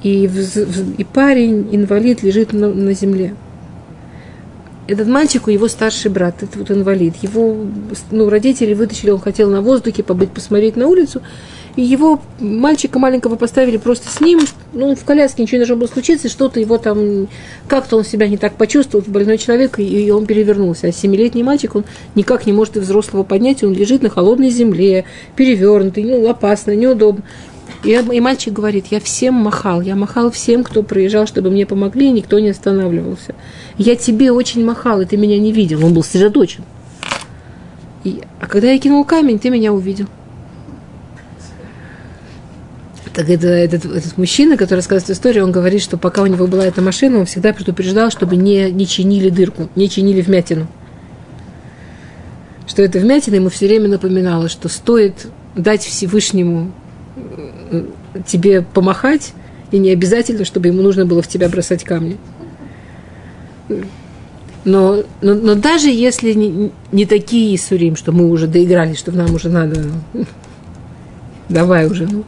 И, 0.02 0.28
в, 0.28 0.34
в, 0.34 1.00
и 1.00 1.04
парень, 1.04 1.68
инвалид, 1.72 2.22
лежит 2.22 2.52
на, 2.52 2.68
на 2.68 2.92
земле. 2.92 3.34
Этот 4.86 5.08
мальчик 5.08 5.48
у 5.48 5.50
его 5.50 5.66
старший 5.66 6.10
брат, 6.10 6.42
это 6.42 6.58
вот 6.58 6.70
инвалид. 6.70 7.16
Его 7.16 7.66
ну, 8.10 8.28
родители 8.28 8.72
вытащили, 8.74 9.10
он 9.10 9.18
хотел 9.18 9.50
на 9.50 9.62
воздухе 9.62 10.04
побыть, 10.04 10.30
посмотреть 10.30 10.76
на 10.76 10.86
улицу. 10.86 11.22
Его 11.76 12.20
мальчика 12.40 12.98
маленького 12.98 13.36
поставили 13.36 13.76
просто 13.76 14.08
с 14.08 14.20
ним, 14.20 14.40
ну, 14.72 14.94
в 14.96 15.04
коляске 15.04 15.42
ничего 15.42 15.56
не 15.56 15.66
должно 15.66 15.76
было 15.76 15.86
случиться, 15.86 16.30
что-то 16.30 16.58
его 16.58 16.78
там, 16.78 17.28
как-то 17.68 17.98
он 17.98 18.04
себя 18.04 18.28
не 18.28 18.38
так 18.38 18.54
почувствовал, 18.54 19.04
больной 19.06 19.36
человек, 19.36 19.78
и 19.78 20.10
он 20.10 20.24
перевернулся. 20.24 20.86
А 20.86 20.92
семилетний 20.92 21.42
мальчик, 21.42 21.74
он 21.74 21.84
никак 22.14 22.46
не 22.46 22.52
может 22.54 22.78
и 22.78 22.80
взрослого 22.80 23.24
поднять, 23.24 23.62
он 23.62 23.74
лежит 23.74 24.02
на 24.02 24.08
холодной 24.08 24.48
земле, 24.48 25.04
перевернутый, 25.36 26.04
ну, 26.04 26.26
опасно, 26.28 26.74
неудобно. 26.74 27.22
И, 27.84 27.90
и 27.90 28.20
мальчик 28.20 28.52
говорит, 28.52 28.86
я 28.90 28.98
всем 28.98 29.34
махал, 29.34 29.82
я 29.82 29.96
махал 29.96 30.30
всем, 30.30 30.64
кто 30.64 30.82
проезжал, 30.82 31.26
чтобы 31.26 31.50
мне 31.50 31.66
помогли, 31.66 32.08
и 32.08 32.12
никто 32.12 32.38
не 32.38 32.50
останавливался. 32.50 33.34
Я 33.76 33.96
тебе 33.96 34.32
очень 34.32 34.64
махал, 34.64 35.02
и 35.02 35.04
ты 35.04 35.16
меня 35.16 35.38
не 35.38 35.52
видел. 35.52 35.84
Он 35.84 35.92
был 35.92 36.02
сосредоточен. 36.02 36.64
И, 38.02 38.22
а 38.40 38.46
когда 38.46 38.70
я 38.70 38.78
кинул 38.78 39.04
камень, 39.04 39.38
ты 39.38 39.50
меня 39.50 39.72
увидел. 39.72 40.06
Так 43.16 43.30
это, 43.30 43.48
этот, 43.48 43.86
этот 43.86 44.18
мужчина, 44.18 44.58
который 44.58 44.80
рассказывает 44.80 45.16
историю, 45.16 45.44
он 45.44 45.50
говорит, 45.50 45.80
что 45.80 45.96
пока 45.96 46.20
у 46.20 46.26
него 46.26 46.46
была 46.46 46.66
эта 46.66 46.82
машина, 46.82 47.20
он 47.20 47.24
всегда 47.24 47.54
предупреждал, 47.54 48.10
чтобы 48.10 48.36
не, 48.36 48.70
не 48.70 48.86
чинили 48.86 49.30
дырку, 49.30 49.70
не 49.74 49.88
чинили 49.88 50.20
вмятину. 50.20 50.66
Что 52.66 52.82
эта 52.82 52.98
вмятина 52.98 53.36
ему 53.36 53.48
все 53.48 53.68
время 53.68 53.88
напоминала, 53.88 54.50
что 54.50 54.68
стоит 54.68 55.28
дать 55.54 55.82
Всевышнему 55.82 56.72
э, 57.70 57.86
тебе 58.26 58.60
помахать, 58.60 59.32
и 59.70 59.78
не 59.78 59.92
обязательно, 59.92 60.44
чтобы 60.44 60.68
ему 60.68 60.82
нужно 60.82 61.06
было 61.06 61.22
в 61.22 61.28
тебя 61.28 61.48
бросать 61.48 61.84
камни. 61.84 62.18
Но, 64.66 65.04
но, 65.22 65.34
но 65.34 65.54
даже 65.54 65.88
если 65.88 66.34
не, 66.34 66.70
не 66.92 67.06
такие 67.06 67.58
сурим, 67.58 67.96
что 67.96 68.12
мы 68.12 68.28
уже 68.28 68.46
доиграли, 68.46 68.92
что 68.92 69.10
нам 69.10 69.34
уже 69.34 69.48
надо, 69.48 69.84
давай 71.48 71.86
уже, 71.86 72.06
ну, 72.06 72.24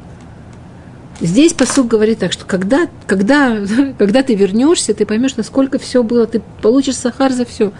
Здесь 1.20 1.52
посуд 1.52 1.88
говорит 1.88 2.20
так, 2.20 2.32
что 2.32 2.44
когда, 2.44 2.88
когда, 3.06 3.58
когда 3.98 4.22
ты 4.22 4.34
вернешься, 4.34 4.94
ты 4.94 5.04
поймешь, 5.04 5.36
насколько 5.36 5.78
все 5.78 6.02
было, 6.02 6.26
ты 6.26 6.40
получишь 6.62 6.96
сахар 6.96 7.32
за 7.32 7.44
все. 7.44 7.72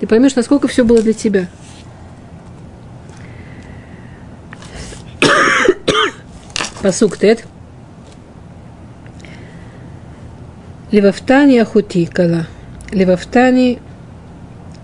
Ты 0.00 0.06
поймешь, 0.06 0.34
насколько 0.34 0.68
все 0.68 0.84
было 0.84 1.02
для 1.02 1.12
тебя. 1.12 1.48
Посук 6.82 7.18
тет. 7.18 7.44
Левафтани 10.90 11.58
ахути 11.58 12.06
кала. 12.06 12.46
Левафтани 12.90 13.80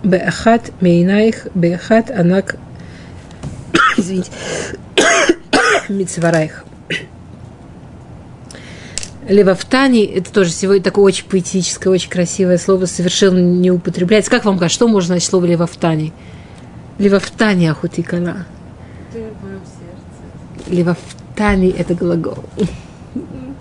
беахат 0.05 0.73
мейнаих 0.83 1.49
беахат 1.55 2.11
анак. 2.11 2.57
Извините. 3.97 4.31
Мицварайх. 5.89 6.68
Левафтани, 9.29 10.05
это 10.05 10.33
тоже 10.33 10.51
сегодня 10.51 10.83
такое 10.83 11.05
очень 11.05 11.27
поэтическое, 11.27 11.93
очень 11.93 12.09
красивое 12.09 12.57
слово, 12.57 12.87
совершенно 12.87 13.39
не 13.39 13.71
употребляется. 13.71 14.31
Как 14.31 14.47
вам 14.47 14.59
кажется, 14.59 14.77
что 14.77 14.89
можно 14.89 15.09
значить 15.09 15.29
слово 15.29 15.45
левафтани? 15.45 16.15
Левафтани 16.99 17.67
ахутикана. 17.67 18.47
Левафтани– 20.67 21.69
это 21.79 21.95
глагол. 21.95 22.45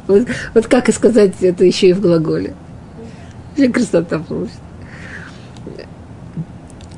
Вот, 0.07 0.25
вот 0.53 0.67
как 0.67 0.87
и 0.87 0.93
сказать 0.93 1.33
это 1.41 1.65
еще 1.65 1.89
и 1.89 1.93
в 1.93 1.99
глаголе. 1.99 2.55
Очень 3.57 3.73
красота 3.73 4.19
получится. 4.19 4.61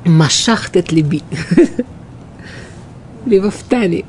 Машахтет 0.04 0.92
либи. 0.92 1.20
Левафтани. 3.26 4.04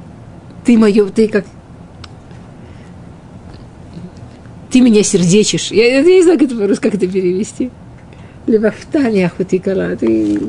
Ты 0.63 0.77
мое, 0.77 1.07
ты 1.07 1.27
как 1.29 1.45
ты 4.71 4.81
меня 4.81 5.03
сердечишь. 5.03 5.71
Я, 5.71 5.97
я 5.97 6.01
не 6.01 6.23
знаю, 6.23 6.39
как 6.39 6.47
это 6.47 6.57
по-русски, 6.57 6.83
как 6.83 6.95
это 6.95 7.07
перевести. 7.07 7.69
Левафтани 8.47 9.21
ахутикала. 9.21 9.95
Ты... 9.95 10.39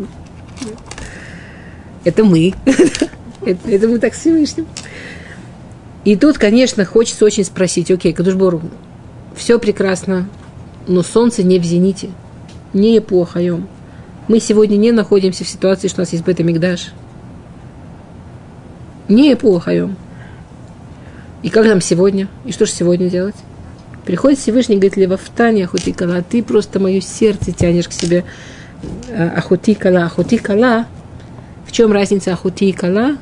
Это 2.05 2.25
мы. 2.25 2.55
это, 3.45 3.71
это 3.71 3.89
мы 3.89 3.99
так 3.99 4.15
Всевышним. 4.15 4.67
И 6.05 6.17
тут, 6.17 6.39
конечно, 6.39 6.85
хочется 6.85 7.25
очень 7.25 7.45
спросить, 7.45 7.91
окей, 7.91 8.13
Кадушбору, 8.13 8.63
все 9.37 9.59
прекрасно, 9.59 10.29
но 10.89 11.03
солнце 11.03 11.45
не 11.45 11.61
в 11.61 11.65
зените, 11.65 12.11
не 12.73 12.99
эпохаем. 12.99 13.69
Мы 14.27 14.41
сегодня 14.41 14.77
не 14.77 14.91
находимся 14.91 15.45
в 15.45 15.49
ситуации, 15.49 15.89
что 15.89 16.01
у 16.01 16.03
нас 16.03 16.13
есть 16.13 16.25
бета-мигдаш. 16.25 16.93
Не 19.09 19.35
эпохаем. 19.35 19.97
И 21.43 21.51
как 21.51 21.67
нам 21.67 21.81
сегодня? 21.81 22.29
И 22.45 22.53
что 22.53 22.67
же 22.67 22.73
сегодня 22.73 23.11
делать? 23.11 23.37
Приходит 24.05 24.41
Всевышний, 24.41 24.77
говорит, 24.77 24.97
Левафтани, 24.97 25.63
Ахутикала, 25.63 26.17
а 26.17 26.23
ты 26.23 26.43
просто 26.43 26.81
мое 26.81 27.01
сердце 27.01 27.53
тянешь 27.53 27.89
к 27.89 27.93
себе. 27.93 28.25
Ахутикала, 29.17 30.05
Ахутикала. 30.05 30.87
В 31.67 31.73
чем 31.73 31.93
разница 31.93 32.33
Ахутикала? 32.33 33.17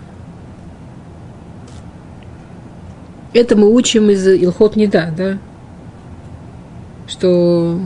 Это 3.35 3.57
мы 3.57 3.73
учим 3.73 4.11
из 4.11 4.27
Илхот 4.27 4.75
Неда, 4.75 5.13
да? 5.17 5.39
Что 7.07 7.79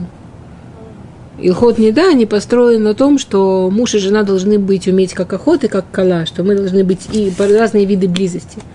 Илхот 1.37 1.77
Неда, 1.77 2.09
они 2.09 2.25
построены 2.25 2.79
на 2.79 2.93
том, 2.93 3.19
что 3.19 3.69
муж 3.69 3.93
и 3.95 3.99
жена 3.99 4.23
должны 4.23 4.57
быть 4.57 4.87
уметь 4.87 5.13
как 5.13 5.33
охоты, 5.33 5.67
как 5.67 5.91
кала, 5.91 6.25
что 6.25 6.43
мы 6.43 6.55
должны 6.55 6.85
быть 6.85 7.09
и 7.11 7.31
разные 7.37 7.85
виды 7.85 8.07
близости– 8.07 8.59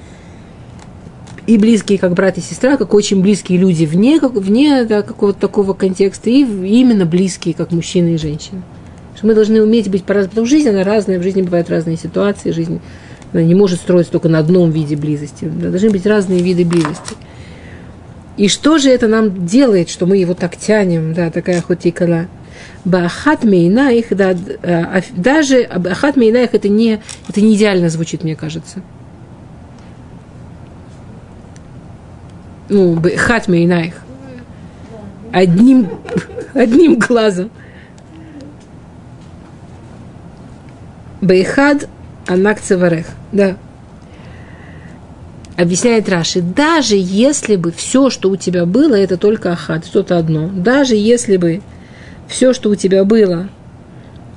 и 1.51 1.59
близкие, 1.59 1.99
как 1.99 2.15
брат 2.15 2.39
и 2.39 2.41
сестра, 2.41 2.77
как 2.77 2.95
очень 2.95 3.21
близкие 3.21 3.59
люди 3.59 3.85
вне, 3.85 4.21
как, 4.21 4.33
вне 4.33 4.85
да, 4.85 5.03
какого-то 5.03 5.41
такого 5.41 5.75
контекста, 5.75 6.31
и 6.31 6.43
именно 6.43 7.07
близкие, 7.07 7.55
как 7.55 7.73
мужчины 7.73 8.15
и 8.15 8.19
женщины. 8.19 8.63
Что 9.17 9.27
мы 9.27 9.35
должны 9.35 9.61
уметь 9.61 9.91
быть 9.91 10.05
по-разному. 10.05 10.31
Потому 10.31 10.47
что 10.47 10.57
жизнь, 10.57 10.69
она 10.69 10.85
разная, 10.85 11.19
в 11.19 11.23
жизни 11.23 11.43
бывают 11.43 11.69
разные 11.69 11.97
ситуации, 11.97 12.53
жизнь 12.53 12.81
она 13.33 13.43
не 13.43 13.55
может 13.55 13.81
строиться 13.81 14.13
только 14.13 14.29
на 14.29 14.39
одном 14.39 14.71
виде 14.71 14.97
близости. 14.97 15.45
Должны 15.45 15.91
быть 15.91 16.07
разные 16.07 16.41
виды 16.41 16.65
близости. 16.65 17.17
И 18.37 18.49
что 18.49 18.79
же 18.79 18.89
это 18.91 19.09
нам 19.09 19.47
делает, 19.47 19.91
что 19.91 20.07
мы 20.07 20.17
его 20.17 20.35
так 20.35 20.57
тянем, 20.57 21.15
да, 21.15 21.31
такая 21.31 21.61
хотикала? 21.63 22.27
Бахат 22.85 23.45
мейнаих, 23.45 24.07
да, 24.11 24.37
а, 24.63 25.03
даже 25.17 25.69
бахат 25.79 26.17
мейнаих 26.17 26.55
это 26.55 26.69
не, 26.69 27.01
это 27.29 27.41
не 27.41 27.55
идеально 27.55 27.89
звучит, 27.89 28.25
мне 28.25 28.37
кажется. 28.37 28.83
Ну, 32.71 33.03
хат 33.17 33.49
мейнаих, 33.49 33.95
одним, 35.33 35.89
одним 36.55 36.99
глазом. 36.99 37.51
Бейхад 41.21 41.89
анак 42.27 42.61
цеварех. 42.61 43.07
Да. 43.33 43.57
Объясняет 45.57 46.09
Раши, 46.09 46.41
даже 46.41 46.95
если 46.97 47.57
бы 47.57 47.71
все, 47.71 48.09
что 48.09 48.31
у 48.31 48.37
тебя 48.37 48.65
было, 48.65 48.95
это 48.95 49.19
только 49.19 49.53
ахад, 49.53 49.85
что-то 49.85 50.17
одно, 50.17 50.49
даже 50.49 50.97
если 50.97 51.37
бы 51.37 51.61
все, 52.29 52.55
что 52.55 52.71
у 52.71 52.77
тебя 52.77 53.05
было, 53.05 53.51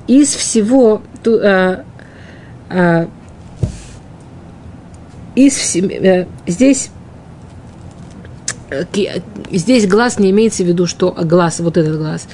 из 0.06 0.34
всего, 0.34 1.00
ту, 1.22 1.38
а, 1.42 1.84
а, 2.68 3.08
из, 5.34 5.76
а, 5.76 6.26
здесь 6.46 6.90
здесь 9.50 9.86
глаз 9.86 10.18
не 10.18 10.30
имеется 10.30 10.64
в 10.64 10.66
виду, 10.66 10.86
что 10.86 11.12
глаз, 11.12 11.60
вот 11.60 11.76
этот 11.76 11.98
глаз. 11.98 12.26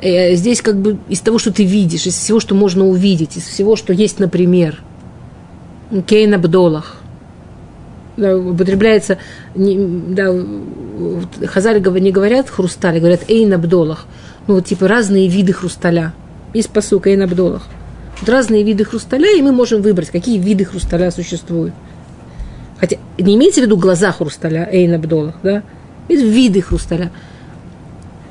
Э, 0.00 0.34
здесь 0.34 0.60
как 0.60 0.76
бы 0.76 0.98
из 1.08 1.20
того, 1.20 1.38
что 1.38 1.52
ты 1.52 1.64
видишь, 1.64 2.06
из 2.06 2.14
всего, 2.14 2.40
что 2.40 2.54
можно 2.54 2.86
увидеть, 2.86 3.36
из 3.36 3.44
всего, 3.44 3.76
что 3.76 3.92
есть, 3.92 4.18
например, 4.18 4.82
кейн 6.06 6.34
абдолах. 6.34 6.96
Да, 8.16 8.36
употребляется, 8.36 9.18
не, 9.56 9.76
да, 10.14 10.32
хазали 11.46 11.80
не 11.98 12.12
говорят 12.12 12.48
хрусталь, 12.48 13.00
говорят 13.00 13.28
эйн 13.28 13.52
абдолах. 13.52 14.06
Ну, 14.46 14.54
вот 14.54 14.66
типа 14.66 14.86
разные 14.86 15.26
виды 15.28 15.52
хрусталя. 15.52 16.12
Из 16.52 16.66
посука 16.68 17.10
эйн 17.10 17.22
абдолах. 17.22 17.66
Вот 18.20 18.28
разные 18.28 18.62
виды 18.62 18.84
хрусталя, 18.84 19.36
и 19.36 19.42
мы 19.42 19.50
можем 19.50 19.82
выбрать, 19.82 20.10
какие 20.10 20.38
виды 20.38 20.64
хрусталя 20.64 21.10
существуют. 21.10 21.74
Хотя 22.78 22.98
не 23.18 23.34
имеется 23.34 23.60
в 23.60 23.64
виду 23.64 23.76
глаза 23.76 24.12
хрусталя, 24.12 24.68
эйн 24.70 24.94
абдолах, 24.94 25.34
да? 25.42 25.62
Это 26.08 26.22
виды 26.22 26.60
хрусталя. 26.60 27.10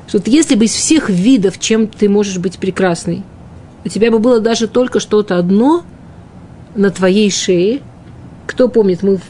Что 0.06 0.18
вот 0.18 0.28
если 0.28 0.54
бы 0.54 0.66
из 0.66 0.72
всех 0.72 1.10
видов, 1.10 1.58
чем 1.58 1.86
ты 1.86 2.08
можешь 2.08 2.38
быть 2.38 2.58
прекрасной, 2.58 3.22
у 3.84 3.88
тебя 3.88 4.10
бы 4.10 4.18
было 4.18 4.40
даже 4.40 4.68
только 4.68 5.00
что-то 5.00 5.38
одно 5.38 5.84
на 6.74 6.90
твоей 6.90 7.30
шее, 7.30 7.80
Кто 8.46 8.68
помнит, 8.68 9.02
мы 9.02 9.16
в, 9.16 9.22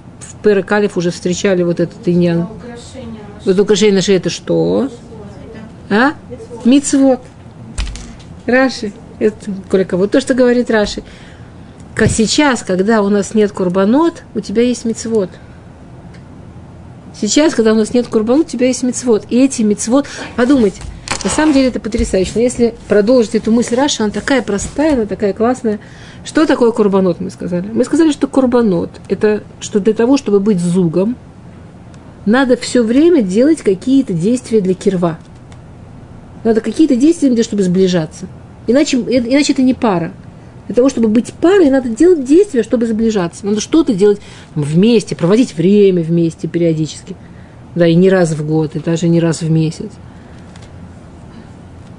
Перекалев 0.42 0.96
уже 0.96 1.10
встречали 1.10 1.62
вот 1.62 1.80
этот 1.80 2.06
иньян. 2.06 2.48
Вот 3.44 3.58
украшение 3.58 3.94
на 3.94 4.02
шее 4.02 4.18
это 4.18 4.30
что? 4.30 4.90
А? 5.88 6.12
Мицвод. 6.64 7.20
Раши. 8.46 8.92
Это 9.18 9.50
только 9.70 9.96
вот 9.96 10.10
то, 10.10 10.20
что 10.20 10.34
говорит 10.34 10.70
Раши. 10.70 11.02
Как 11.94 12.10
сейчас, 12.10 12.62
когда 12.62 13.02
у 13.02 13.08
нас 13.08 13.34
нет 13.34 13.52
курбанот, 13.52 14.24
у 14.34 14.40
тебя 14.40 14.62
есть 14.62 14.84
мицвод. 14.84 15.30
Сейчас, 17.18 17.54
когда 17.54 17.72
у 17.72 17.76
нас 17.76 17.94
нет 17.94 18.08
курбанот, 18.08 18.46
у 18.46 18.50
тебя 18.50 18.66
есть 18.66 18.82
мицвод. 18.82 19.26
И 19.30 19.38
эти 19.38 19.62
мицвод, 19.62 20.06
подумайте, 20.36 20.80
на 21.22 21.30
самом 21.30 21.54
деле 21.54 21.68
это 21.68 21.80
потрясающе. 21.80 22.32
Но 22.34 22.40
если 22.42 22.74
продолжить 22.88 23.34
эту 23.34 23.50
мысль 23.50 23.76
Раши, 23.76 24.02
она 24.02 24.12
такая 24.12 24.42
простая, 24.42 24.94
она 24.94 25.06
такая 25.06 25.32
классная. 25.32 25.80
Что 26.24 26.46
такое 26.46 26.70
курбанот, 26.70 27.20
мы 27.20 27.30
сказали? 27.30 27.68
Мы 27.72 27.84
сказали, 27.84 28.12
что 28.12 28.26
курбанот– 28.26 28.90
это 29.08 29.42
что 29.60 29.80
для 29.80 29.94
того, 29.94 30.16
чтобы 30.16 30.40
быть 30.40 30.60
зугом, 30.60 31.16
надо 32.26 32.56
все 32.56 32.82
время 32.82 33.22
делать 33.22 33.62
какие-то 33.62 34.12
действия 34.12 34.60
для 34.60 34.74
кирва. 34.74 35.18
Надо 36.42 36.60
какие-то 36.60 36.96
действия, 36.96 37.30
для 37.30 37.42
чтобы 37.42 37.62
сближаться. 37.62 38.26
Иначе, 38.66 38.98
иначе 38.98 39.52
это 39.52 39.62
не 39.62 39.74
пара. 39.74 40.12
Для 40.66 40.74
того, 40.74 40.88
чтобы 40.88 41.08
быть 41.08 41.32
парой, 41.34 41.68
надо 41.70 41.90
делать 41.90 42.24
действия, 42.24 42.62
чтобы 42.62 42.86
сближаться. 42.86 43.44
Надо 43.44 43.60
что-то 43.60 43.92
делать 43.92 44.20
вместе, 44.54 45.14
проводить 45.14 45.54
время 45.56 46.02
вместе 46.02 46.48
периодически. 46.48 47.16
Да, 47.74 47.86
и 47.86 47.94
не 47.94 48.08
раз 48.08 48.32
в 48.32 48.46
год, 48.46 48.76
и 48.76 48.78
даже 48.78 49.08
не 49.08 49.20
раз 49.20 49.42
в 49.42 49.50
месяц. 49.50 49.90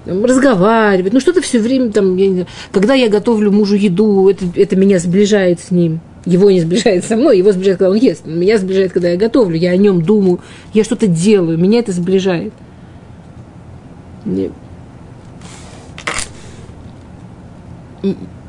Разговаривать, 0.06 1.14
ну 1.14 1.20
что-то 1.20 1.42
все 1.42 1.60
время 1.60 1.92
там, 1.92 2.16
я 2.16 2.28
не 2.28 2.34
знаю, 2.34 2.48
когда 2.72 2.94
я 2.94 3.10
готовлю 3.10 3.52
мужу 3.52 3.76
еду, 3.76 4.30
это, 4.30 4.46
это 4.56 4.76
меня 4.76 5.00
сближает 5.00 5.60
с 5.60 5.72
ним. 5.72 6.00
Его 6.26 6.50
не 6.50 6.62
сближает 6.62 7.06
со 7.06 7.16
мной, 7.16 7.40
его 7.40 7.52
сближает, 7.52 7.80
когда 7.80 7.92
он 7.92 7.98
ест. 7.98 8.26
Меня 8.26 8.58
сближает, 8.58 8.94
когда 8.94 9.10
я 9.10 9.18
готовлю, 9.18 9.58
я 9.58 9.72
о 9.72 9.78
нем 9.78 10.04
думаю, 10.04 10.42
я 10.74 10.84
что-то 10.84 11.08
делаю, 11.08 11.58
меня 11.58 11.80
это 11.80 11.92
сближает. 11.92 12.54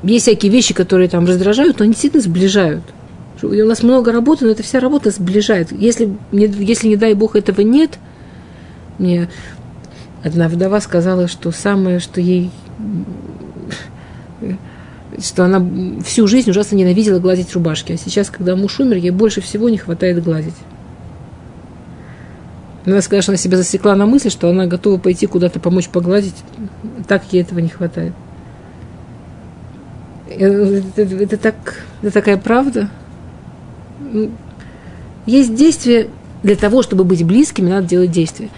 Есть 0.07 0.27
всякие 0.27 0.53
вещи, 0.53 0.73
которые 0.73 1.09
там 1.09 1.27
раздражают, 1.27 1.79
но 1.79 1.83
они 1.83 1.93
действительно 1.93 2.23
сближают. 2.23 2.83
У 3.43 3.49
нас 3.49 3.83
много 3.83 4.13
работы, 4.13 4.45
но 4.45 4.53
эта 4.53 4.63
вся 4.63 4.79
работа 4.79 5.11
сближает. 5.11 5.73
Если, 5.73 6.17
если 6.33 6.89
не 6.89 6.97
дай 6.97 7.15
бог, 7.15 7.35
этого 7.35 7.61
нет, 7.61 7.99
мне 8.99 9.29
одна 10.23 10.49
вдова 10.49 10.81
сказала, 10.81 11.27
что 11.27 11.51
самое, 11.51 11.99
что 11.99 12.21
ей 12.21 12.51
что 15.19 15.45
она 15.45 15.65
всю 16.05 16.27
жизнь 16.27 16.51
ужасно 16.51 16.77
ненавидела 16.77 17.19
гладить 17.19 17.53
рубашки. 17.55 17.93
А 17.93 17.97
сейчас, 17.97 18.31
когда 18.31 18.55
муж 18.55 18.79
умер, 18.81 18.99
ей 18.99 19.11
больше 19.11 19.41
всего 19.41 19.69
не 19.69 19.79
хватает 19.79 20.23
гладить. 20.23 20.55
Она 22.85 23.01
сказала, 23.01 23.23
что 23.23 23.33
она 23.33 23.39
себя 23.39 23.57
засекла 23.57 23.97
на 23.97 24.07
мысли, 24.07 24.29
что 24.29 24.51
она 24.51 24.67
готова 24.67 24.99
пойти 24.99 25.27
куда-то 25.27 25.59
помочь 25.59 25.89
погладить. 25.89 26.37
Так 27.09 27.25
ей 27.33 27.43
этого 27.43 27.59
не 27.59 27.69
хватает. 27.69 28.13
Это, 30.29 30.83
это, 30.97 31.37
так, 31.37 31.55
это 32.03 32.11
такая 32.13 32.37
правда. 32.37 32.91
Есть 35.27 35.55
действия 35.55 36.09
для 36.43 36.57
того, 36.57 36.83
чтобы 36.83 37.05
быть 37.05 37.25
близкими, 37.25 37.71
надо 37.71 37.89
делать 37.89 38.11
действия. 38.11 38.49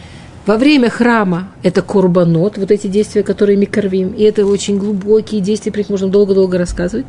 Во 0.46 0.56
время 0.56 0.88
храма 0.88 1.50
это 1.62 1.82
курбанот, 1.82 2.56
вот 2.56 2.70
эти 2.70 2.86
действия, 2.86 3.22
которые 3.22 3.58
мы 3.58 3.66
кормим, 3.66 4.14
и 4.14 4.22
это 4.22 4.46
очень 4.46 4.78
глубокие 4.78 5.42
действия, 5.42 5.70
про 5.70 5.80
них 5.80 5.90
можно 5.90 6.08
долго-долго 6.08 6.56
рассказывать. 6.56 7.06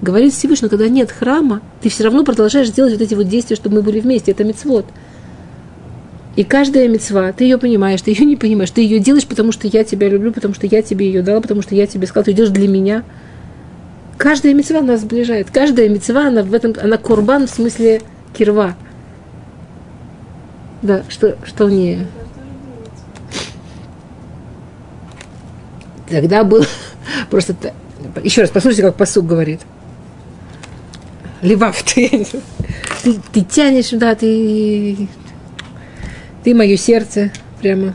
Говорит 0.00 0.32
Всевышний, 0.32 0.68
когда 0.68 0.88
нет 0.88 1.10
храма, 1.10 1.60
ты 1.80 1.88
все 1.88 2.04
равно 2.04 2.24
продолжаешь 2.24 2.70
делать 2.70 2.92
вот 2.92 3.02
эти 3.02 3.14
вот 3.14 3.28
действия, 3.28 3.56
чтобы 3.56 3.76
мы 3.76 3.82
были 3.82 3.98
вместе. 3.98 4.30
Это 4.30 4.44
мецвод. 4.44 4.86
И 6.36 6.44
каждая 6.44 6.86
мецва, 6.86 7.32
ты 7.32 7.42
ее 7.44 7.58
понимаешь, 7.58 8.00
ты 8.00 8.12
ее 8.12 8.24
не 8.24 8.36
понимаешь, 8.36 8.70
ты 8.70 8.80
ее 8.80 9.00
делаешь, 9.00 9.26
потому 9.26 9.50
что 9.50 9.66
я 9.66 9.82
тебя 9.82 10.08
люблю, 10.08 10.32
потому 10.32 10.54
что 10.54 10.68
я 10.68 10.82
тебе 10.82 11.06
ее 11.06 11.22
дала, 11.22 11.40
потому 11.40 11.62
что 11.62 11.74
я 11.74 11.88
тебе 11.88 12.06
сказала, 12.06 12.26
ты 12.26 12.32
делаешь 12.32 12.54
для 12.54 12.68
меня. 12.68 13.02
Каждая 14.18 14.52
мецва 14.52 14.82
нас 14.82 15.02
сближает. 15.02 15.50
Каждая 15.50 15.88
мецва, 15.88 16.26
она 16.26 16.42
в 16.42 16.52
этом, 16.52 16.74
она 16.82 16.98
курбан 16.98 17.46
в 17.46 17.50
смысле 17.50 18.02
кирва. 18.36 18.74
Да, 20.82 21.04
что, 21.08 21.38
что 21.44 21.68
не... 21.70 22.04
Тогда 26.10 26.42
был 26.42 26.64
просто... 27.30 27.54
Еще 28.24 28.40
раз, 28.40 28.50
послушайте, 28.50 28.82
как 28.82 28.96
посук 28.96 29.24
говорит. 29.24 29.60
Левав, 31.40 31.80
ты, 31.84 32.26
ты, 33.04 33.20
ты 33.32 33.42
тянешь, 33.42 33.90
да, 33.90 34.16
ты, 34.16 35.08
ты 36.42 36.54
мое 36.56 36.76
сердце, 36.76 37.30
прямо. 37.60 37.94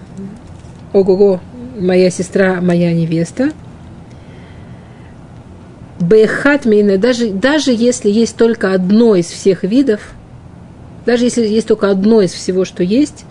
Ого-го, 0.94 1.42
моя 1.78 2.10
сестра, 2.10 2.62
моя 2.62 2.94
невеста. 2.94 3.52
Бехат 6.00 6.66
мейна, 6.66 6.98
даже, 6.98 7.32
даже 7.32 7.72
если 7.72 8.10
есть 8.10 8.36
только 8.36 8.74
одно 8.74 9.16
из 9.16 9.28
всех 9.28 9.64
видов, 9.64 10.02
даже 11.06 11.26
если 11.26 11.46
есть 11.46 11.68
только 11.68 11.90
одно 11.90 12.22
из 12.22 12.32
всего, 12.32 12.66
что 12.66 12.84
есть, 12.84 13.26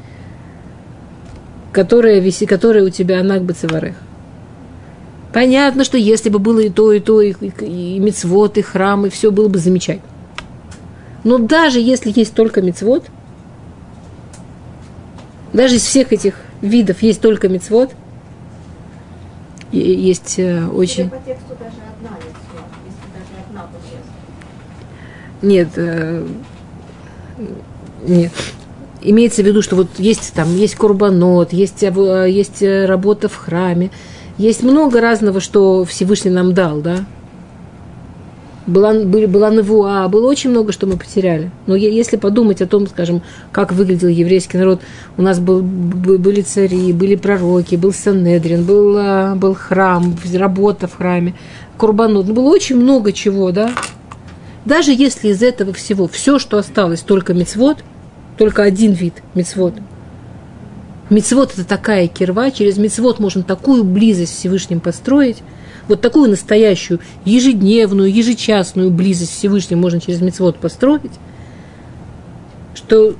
которое, 1.72 2.20
виси, 2.20 2.46
которое 2.46 2.84
у 2.84 2.90
тебя 2.90 3.20
анак 3.20 3.42
бацеварех. 3.42 3.96
Понятно, 5.32 5.84
что 5.84 5.96
если 5.96 6.28
бы 6.28 6.38
было 6.38 6.60
и 6.60 6.68
то, 6.68 6.92
и 6.92 7.00
то, 7.00 7.22
и, 7.22 7.32
и, 7.40 7.96
и 7.96 7.98
мецвод, 7.98 8.58
и 8.58 8.62
храм, 8.62 9.06
и 9.06 9.10
все 9.10 9.30
было 9.30 9.48
бы 9.48 9.58
замечательно. 9.58 10.08
Но 11.24 11.38
даже 11.38 11.80
если 11.80 12.12
есть 12.14 12.34
только 12.34 12.60
мецвод, 12.60 13.06
даже 15.52 15.76
из 15.76 15.84
всех 15.84 16.12
этих 16.12 16.34
видов 16.60 17.02
есть 17.02 17.22
только 17.22 17.48
мецвод, 17.48 17.92
есть 19.70 20.38
э, 20.38 20.66
очень... 20.66 21.08
Даже 21.08 21.22
одна 21.22 22.10
мецвод, 22.18 22.66
если 22.84 23.06
даже 23.14 23.46
одна 23.48 23.70
Нет, 25.42 25.68
э, 25.76 26.24
нет. 28.06 28.32
Имеется 29.02 29.42
в 29.42 29.46
виду, 29.46 29.60
что 29.60 29.74
вот 29.74 29.88
есть 29.98 30.32
там, 30.34 30.54
есть 30.56 30.76
курбанот, 30.76 31.52
есть, 31.52 31.82
э, 31.82 32.26
есть 32.30 32.62
э, 32.62 32.86
работа 32.86 33.28
в 33.28 33.34
храме, 33.36 33.90
есть 34.38 34.62
много 34.62 35.00
разного, 35.00 35.40
что 35.40 35.84
Всевышний 35.84 36.30
нам 36.30 36.54
дал, 36.54 36.80
да. 36.80 37.04
Была, 38.64 38.94
были, 38.94 39.26
была 39.26 39.50
Навуа, 39.50 40.06
было 40.06 40.28
очень 40.28 40.50
много, 40.50 40.70
что 40.70 40.86
мы 40.86 40.96
потеряли. 40.96 41.50
Но 41.66 41.74
если 41.74 42.16
подумать 42.16 42.62
о 42.62 42.68
том, 42.68 42.86
скажем, 42.86 43.20
как 43.50 43.72
выглядел 43.72 44.06
еврейский 44.06 44.56
народ, 44.56 44.80
у 45.16 45.22
нас 45.22 45.40
был, 45.40 45.62
были 45.62 46.42
цари, 46.42 46.92
были 46.92 47.16
пророки, 47.16 47.74
был 47.74 47.92
Санедрин, 47.92 48.64
был, 48.64 49.34
был 49.34 49.54
храм, 49.54 50.16
работа 50.32 50.86
в 50.86 50.94
храме, 50.94 51.34
Курбанот. 51.76 52.28
Ну, 52.28 52.34
было 52.34 52.50
очень 52.50 52.76
много 52.76 53.12
чего, 53.12 53.50
да. 53.50 53.72
Даже 54.64 54.92
если 54.92 55.28
из 55.28 55.42
этого 55.42 55.72
всего 55.72 56.06
все, 56.06 56.38
что 56.38 56.58
осталось, 56.58 57.00
только 57.00 57.34
мецвод, 57.34 57.78
только 58.38 58.62
один 58.62 58.92
вид 58.92 59.14
мецвод– 59.34 59.74
Мецвод– 61.12 61.52
это 61.54 61.64
такая 61.64 62.08
кирва, 62.08 62.50
через 62.50 62.78
мецвод 62.78 63.18
можно 63.18 63.42
такую 63.42 63.84
близость 63.84 64.34
с 64.34 64.38
Всевышним 64.38 64.80
построить, 64.80 65.42
вот 65.86 66.00
такую 66.00 66.30
настоящую, 66.30 67.00
ежедневную, 67.26 68.10
ежечасную 68.10 68.90
близость 68.90 69.34
с 69.34 69.36
Всевышним 69.36 69.78
можно 69.78 70.00
через 70.00 70.22
мецвод 70.22 70.56
построить, 70.58 71.12
что, 72.74 73.14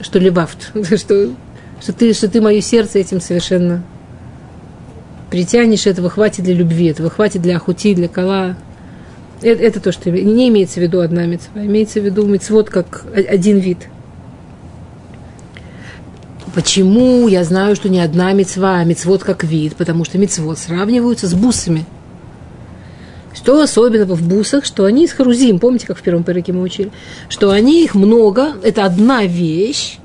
что 0.00 0.18
лебафт, 0.18 0.72
что, 0.96 1.30
что, 1.80 1.92
ты, 1.92 2.12
что 2.12 2.28
ты 2.28 2.40
мое 2.40 2.60
сердце 2.60 2.98
этим 2.98 3.20
совершенно 3.20 3.84
притянешь, 5.30 5.86
этого 5.86 6.10
хватит 6.10 6.42
для 6.44 6.54
любви, 6.54 6.86
этого 6.86 7.08
хватит 7.08 7.40
для 7.40 7.56
охути, 7.56 7.94
для 7.94 8.08
кола. 8.08 8.56
Это, 9.42 9.62
это 9.62 9.80
то, 9.80 9.92
что 9.92 10.10
не 10.10 10.48
имеется 10.48 10.80
в 10.80 10.82
виду 10.82 11.00
одна 11.00 11.26
мецва, 11.26 11.64
имеется 11.64 12.00
в 12.00 12.04
виду 12.04 12.26
мецвод 12.26 12.70
как 12.70 13.04
один 13.14 13.58
вид– 13.58 13.78
Почему 16.54 17.28
я 17.28 17.44
знаю, 17.44 17.76
что 17.76 17.88
не 17.88 18.00
одна 18.00 18.32
мецва, 18.32 18.76
а 18.76 18.84
мецвод 18.84 19.24
как 19.24 19.42
вид? 19.42 19.74
Потому 19.76 20.04
что 20.04 20.18
мецвод 20.18 20.58
сравниваются 20.58 21.26
с 21.26 21.34
бусами. 21.34 21.86
Что 23.32 23.62
особенного 23.62 24.14
в 24.14 24.22
бусах, 24.22 24.66
что 24.66 24.84
они 24.84 25.04
из 25.04 25.12
харузим, 25.12 25.58
помните, 25.58 25.86
как 25.86 25.96
в 25.96 26.02
первом 26.02 26.24
парике 26.24 26.52
мы 26.52 26.60
учили, 26.60 26.90
что 27.30 27.50
они 27.50 27.82
их 27.82 27.94
много, 27.94 28.52
это 28.62 28.84
одна 28.84 29.24
вещь, 29.24 29.98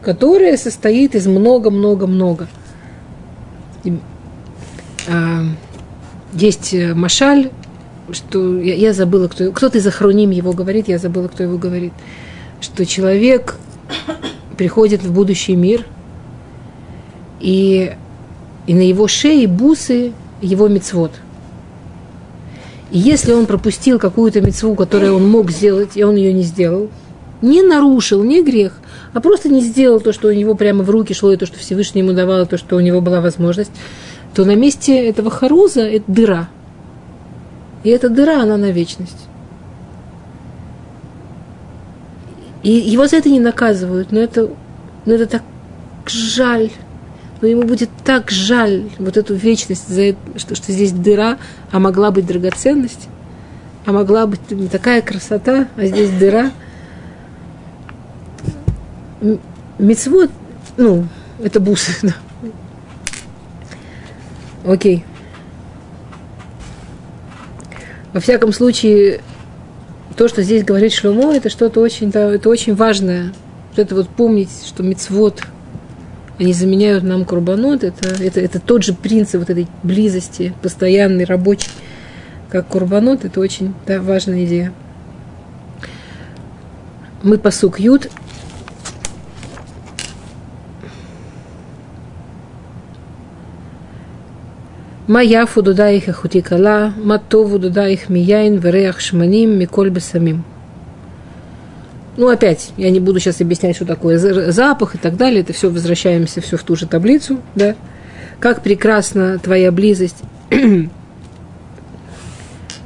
которая 0.00 0.56
состоит 0.56 1.14
из 1.14 1.26
много-много-много. 1.26 2.48
А, 5.06 5.44
есть 6.32 6.72
э, 6.72 6.94
машаль, 6.94 7.50
что 8.14 8.60
я, 8.60 8.74
я 8.74 8.92
забыла, 8.92 9.28
кто, 9.28 9.52
кто-то 9.52 9.78
из 9.78 9.86
охроним 9.86 10.30
его 10.30 10.52
говорит, 10.52 10.88
я 10.88 10.98
забыла, 10.98 11.28
кто 11.28 11.42
его 11.42 11.58
говорит, 11.58 11.92
что 12.60 12.86
человек 12.86 13.56
приходит 14.56 15.02
в 15.02 15.12
будущий 15.12 15.56
мир, 15.56 15.86
и, 17.40 17.92
и 18.66 18.74
на 18.74 18.86
его 18.86 19.08
шее 19.08 19.48
бусы 19.48 20.12
его 20.40 20.68
мецвод. 20.68 21.12
И 22.90 22.98
если 22.98 23.32
он 23.32 23.46
пропустил 23.46 23.98
какую-то 23.98 24.40
мецву, 24.40 24.74
которую 24.74 25.16
он 25.16 25.28
мог 25.28 25.50
сделать, 25.50 25.96
и 25.96 26.04
он 26.04 26.16
ее 26.16 26.32
не 26.32 26.42
сделал, 26.42 26.90
не 27.40 27.62
нарушил, 27.62 28.22
не 28.22 28.42
грех, 28.42 28.78
а 29.12 29.20
просто 29.20 29.48
не 29.48 29.62
сделал 29.62 30.00
то, 30.00 30.12
что 30.12 30.28
у 30.28 30.32
него 30.32 30.54
прямо 30.54 30.84
в 30.84 30.90
руки 30.90 31.14
шло, 31.14 31.32
и 31.32 31.36
то, 31.36 31.46
что 31.46 31.58
Всевышний 31.58 32.02
ему 32.02 32.12
давал, 32.12 32.42
и 32.42 32.46
то, 32.46 32.56
что 32.56 32.76
у 32.76 32.80
него 32.80 33.00
была 33.00 33.20
возможность, 33.20 33.72
то 34.34 34.44
на 34.44 34.54
месте 34.54 35.08
этого 35.08 35.30
харуза 35.30 35.82
это 35.82 36.04
дыра. 36.06 36.48
И 37.84 37.90
эта 37.90 38.08
дыра, 38.08 38.42
она 38.42 38.56
на 38.56 38.70
вечность. 38.70 39.26
И 42.62 42.70
его 42.70 43.06
за 43.06 43.16
это 43.16 43.28
не 43.28 43.40
наказывают, 43.40 44.12
но 44.12 44.20
это, 44.20 44.48
но 45.04 45.14
это 45.14 45.26
так 45.26 45.42
жаль. 46.06 46.70
Но 47.40 47.48
ему 47.48 47.64
будет 47.64 47.90
так 48.04 48.30
жаль 48.30 48.84
вот 48.98 49.16
эту 49.16 49.34
вечность, 49.34 49.88
за 49.88 50.02
это, 50.02 50.18
что, 50.36 50.54
что 50.54 50.70
здесь 50.70 50.92
дыра, 50.92 51.38
а 51.72 51.80
могла 51.80 52.12
быть 52.12 52.24
драгоценность, 52.24 53.08
а 53.84 53.92
могла 53.92 54.28
быть 54.28 54.40
такая 54.70 55.02
красота, 55.02 55.66
а 55.76 55.86
здесь 55.86 56.10
дыра. 56.10 56.52
Мецвод, 59.78 60.30
ну, 60.76 61.08
это 61.42 61.58
бусы, 61.58 61.92
да. 62.02 62.14
Окей. 64.64 65.04
Во 68.12 68.20
всяком 68.20 68.52
случае, 68.52 69.20
то, 70.16 70.28
что 70.28 70.42
здесь 70.42 70.64
говорит 70.64 70.92
Шлюмо, 70.92 71.34
это 71.34 71.48
что-то 71.48 71.80
очень, 71.80 72.10
да, 72.10 72.30
это 72.32 72.48
очень 72.48 72.74
важное. 72.74 73.32
Вот 73.70 73.78
это 73.78 73.94
вот 73.94 74.08
помнить, 74.08 74.50
что 74.66 74.82
мецвод, 74.82 75.42
они 76.38 76.52
заменяют 76.52 77.04
нам 77.04 77.24
курбанот, 77.24 77.84
это, 77.84 78.22
это, 78.22 78.40
это 78.40 78.60
тот 78.60 78.82
же 78.84 78.92
принцип 78.92 79.40
вот 79.40 79.50
этой 79.50 79.66
близости, 79.82 80.52
постоянный, 80.62 81.24
рабочий, 81.24 81.70
как 82.50 82.68
курбанот, 82.68 83.24
это 83.24 83.40
очень 83.40 83.74
да, 83.86 84.00
важная 84.02 84.44
идея. 84.44 84.72
Мы 87.22 87.38
посук 87.38 87.78
Моя 95.08 95.46
фудуда 95.46 95.90
их 95.90 96.08
ахутикала, 96.08 96.92
матову 96.96 97.58
дуда 97.58 97.88
их 97.88 98.08
мияин, 98.08 98.58
вереях 98.58 99.00
шманим, 99.00 99.58
миколь 99.58 99.90
бесамим. 99.90 100.44
Ну, 102.16 102.28
опять, 102.28 102.72
я 102.76 102.90
не 102.90 103.00
буду 103.00 103.18
сейчас 103.18 103.40
объяснять, 103.40 103.74
что 103.74 103.84
такое 103.84 104.18
запах 104.52 104.94
и 104.94 104.98
так 104.98 105.16
далее. 105.16 105.40
Это 105.40 105.52
все 105.52 105.70
возвращаемся 105.70 106.40
все 106.40 106.56
в 106.56 106.62
ту 106.62 106.76
же 106.76 106.86
таблицу, 106.86 107.40
да. 107.54 107.74
Как 108.38 108.62
прекрасна 108.62 109.38
твоя 109.38 109.72
близость, 109.72 110.22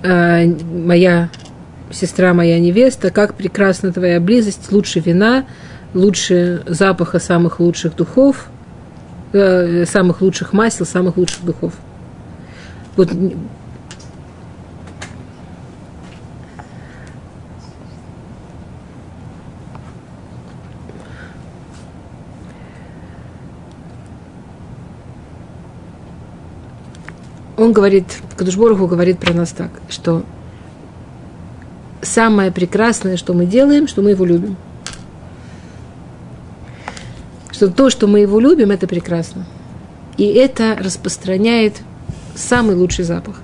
а, 0.03 0.43
моя 0.73 1.29
сестра, 1.91 2.33
моя 2.33 2.59
невеста, 2.59 3.11
как 3.11 3.35
прекрасна 3.35 3.93
твоя 3.93 4.21
близость, 4.21 4.73
лучше 4.73 5.01
вина, 5.01 5.45
лучше 5.93 6.63
запаха 6.67 7.19
самых 7.19 7.61
лучших 7.61 7.95
духов, 7.97 8.49
э, 9.33 9.85
самых 9.87 10.21
лучших 10.21 10.53
масел, 10.53 10.87
самых 10.87 11.17
лучших 11.17 11.45
духов. 11.45 11.75
Вот 12.97 13.11
он 27.57 27.73
говорит, 27.73 28.05
Кадушборгу 28.37 28.87
говорит 28.87 29.19
про 29.19 29.35
нас 29.35 29.51
так, 29.51 29.71
что 29.89 30.25
самое 32.01 32.51
прекрасное, 32.51 33.17
что 33.17 33.35
мы 33.35 33.47
делаем, 33.47 33.89
что 33.89 34.03
мы 34.03 34.11
его 34.11 34.25
любим. 34.25 34.57
Что 37.51 37.71
то, 37.71 37.91
что 37.91 38.07
мы 38.07 38.21
его 38.21 38.39
любим, 38.41 38.71
это 38.71 38.87
прекрасно. 38.87 39.47
И 40.17 40.25
это 40.27 40.77
распространяет 40.79 41.81
самый 42.37 42.77
лучший 42.77 43.05
запах. 43.05 43.37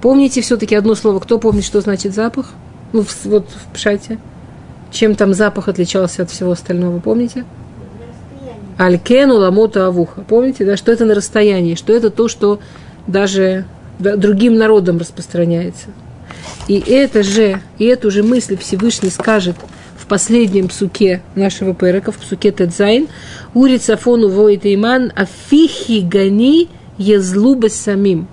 Помните 0.00 0.40
все-таки 0.40 0.74
одно 0.74 0.94
слово. 0.94 1.18
Кто 1.20 1.38
помнит, 1.38 1.64
что 1.64 1.80
значит 1.80 2.14
запах? 2.14 2.52
Ну, 2.92 3.04
вот 3.24 3.48
в 3.48 3.72
Пшате. 3.74 4.18
Чем 4.90 5.14
там 5.14 5.34
запах 5.34 5.68
отличался 5.68 6.22
от 6.22 6.30
всего 6.30 6.52
остального, 6.52 6.98
помните? 7.00 7.44
Алькену 8.78 9.34
ламота 9.34 9.86
авуха. 9.86 10.22
Помните, 10.22 10.64
да, 10.64 10.76
что 10.76 10.92
это 10.92 11.04
на 11.04 11.14
расстоянии, 11.14 11.74
что 11.74 11.92
это 11.92 12.10
то, 12.10 12.28
что 12.28 12.60
даже 13.06 13.66
да, 13.98 14.16
другим 14.16 14.56
народам 14.56 14.98
распространяется. 14.98 15.88
И 16.68 16.78
это 16.78 17.22
же, 17.22 17.60
и 17.78 17.84
эту 17.84 18.10
же 18.10 18.22
мысль 18.22 18.56
Всевышний 18.56 19.10
скажет 19.10 19.56
в 19.96 20.06
последнем 20.06 20.68
псуке 20.68 21.22
нашего 21.34 21.74
перека, 21.74 22.12
в 22.12 22.18
псуке 22.18 22.52
Тедзайн, 22.52 23.08
Ури 23.52 23.78
Цафону 23.78 24.28
воит 24.28 24.60
иман, 24.64 25.12
афихи 25.14 26.00
гани 26.00 26.68
езлубас 26.98 27.74
самим 27.74 28.28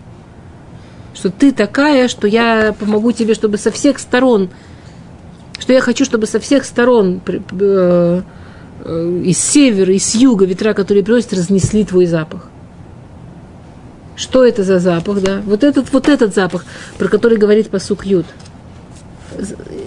что 1.15 1.29
ты 1.29 1.51
такая, 1.51 2.07
что 2.07 2.27
я 2.27 2.75
помогу 2.77 3.11
тебе, 3.13 3.33
чтобы 3.33 3.57
со 3.57 3.71
всех 3.71 3.99
сторон, 3.99 4.49
что 5.57 5.71
я 5.71 5.79
хочу, 5.79 6.03
чтобы 6.03 6.27
со 6.27 6.39
всех 6.39 6.65
сторон 6.65 7.21
э, 7.25 8.21
э, 8.83 9.21
из 9.23 9.39
севера, 9.39 9.93
из 9.93 10.13
юга 10.13 10.45
ветра, 10.45 10.73
которые 10.73 11.03
приносят, 11.03 11.33
разнесли 11.33 11.85
твой 11.85 12.05
запах. 12.05 12.49
Что 14.17 14.45
это 14.45 14.63
за 14.63 14.79
запах, 14.79 15.21
да? 15.21 15.41
Вот 15.45 15.63
этот, 15.63 15.91
вот 15.93 16.09
этот 16.09 16.35
запах, 16.35 16.65
про 16.97 17.07
который 17.07 17.37
говорит 17.37 17.69
посук 17.69 18.05
Юд. 18.05 18.25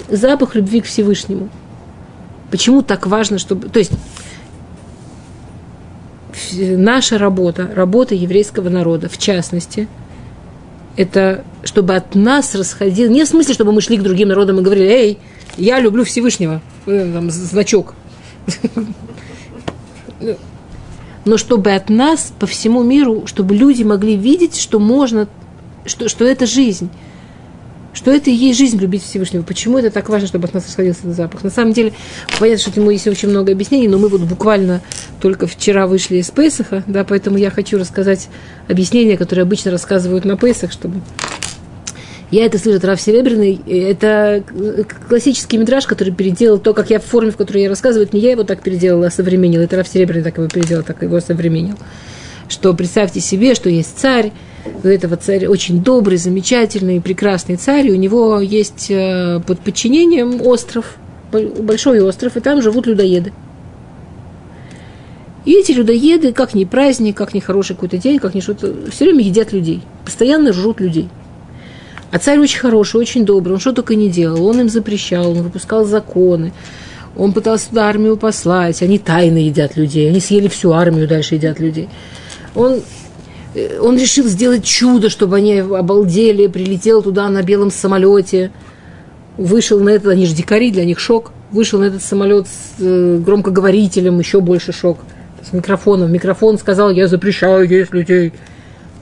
Запах 0.08 0.54
любви 0.54 0.80
к 0.80 0.86
Всевышнему. 0.86 1.50
Почему 2.50 2.82
так 2.82 3.06
важно, 3.06 3.38
чтобы... 3.38 3.68
То 3.68 3.78
есть, 3.78 3.92
наша 6.52 7.18
работа, 7.18 7.70
работа 7.74 8.14
еврейского 8.14 8.70
народа, 8.70 9.10
в 9.10 9.18
частности– 9.18 9.88
это 10.98 11.44
чтобы 11.62 11.94
от 11.94 12.16
нас 12.16 12.56
расходил, 12.56 13.08
не 13.08 13.24
в 13.24 13.28
смысле, 13.28 13.54
чтобы 13.54 13.72
мы 13.72 13.80
шли 13.80 13.96
к 13.96 14.02
другим 14.02 14.28
народам 14.28 14.58
и 14.58 14.62
говорили, 14.62 14.88
эй, 14.88 15.18
я 15.56 15.78
люблю 15.78 16.04
Всевышнего, 16.04 16.60
э, 16.86 17.10
там, 17.14 17.30
значок. 17.30 17.94
Но 21.24 21.36
чтобы 21.36 21.72
от 21.72 21.88
нас 21.88 22.32
по 22.40 22.46
всему 22.48 22.82
миру, 22.82 23.26
чтобы 23.26 23.54
люди 23.54 23.84
могли 23.84 24.16
видеть, 24.16 24.58
что 24.58 24.80
можно, 24.80 25.28
что, 25.86 26.08
что 26.08 26.24
это 26.24 26.46
жизнь 26.46 26.90
что 27.98 28.12
это 28.12 28.30
и 28.30 28.32
есть 28.32 28.56
жизнь 28.56 28.78
любить 28.78 29.02
Всевышнего. 29.02 29.42
Почему 29.42 29.76
это 29.76 29.90
так 29.90 30.08
важно, 30.08 30.28
чтобы 30.28 30.46
от 30.46 30.54
нас 30.54 30.64
расходился 30.66 31.00
этот 31.00 31.16
запах? 31.16 31.42
На 31.42 31.50
самом 31.50 31.72
деле, 31.72 31.92
понятно, 32.38 32.60
что 32.62 32.70
этому 32.70 32.90
есть 32.92 33.08
очень 33.08 33.28
много 33.28 33.50
объяснений, 33.50 33.88
но 33.88 33.98
мы 33.98 34.06
вот 34.06 34.20
буквально 34.20 34.82
только 35.20 35.48
вчера 35.48 35.88
вышли 35.88 36.18
из 36.18 36.30
Песаха, 36.30 36.84
да, 36.86 37.02
поэтому 37.02 37.38
я 37.38 37.50
хочу 37.50 37.76
рассказать 37.76 38.28
объяснения, 38.68 39.16
которые 39.16 39.42
обычно 39.42 39.72
рассказывают 39.72 40.24
на 40.24 40.36
Песах, 40.36 40.70
чтобы 40.70 41.00
я 42.30 42.44
это 42.46 42.56
слышу 42.58 42.78
от 42.78 42.84
Рав 42.84 43.00
Серебряный. 43.00 43.60
Это 43.66 44.44
классический 45.08 45.58
метраж, 45.58 45.84
который 45.86 46.14
переделал 46.14 46.58
то, 46.58 46.74
как 46.74 46.90
я 46.90 47.00
в 47.00 47.04
форме, 47.04 47.32
в 47.32 47.36
которой 47.36 47.64
я 47.64 47.68
рассказываю. 47.68 48.08
Не 48.12 48.20
я 48.20 48.30
его 48.30 48.44
так 48.44 48.62
переделала, 48.62 49.08
а 49.08 49.10
современнил. 49.10 49.60
Это 49.60 49.74
Рав 49.74 49.88
Серебряный 49.88 50.22
так 50.22 50.36
его 50.36 50.46
переделал, 50.46 50.84
так 50.84 51.02
его 51.02 51.18
современнил. 51.20 51.76
Что 52.48 52.74
представьте 52.74 53.18
себе, 53.18 53.56
что 53.56 53.68
есть 53.68 53.98
царь, 53.98 54.30
этого 54.82 55.16
царя 55.16 55.50
очень 55.50 55.82
добрый, 55.82 56.18
замечательный, 56.18 57.00
прекрасный 57.00 57.56
царь, 57.56 57.88
и 57.88 57.92
у 57.92 57.96
него 57.96 58.40
есть 58.40 58.90
э, 58.90 59.40
под 59.46 59.60
подчинением 59.60 60.42
остров, 60.42 60.96
большой 61.32 62.00
остров, 62.00 62.36
и 62.36 62.40
там 62.40 62.62
живут 62.62 62.86
людоеды. 62.86 63.32
И 65.44 65.52
эти 65.52 65.72
людоеды, 65.72 66.32
как 66.32 66.54
ни 66.54 66.64
праздник, 66.64 67.16
как 67.16 67.32
ни 67.32 67.40
хороший 67.40 67.74
какой-то 67.74 67.96
день, 67.96 68.18
как 68.18 68.34
ни 68.34 68.40
что-то, 68.40 68.90
все 68.90 69.04
время 69.04 69.24
едят 69.24 69.52
людей, 69.52 69.82
постоянно 70.04 70.52
жрут 70.52 70.80
людей. 70.80 71.08
А 72.10 72.18
царь 72.18 72.38
очень 72.38 72.58
хороший, 72.58 73.00
очень 73.00 73.24
добрый, 73.24 73.54
он 73.54 73.60
что 73.60 73.72
только 73.72 73.94
не 73.94 74.08
делал, 74.08 74.46
он 74.46 74.60
им 74.60 74.68
запрещал, 74.68 75.30
он 75.30 75.42
выпускал 75.42 75.84
законы, 75.84 76.52
он 77.16 77.32
пытался 77.32 77.68
туда 77.68 77.88
армию 77.88 78.16
послать, 78.16 78.82
они 78.82 78.98
тайно 78.98 79.38
едят 79.38 79.76
людей, 79.76 80.08
они 80.08 80.20
съели 80.20 80.48
всю 80.48 80.72
армию, 80.72 81.08
дальше 81.08 81.34
едят 81.34 81.60
людей. 81.60 81.88
Он 82.54 82.80
он 83.80 83.96
решил 83.96 84.26
сделать 84.26 84.64
чудо, 84.64 85.08
чтобы 85.08 85.36
они 85.36 85.58
обалдели, 85.58 86.46
прилетел 86.46 87.02
туда 87.02 87.28
на 87.28 87.42
белом 87.42 87.70
самолете, 87.70 88.50
вышел 89.36 89.80
на 89.80 89.90
этот, 89.90 90.12
они 90.12 90.26
же 90.26 90.34
дикари, 90.34 90.70
для 90.70 90.84
них 90.84 90.98
шок, 90.98 91.32
вышел 91.50 91.80
на 91.80 91.84
этот 91.84 92.02
самолет 92.02 92.46
с 92.46 92.80
э, 92.80 93.18
громкоговорителем, 93.24 94.18
еще 94.18 94.40
больше 94.40 94.72
шок, 94.72 94.98
с 95.48 95.52
микрофоном. 95.52 96.12
Микрофон 96.12 96.58
сказал, 96.58 96.90
я 96.90 97.08
запрещаю 97.08 97.68
есть 97.68 97.92
людей. 97.92 98.32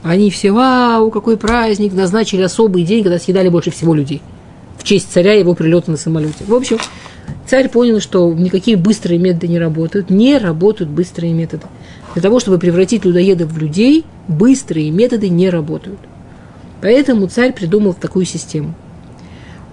Они 0.02 0.30
все, 0.30 0.52
вау, 0.52 1.10
какой 1.10 1.36
праздник, 1.36 1.92
назначили 1.92 2.42
особый 2.42 2.84
день, 2.84 3.02
когда 3.02 3.18
съедали 3.18 3.48
больше 3.48 3.70
всего 3.70 3.94
людей. 3.94 4.22
В 4.78 4.84
честь 4.84 5.10
царя 5.12 5.32
его 5.32 5.54
прилета 5.54 5.90
на 5.90 5.96
самолете. 5.96 6.44
В 6.46 6.54
общем, 6.54 6.78
царь 7.46 7.68
понял, 7.68 8.00
что 8.00 8.32
никакие 8.32 8.76
быстрые 8.76 9.18
методы 9.18 9.48
не 9.48 9.58
работают. 9.58 10.10
Не 10.10 10.38
работают 10.38 10.90
быстрые 10.90 11.32
методы. 11.32 11.66
Для 12.16 12.22
того, 12.22 12.40
чтобы 12.40 12.58
превратить 12.58 13.04
людоедов 13.04 13.52
в 13.52 13.58
людей, 13.58 14.06
быстрые 14.26 14.90
методы 14.90 15.28
не 15.28 15.50
работают. 15.50 15.98
Поэтому 16.80 17.26
царь 17.26 17.52
придумал 17.52 17.92
такую 17.92 18.24
систему. 18.24 18.74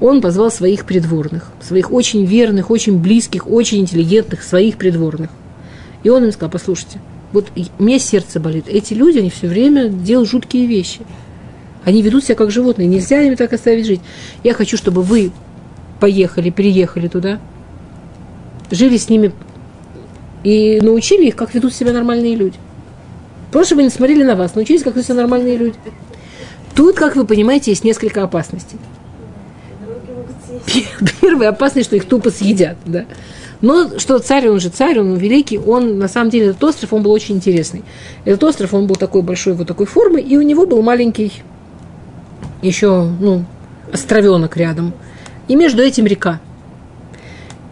он 0.02 0.20
позвал 0.20 0.52
своих 0.52 0.86
придворных, 0.86 1.48
своих 1.62 1.90
очень 1.94 2.26
верных, 2.26 2.70
очень 2.70 2.98
близких, 3.02 3.50
очень 3.50 3.80
интеллигентных, 3.80 4.44
своих 4.44 4.76
придворных. 4.76 5.30
И 6.04 6.10
он 6.10 6.26
им 6.26 6.34
сказал, 6.34 6.52
послушайте, 6.52 7.00
вот 7.32 7.50
меня 7.80 7.98
сердце 7.98 8.42
болит. 8.42 8.66
Эти 8.68 8.94
люди, 8.94 9.20
они 9.20 9.30
все 9.30 9.48
время 9.48 9.88
делают 9.88 10.30
жуткие 10.30 10.66
вещи. 10.66 11.00
Они 11.86 12.02
ведут 12.02 12.26
себя 12.26 12.36
как 12.36 12.52
животные. 12.52 12.90
Нельзя 12.90 13.22
им 13.22 13.38
так 13.38 13.54
оставить 13.54 13.86
жить. 13.86 14.02
Я 14.44 14.54
хочу, 14.54 14.76
чтобы 14.76 15.02
вы 15.02 15.32
поехали, 16.02 16.50
приехали 16.50 17.08
туда, 17.08 17.40
жили 18.70 18.98
с 18.98 19.08
ними 19.08 19.32
и 20.44 20.80
научили 20.82 21.28
их, 21.28 21.36
как 21.36 21.54
ведут 21.54 21.74
себя 21.74 21.94
нормальные 21.94 22.36
люди. 22.36 22.58
Просто 23.52 23.70
чтобы 23.70 23.82
они 23.82 23.90
смотрели 23.90 24.24
на 24.24 24.36
вас, 24.36 24.56
научились, 24.56 24.84
как 24.84 24.94
ведут 24.94 25.06
себя 25.06 25.16
нормальные 25.16 25.58
люди. 25.58 25.76
Тут, 26.76 26.96
как 26.96 27.16
вы 27.16 27.26
понимаете, 27.26 27.72
есть 27.72 27.84
несколько 27.84 28.24
опасностей. 28.24 28.80
Первая 31.22 31.50
опасность, 31.50 31.88
что 31.88 31.96
их 31.96 32.06
тупо 32.06 32.32
съедят, 32.32 32.78
да. 32.86 33.06
Но 33.62 33.98
что 33.98 34.20
царь, 34.20 34.50
он 34.50 34.60
же 34.60 34.70
царь, 34.70 35.00
он 35.00 35.16
великий, 35.16 35.58
он 35.58 35.98
на 35.98 36.10
самом 36.10 36.30
деле, 36.30 36.48
этот 36.48 36.64
остров, 36.64 36.94
он 36.94 37.04
был 37.04 37.12
очень 37.12 37.36
интересный. 37.36 37.84
Этот 38.26 38.44
остров, 38.44 38.74
он 38.74 38.88
был 38.88 38.96
такой 38.96 39.22
большой, 39.22 39.54
вот 39.54 39.68
такой 39.68 39.86
формы, 39.86 40.20
и 40.20 40.36
у 40.36 40.42
него 40.42 40.66
был 40.66 40.82
маленький 40.82 41.32
еще, 42.62 43.04
ну, 43.04 43.46
островенок 43.92 44.58
рядом. 44.58 44.94
И 45.48 45.56
между 45.56 45.82
этим 45.82 46.06
река. 46.06 46.42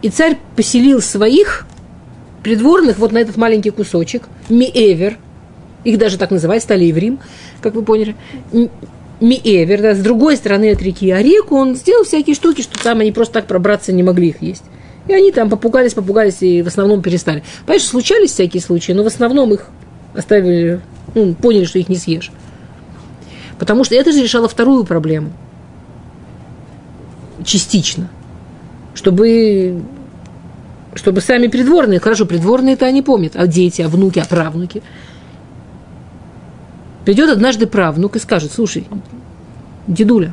И 0.00 0.08
царь 0.08 0.38
поселил 0.56 1.02
своих 1.02 1.66
придворных 2.42 2.98
вот 2.98 3.12
на 3.12 3.18
этот 3.18 3.36
маленький 3.36 3.70
кусочек, 3.70 4.24
Миэвер, 4.48 5.18
их 5.84 5.98
даже 5.98 6.18
так 6.18 6.30
называют, 6.30 6.62
стали 6.62 6.84
еврим, 6.84 7.18
как 7.60 7.74
вы 7.74 7.82
поняли, 7.82 8.16
Миэвер, 9.20 9.80
да, 9.80 9.94
с 9.94 10.00
другой 10.00 10.36
стороны 10.36 10.72
от 10.72 10.82
реки, 10.82 11.10
а 11.10 11.22
реку 11.22 11.56
он 11.56 11.76
сделал 11.76 12.04
всякие 12.04 12.34
штуки, 12.34 12.62
что 12.62 12.82
там 12.82 13.00
они 13.00 13.12
просто 13.12 13.34
так 13.34 13.46
пробраться 13.46 13.92
не 13.92 14.02
могли 14.02 14.28
их 14.28 14.42
есть. 14.42 14.64
И 15.08 15.12
они 15.12 15.32
там 15.32 15.50
попугались, 15.50 15.94
попугались 15.94 16.42
и 16.42 16.62
в 16.62 16.68
основном 16.68 17.02
перестали. 17.02 17.42
Понимаешь, 17.66 17.84
случались 17.84 18.32
всякие 18.32 18.62
случаи, 18.62 18.92
но 18.92 19.02
в 19.02 19.06
основном 19.06 19.52
их 19.52 19.68
оставили, 20.14 20.80
ну, 21.14 21.34
поняли, 21.34 21.64
что 21.64 21.78
их 21.78 21.88
не 21.88 21.96
съешь. 21.96 22.30
Потому 23.58 23.84
что 23.84 23.94
это 23.94 24.12
же 24.12 24.22
решало 24.22 24.48
вторую 24.48 24.84
проблему. 24.84 25.32
Частично. 27.44 28.08
Чтобы, 28.94 29.82
чтобы 30.94 31.20
сами 31.20 31.46
придворные, 31.46 32.00
хорошо, 32.00 32.26
придворные 32.26 32.74
это 32.74 32.86
они 32.86 33.02
помнят, 33.02 33.32
а 33.34 33.46
дети, 33.46 33.82
а 33.82 33.88
внуки, 33.88 34.18
а 34.18 34.24
правнуки. 34.24 34.82
Придет 37.04 37.30
однажды 37.30 37.66
правнук 37.66 38.16
и 38.16 38.18
скажет, 38.18 38.52
слушай, 38.52 38.86
дедуля, 39.86 40.32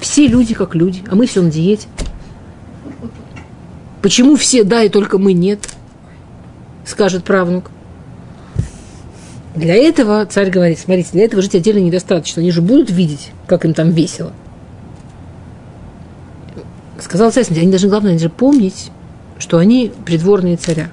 все 0.00 0.26
люди 0.26 0.54
как 0.54 0.74
люди, 0.74 1.02
а 1.08 1.14
мы 1.14 1.26
все 1.26 1.42
на 1.42 1.50
диете. 1.50 1.86
Почему 4.02 4.36
все 4.36 4.64
да 4.64 4.82
и 4.82 4.88
только 4.88 5.18
мы 5.18 5.32
нет? 5.32 5.68
Скажет 6.84 7.24
правнук. 7.24 7.70
Для 9.54 9.76
этого 9.76 10.26
царь 10.26 10.50
говорит, 10.50 10.78
смотрите, 10.78 11.10
для 11.12 11.24
этого 11.24 11.40
жить 11.40 11.54
отдельно 11.54 11.78
недостаточно. 11.78 12.42
Они 12.42 12.50
же 12.50 12.60
будут 12.60 12.90
видеть, 12.90 13.30
как 13.46 13.64
им 13.64 13.72
там 13.72 13.90
весело. 13.90 14.32
Сказал 17.00 17.30
царь, 17.30 17.46
они 17.50 17.68
должны, 17.68 17.88
главное, 17.88 18.10
они 18.10 18.18
же 18.18 18.30
помнить, 18.30 18.90
что 19.38 19.58
они 19.58 19.92
придворные 20.04 20.56
царя. 20.56 20.90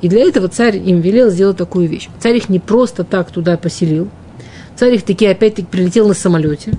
И 0.00 0.08
для 0.08 0.22
этого 0.22 0.48
царь 0.48 0.76
им 0.76 1.00
велел 1.00 1.30
сделать 1.30 1.56
такую 1.56 1.88
вещь. 1.88 2.08
Царь 2.20 2.36
их 2.36 2.48
не 2.48 2.58
просто 2.58 3.04
так 3.04 3.30
туда 3.30 3.56
поселил. 3.56 4.08
Царь 4.76 4.94
их 4.94 5.02
таки 5.02 5.26
опять-таки 5.26 5.68
прилетел 5.68 6.08
на 6.08 6.14
самолете. 6.14 6.72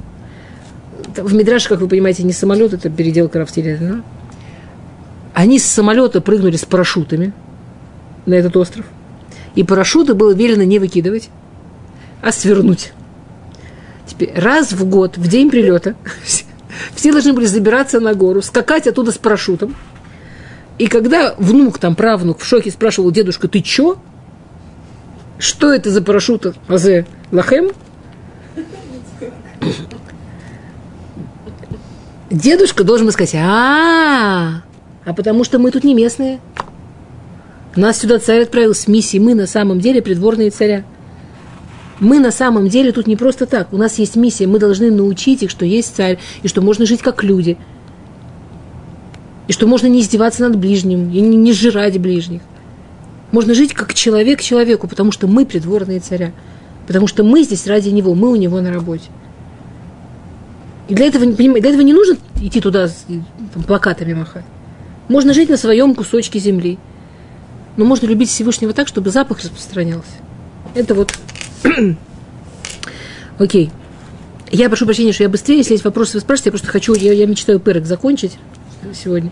В 1.15 1.33
Мидраше, 1.33 1.69
как 1.69 1.81
вы 1.81 1.87
понимаете, 1.87 2.23
не 2.23 2.33
самолет, 2.33 2.73
это 2.73 2.89
переделка 2.89 3.39
Рафтилина. 3.39 4.03
Они 5.33 5.59
с 5.59 5.65
самолета 5.65 6.19
прыгнули 6.21 6.55
с 6.55 6.65
парашютами 6.65 7.33
на 8.25 8.33
этот 8.33 8.57
остров– 8.57 8.85
и 9.55 9.63
парашюты 9.63 10.13
было 10.13 10.33
велено 10.33 10.63
не 10.63 10.79
выкидывать, 10.79 11.29
а 12.21 12.31
свернуть. 12.31 12.93
Теперь 14.07 14.31
раз 14.35 14.71
в 14.71 14.87
год, 14.87 15.17
в 15.17 15.27
день 15.27 15.49
прилета, 15.49 15.95
все 16.95 17.11
должны 17.11 17.33
были 17.33 17.45
забираться 17.45 17.99
на 17.99 18.13
гору, 18.13 18.41
скакать 18.41 18.87
оттуда 18.87 19.11
с 19.11 19.17
парашютом. 19.17 19.75
И 20.81 20.87
когда 20.87 21.35
внук, 21.37 21.77
там, 21.77 21.93
правнук 21.93 22.39
в 22.39 22.43
шоке 22.43 22.71
спрашивал 22.71 23.11
дедушка, 23.11 23.47
ты 23.47 23.61
чё? 23.61 23.99
Что 25.37 25.71
это 25.71 25.91
за 25.91 26.01
парашют? 26.01 26.55
Азе 26.67 27.05
Лахем? 27.31 27.69
Дедушка 32.31 32.83
должен 32.83 33.05
был 33.05 33.13
сказать, 33.13 33.35
а, 33.35 34.63
а 35.05 35.13
потому 35.13 35.43
что 35.43 35.59
мы 35.59 35.69
тут 35.69 35.83
не 35.83 35.93
местные. 35.93 36.39
Нас 37.75 37.99
сюда 37.99 38.17
царь 38.17 38.41
отправил 38.41 38.73
с 38.73 38.87
миссией. 38.87 39.21
Мы 39.21 39.35
на 39.35 39.45
самом 39.45 39.81
деле 39.81 40.01
придворные 40.01 40.49
царя. 40.49 40.83
Мы 41.99 42.17
на 42.17 42.31
самом 42.31 42.69
деле 42.69 42.91
тут 42.91 43.05
не 43.05 43.15
просто 43.15 43.45
так. 43.45 43.71
У 43.71 43.77
нас 43.77 43.99
есть 43.99 44.15
миссия. 44.15 44.47
Мы 44.47 44.57
должны 44.57 44.89
научить 44.89 45.43
их, 45.43 45.51
что 45.51 45.63
есть 45.63 45.95
царь, 45.95 46.17
и 46.41 46.47
что 46.47 46.61
можно 46.63 46.87
жить 46.87 47.03
как 47.03 47.21
люди. 47.21 47.59
И 49.51 49.53
что 49.53 49.67
можно 49.67 49.87
не 49.87 49.99
издеваться 49.99 50.43
над 50.43 50.57
ближним, 50.57 51.11
и 51.11 51.19
не, 51.19 51.35
не 51.35 51.51
жрать 51.51 51.99
ближних. 51.99 52.39
Можно 53.33 53.53
жить 53.53 53.73
как 53.73 53.93
человек 53.93 54.39
человеку, 54.39 54.87
потому 54.87 55.11
что 55.11 55.27
мы 55.27 55.45
придворные 55.45 55.99
царя. 55.99 56.31
Потому 56.87 57.05
что 57.05 57.25
мы 57.25 57.43
здесь 57.43 57.67
ради 57.67 57.89
него, 57.89 58.15
мы 58.15 58.31
у 58.31 58.37
него 58.37 58.61
на 58.61 58.71
работе. 58.71 59.09
И 60.87 60.95
для 60.95 61.07
этого, 61.07 61.25
для 61.25 61.69
этого 61.69 61.81
не 61.81 61.91
нужно 61.91 62.15
идти 62.41 62.61
туда 62.61 62.87
там, 63.53 63.63
плакатами 63.63 64.13
махать. 64.13 64.45
Можно 65.09 65.33
жить 65.33 65.49
на 65.49 65.57
своем 65.57 65.95
кусочке 65.95 66.39
земли– 66.39 66.79
но 67.75 67.83
можно 67.83 68.05
любить 68.05 68.29
Всевышнего 68.29 68.71
так, 68.71 68.87
чтобы 68.87 69.09
запах 69.09 69.39
распространялся. 69.39 70.11
Это 70.75 70.93
вот... 70.93 71.13
Окей. 73.37 73.71
Я 74.51 74.67
прошу 74.69 74.85
прощения, 74.85 75.13
что 75.13 75.23
я 75.23 75.29
быстрее, 75.29 75.57
если 75.57 75.73
есть 75.73 75.83
вопросы, 75.83 76.13
вы 76.13 76.21
спрашиваете, 76.21 76.49
я 76.49 76.51
просто 76.51 76.67
хочу, 76.67 76.93
я, 76.93 77.13
я 77.13 77.25
мечтаю 77.25 77.59
перек 77.59 77.85
закончить 77.85 78.37
сегодня. 78.93 79.31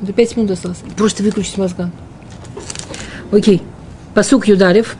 До 0.00 0.12
пять 0.12 0.36
минут 0.36 0.50
осталось. 0.50 0.78
Просто 0.96 1.22
выключить 1.22 1.56
мозга. 1.56 1.90
Окей. 3.30 3.62
Посук 4.14 4.46
Юдарев. 4.46 4.96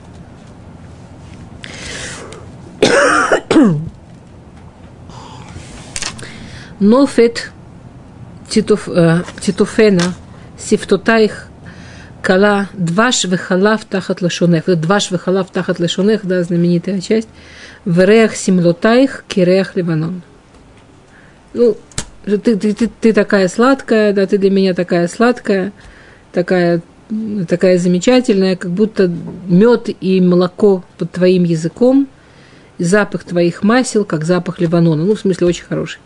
Нофет 6.81 7.53
э, 8.55 9.23
Титуфена 9.41 10.15
сифтотайх 10.59 11.49
кала 12.23 12.69
дваш 12.73 13.25
вехалав 13.25 13.85
тахат 13.85 14.23
лашонех. 14.23 14.67
Вот 14.67 14.81
дваш 14.81 15.11
вехалав 15.11 15.51
тахат 15.51 15.79
лашонех, 15.79 16.25
да, 16.25 16.43
знаменитая 16.43 17.01
часть. 17.01 17.29
Верех 17.85 18.37
симлотайх 18.37 19.25
кирех 19.29 19.77
ливанон. 19.77 20.23
Ну, 21.55 21.77
ты, 22.25 22.39
ты, 22.39 22.73
ты, 22.73 22.91
ты 23.01 23.13
такая 23.13 23.49
сладкая, 23.49 24.13
да, 24.13 24.27
ты 24.27 24.39
для 24.39 24.51
меня 24.51 24.75
такая 24.75 25.09
сладкая, 25.09 25.73
такая, 26.33 26.81
такая 27.49 27.79
замечательная, 27.79 28.57
как 28.57 28.71
будто 28.71 29.11
мед 29.47 29.91
и 30.01 30.21
молоко 30.21 30.85
под 30.99 31.11
твоим 31.11 31.45
языком, 31.45 32.09
запах 32.79 33.25
твоих 33.25 33.63
масел, 33.63 34.05
как 34.05 34.25
запах 34.25 34.61
Ливанона. 34.61 35.05
Ну, 35.05 35.15
в 35.15 35.21
смысле, 35.21 35.49
очень 35.49 35.65
хороший. 35.65 36.01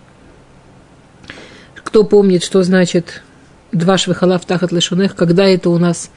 Кто 1.75 2.03
помнит, 2.05 2.43
что 2.43 2.63
значит 2.63 3.23
два 3.73 3.99
швихала 3.99 4.39
в 4.39 4.45
тахат 4.45 4.73
лешунех, 4.73 5.15
когда 5.15 5.47
это 5.47 5.71
у 5.71 5.79
нас 5.79 6.11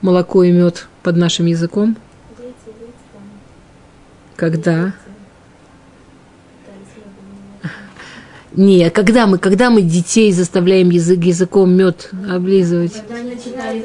молоко 0.00 0.44
и 0.44 0.52
мед 0.52 0.86
под 1.02 1.16
нашим 1.16 1.46
языком? 1.46 1.96
Когда? 4.36 4.92
Не, 8.56 8.90
когда 8.90 9.26
мы, 9.26 9.38
когда 9.38 9.70
мы 9.70 9.82
детей 9.82 10.32
заставляем 10.32 10.90
язык, 10.90 11.20
языком 11.20 11.72
мед 11.72 12.10
облизывать? 12.28 12.94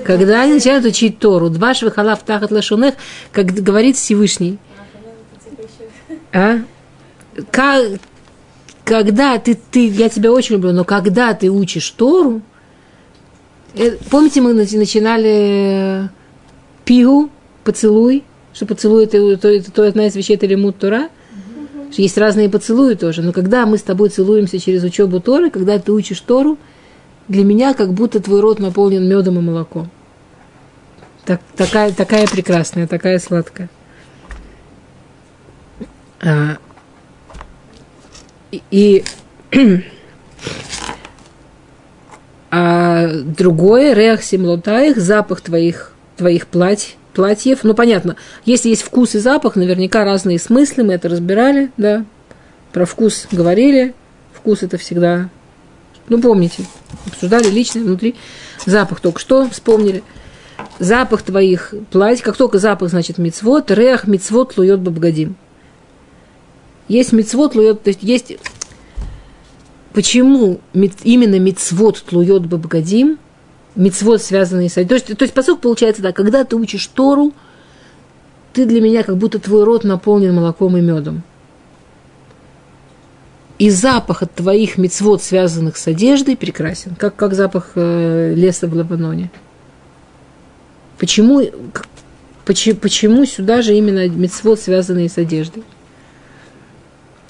Когда 0.06 0.42
они 0.42 0.54
начинают 0.54 0.86
учить 0.86 1.20
Тору. 1.20 1.50
Два 1.50 1.74
в 1.74 2.24
тахат 2.24 2.52
лешунех, 2.52 2.96
как 3.32 3.48
говорит 3.48 3.98
Всевышний. 3.98 4.58
А? 6.34 6.60
Как, 7.52 8.00
когда 8.86 9.38
ты, 9.38 9.56
ты, 9.56 9.88
я 9.90 10.08
тебя 10.10 10.32
очень 10.32 10.56
люблю, 10.56 10.72
но 10.72 10.86
когда 10.86 11.34
ты 11.34 11.50
учишь 11.50 11.90
Тору, 11.92 12.42
Э, 13.74 13.92
помните, 14.10 14.42
мы 14.42 14.54
начинали 14.54 16.06
э, 16.06 16.08
пигу, 16.84 17.30
поцелуй, 17.64 18.24
что 18.54 18.66
поцелуй 18.66 19.06
это, 19.06 19.18
это, 19.18 19.48
это, 19.48 19.70
это 19.70 19.88
одна 19.88 20.08
из 20.08 20.16
вещей, 20.16 20.36
это 20.36 20.46
лимут 20.46 20.78
Тора, 20.78 21.10
есть 21.98 22.18
разные 22.18 22.50
поцелуи 22.50 22.96
тоже, 22.96 23.22
но 23.22 23.34
когда 23.34 23.66
мы 23.66 23.78
с 23.78 23.84
тобой 23.84 24.10
целуемся 24.10 24.60
через 24.60 24.84
учебу 24.84 25.20
Торы, 25.20 25.50
когда 25.50 25.78
ты 25.80 25.92
учишь 25.92 26.22
Тору, 26.22 26.58
для 27.28 27.44
меня 27.44 27.74
как 27.74 27.94
будто 27.94 28.20
твой 28.20 28.42
рот 28.42 28.60
наполнен 28.60 29.08
медом 29.08 29.38
и 29.40 29.42
молоком. 29.42 29.90
Так, 31.26 31.42
такая, 31.56 31.92
такая 31.92 32.28
прекрасная, 32.28 32.88
такая 32.88 33.20
сладкая. 33.20 33.70
А, 36.22 36.58
и 38.52 39.04
а 42.52 43.08
другое, 43.08 43.94
реах 43.94 44.24
симлотаих, 44.24 44.98
запах 44.98 45.42
твоих, 45.42 45.94
твоих 46.18 46.48
платьев, 46.48 46.96
платьев. 47.14 47.60
Ну, 47.64 47.74
понятно, 47.74 48.16
если 48.46 48.70
есть 48.70 48.84
вкус 48.84 49.16
и 49.16 49.20
запах, 49.20 49.56
наверняка 49.56 50.04
разные 50.04 50.40
смыслы, 50.40 50.84
мы 50.84 50.94
это 50.94 51.10
разбирали, 51.10 51.72
да. 51.78 52.06
Про 52.72 52.86
вкус 52.86 53.28
говорили. 53.32 53.94
Вкус 54.34 54.64
это 54.64 54.78
всегда, 54.78 55.30
ну, 56.08 56.20
помните, 56.20 56.66
обсуждали 57.06 57.50
лично 57.50 57.82
внутри. 57.82 58.16
Запах 58.66 59.00
только 59.00 59.20
что 59.20 59.48
вспомнили. 59.50 60.04
Запах 60.80 61.22
твоих 61.22 61.74
платьев, 61.92 62.24
как 62.24 62.38
только 62.38 62.60
запах, 62.60 62.90
значит, 62.90 63.18
мицвод, 63.18 63.70
реах 63.72 64.08
мицвод 64.08 64.58
лует 64.58 64.80
бабгадим. 64.80 65.36
Есть 66.88 67.14
мицвод 67.14 67.56
лует, 67.56 67.84
то 67.84 67.90
есть 67.90 68.04
есть 68.04 68.38
почему 69.94 70.60
именно 70.74 71.40
мицвод 71.40 72.04
тлует 72.04 72.48
бабгадим, 72.48 73.18
мицвод, 73.76 74.22
связанный 74.22 74.70
с... 74.70 74.74
То 74.74 74.94
есть, 74.94 75.08
то 75.18 75.24
есть 75.24 75.34
посыл 75.34 75.58
получается 75.58 76.02
так, 76.02 76.16
когда 76.16 76.44
ты 76.44 76.56
учишь 76.56 76.88
Тору, 76.88 77.34
ты 78.54 78.66
для 78.66 78.82
меня 78.82 79.04
как 79.04 79.18
будто 79.18 79.40
твой 79.40 79.64
рот 79.64 79.84
наполнен 79.84 80.34
молоком 80.34 80.78
и 80.78 80.82
медом. 80.82 81.24
И 83.60 83.70
запах 83.70 84.24
от 84.24 84.34
твоих 84.34 84.78
мицвод, 84.78 85.22
связанных 85.22 85.78
с 85.78 85.88
одеждой, 85.88 86.36
прекрасен, 86.36 86.96
как, 86.96 87.16
как 87.16 87.34
запах 87.34 87.74
э, 87.76 88.34
леса 88.36 88.68
в 88.68 88.76
Лабаноне. 88.76 89.30
Почему, 90.98 91.44
почему, 92.46 92.76
почему 92.78 93.26
сюда 93.26 93.62
же 93.62 93.76
именно 93.76 94.10
мицвод, 94.10 94.60
связанные 94.60 95.10
с 95.10 95.18
одеждой? 95.18 95.64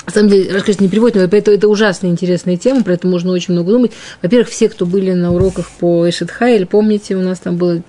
На 0.05 0.11
самом 0.11 0.29
деле, 0.29 0.53
расскажите, 0.53 0.83
не 0.83 0.89
приводит, 0.89 1.15
но 1.15 1.21
это, 1.21 1.51
это 1.51 1.67
ужасно 1.67 2.07
интересная 2.07 2.57
тема, 2.57 2.83
про 2.83 2.93
это 2.93 3.07
можно 3.07 3.31
очень 3.31 3.53
много 3.53 3.71
думать. 3.71 3.91
Во-первых, 4.21 4.49
все, 4.49 4.67
кто 4.67 4.85
были 4.85 5.11
на 5.13 5.31
уроках 5.31 5.69
по 5.79 6.09
Эшетхайль, 6.09 6.65
помните, 6.65 7.15
у 7.15 7.21
нас 7.21 7.39
там 7.39 7.57
было 7.57 7.81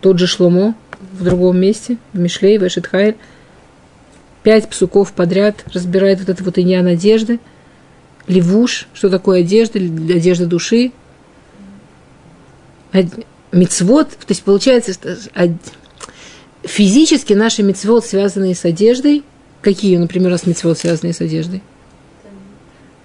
тот 0.00 0.18
же 0.18 0.26
Шломо 0.26 0.74
в 1.12 1.22
другом 1.22 1.60
месте, 1.60 1.98
в 2.12 2.18
Мишлей, 2.18 2.58
в 2.58 2.66
Эшетхайль. 2.66 3.16
Пять 4.42 4.68
псуков 4.68 5.12
подряд 5.12 5.64
разбирает 5.74 6.20
вот 6.20 6.30
это 6.30 6.42
вот 6.42 6.58
иньян 6.58 6.86
одежды. 6.86 7.40
Левуш, 8.26 8.88
что 8.94 9.10
такое 9.10 9.40
одежда, 9.40 9.78
одежда 9.78 10.46
души. 10.46 10.92
Мицвод, 13.52 14.10
то 14.10 14.26
есть 14.28 14.42
получается, 14.44 14.92
что 14.94 15.16
физически 16.62 17.32
наши 17.32 17.62
мецвод, 17.62 18.04
связанные 18.04 18.54
с 18.54 18.64
одеждой, 18.64 19.24
какие, 19.62 19.96
например, 19.96 20.28
у 20.28 20.32
нас 20.32 20.46
мецвод, 20.46 20.78
связанные 20.78 21.12
с 21.12 21.20
одеждой? 21.20 21.62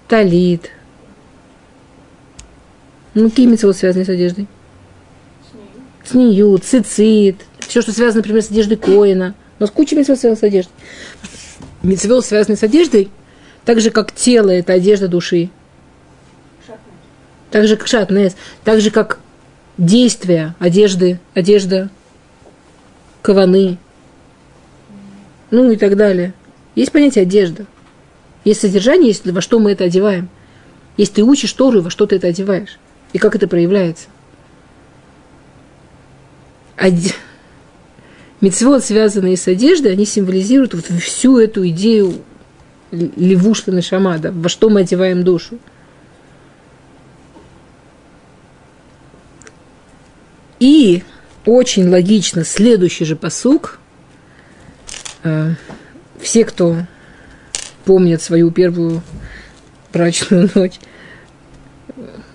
Талит. 0.08 0.70
Ну, 3.14 3.30
какие 3.30 3.46
мецвод, 3.46 3.76
связанные 3.76 4.04
с 4.04 4.08
одеждой? 4.08 4.46
Снию, 6.04 6.56
цицит, 6.58 7.36
все, 7.60 7.82
что 7.82 7.92
связано, 7.92 8.18
например, 8.18 8.42
с 8.42 8.50
одеждой 8.50 8.76
Коина. 8.76 9.34
У 9.58 9.62
нас 9.62 9.70
куча 9.70 9.96
мецвод, 9.96 10.18
связанных 10.18 10.38
с 10.38 10.44
одеждой. 10.44 10.72
Мецвод, 11.82 12.24
связанный 12.24 12.56
с 12.56 12.62
одеждой, 12.62 13.10
так 13.64 13.80
же, 13.80 13.90
как 13.90 14.12
тело– 14.14 14.50
это 14.50 14.74
одежда 14.74 15.08
души. 15.08 15.50
Так 17.50 17.66
же, 17.66 17.76
как 17.76 17.86
шатнес, 17.86 18.36
так 18.64 18.80
же, 18.80 18.90
как 18.90 19.18
действие 19.78 20.54
одежды, 20.58 21.18
одежда 21.34 21.90
каваны, 23.26 23.76
ну 25.50 25.72
и 25.72 25.76
так 25.76 25.96
далее. 25.96 26.32
Есть 26.76 26.92
понятие 26.92 27.22
одежда. 27.22 27.66
Есть 28.44 28.60
содержание, 28.60 29.08
есть 29.08 29.26
во 29.26 29.40
что 29.40 29.58
мы 29.58 29.72
это 29.72 29.82
одеваем. 29.82 30.28
Если 30.96 31.14
ты 31.14 31.22
учишь 31.24 31.52
Тору, 31.52 31.82
во 31.82 31.90
что 31.90 32.06
ты 32.06 32.16
это 32.16 32.28
одеваешь. 32.28 32.78
И 33.12 33.18
как 33.18 33.34
это 33.34 33.48
проявляется. 33.48 34.06
Оде... 36.76 37.14
Мецвод, 38.40 38.84
связанные 38.84 39.36
с 39.36 39.48
одеждой, 39.48 39.92
они 39.92 40.04
символизируют 40.04 40.74
вот 40.74 40.84
всю 40.84 41.38
эту 41.38 41.66
идею 41.68 42.22
левушла 42.92 43.72
на 43.72 43.82
шамада, 43.82 44.30
во 44.30 44.48
что 44.48 44.70
мы 44.70 44.82
одеваем 44.82 45.24
душу. 45.24 45.58
И 50.60 51.02
очень 51.46 51.88
логично 51.88 52.44
следующий 52.44 53.04
же 53.04 53.16
посук. 53.16 53.78
Э, 55.22 55.52
все, 56.20 56.44
кто 56.44 56.76
помнит 57.84 58.20
свою 58.20 58.50
первую 58.50 59.02
брачную 59.92 60.50
ночь, 60.54 60.74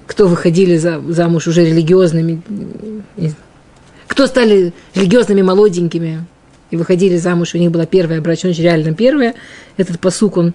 кто 0.08 0.28
выходили 0.28 0.78
за, 0.78 1.02
замуж 1.10 1.48
уже 1.48 1.66
религиозными, 1.66 2.42
кто 4.08 4.28
стали 4.28 4.74
религиозными 4.96 5.42
молоденькими 5.42 6.26
и 6.70 6.78
выходили 6.78 7.18
замуж, 7.18 7.54
у 7.54 7.58
них 7.58 7.72
была 7.72 7.86
первая 7.86 8.22
брачная 8.22 8.52
ночь, 8.52 8.60
реально 8.60 8.94
первая, 8.94 9.36
этот 9.78 10.00
посук, 10.00 10.38
он 10.38 10.54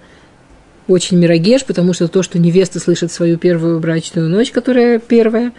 очень 0.89 1.19
мирогеш, 1.19 1.65
потому 1.65 1.93
что 1.93 2.09
то, 2.09 2.23
что 2.23 2.39
невеста 2.39 2.81
слышит 2.81 3.13
свою 3.13 3.39
первую 3.39 3.81
брачную 3.81 4.29
ночь, 4.29 4.51
которая 4.51 4.99
первая, 4.99 5.53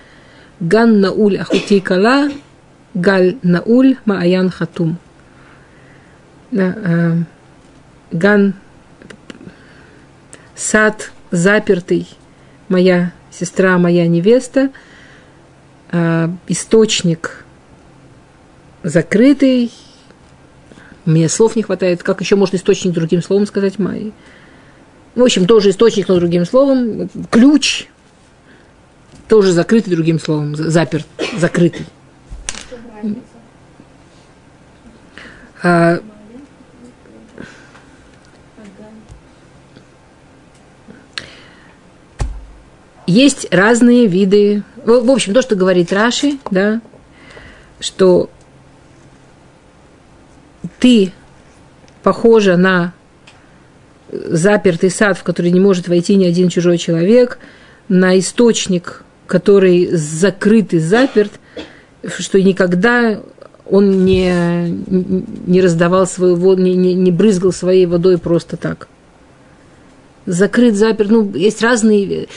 Ганна 0.60 1.12
уль 1.12 1.38
ахутей 1.38 1.82
кала, 1.82 2.30
Галь 2.94 3.38
Науль 3.44 3.98
Мааян 4.06 4.50
Хатум. 4.50 4.98
Э, 6.52 7.16
Ган 8.12 8.54
сад 10.56 11.12
запертый, 11.32 12.08
моя 12.70 13.12
сестра, 13.32 13.78
моя 13.78 14.08
невеста, 14.08 14.70
э, 15.92 16.30
источник 16.48 17.46
закрытый. 18.84 19.72
Мне 21.06 21.30
слов 21.30 21.56
не 21.56 21.64
хватает. 21.64 22.04
Как 22.04 22.22
еще 22.22 22.36
можно 22.36 22.58
источник 22.58 22.94
другим 22.94 23.22
словом 23.22 23.46
сказать? 23.46 23.80
Май. 23.80 24.14
В 25.16 25.24
общем, 25.24 25.48
тоже 25.48 25.70
источник, 25.72 26.08
но 26.08 26.16
другим 26.16 26.46
словом. 26.46 27.10
Ключ 27.32 27.88
тоже 29.28 29.52
закрытый 29.52 29.94
другим 29.94 30.20
словом, 30.20 30.56
заперт, 30.56 31.08
закрытый. 31.38 31.86
А, 35.64 36.00
есть 43.06 43.48
разные 43.52 44.08
виды. 44.08 44.64
В 44.86 45.10
общем, 45.10 45.34
то, 45.34 45.41
что 45.41 45.56
говорит 45.56 45.91
Раши, 45.91 46.38
да, 46.52 46.82
что 47.80 48.30
ты 50.80 51.12
похожа 52.04 52.58
на 52.58 52.93
запертый 54.12 54.89
сад, 54.89 55.18
в 55.18 55.24
который 55.24 55.52
не 55.52 55.60
может 55.60 55.88
войти 55.88 56.16
ни 56.16 56.26
один 56.26 56.50
чужой 56.50 56.78
человек, 56.78 57.39
на 57.89 58.18
источник, 58.20 59.04
который 59.26 59.88
закрыт 59.91 60.74
и 60.74 60.80
заперт, 60.80 61.34
что 62.08 62.41
никогда 62.41 63.20
он 63.70 64.05
не, 64.05 64.70
не 65.45 65.62
раздавал 65.62 66.08
свою 66.08 66.36
воду, 66.36 66.62
не, 66.62 66.76
не, 66.76 66.93
не 66.93 67.12
брызгал 67.12 67.51
своей 67.51 67.86
водой 67.86 68.18
просто 68.18 68.58
так. 68.58 68.88
Закрыт, 70.26 70.76
заперт, 70.76 71.10
ну, 71.10 71.34
есть 71.34 71.62
разные, 71.62 72.28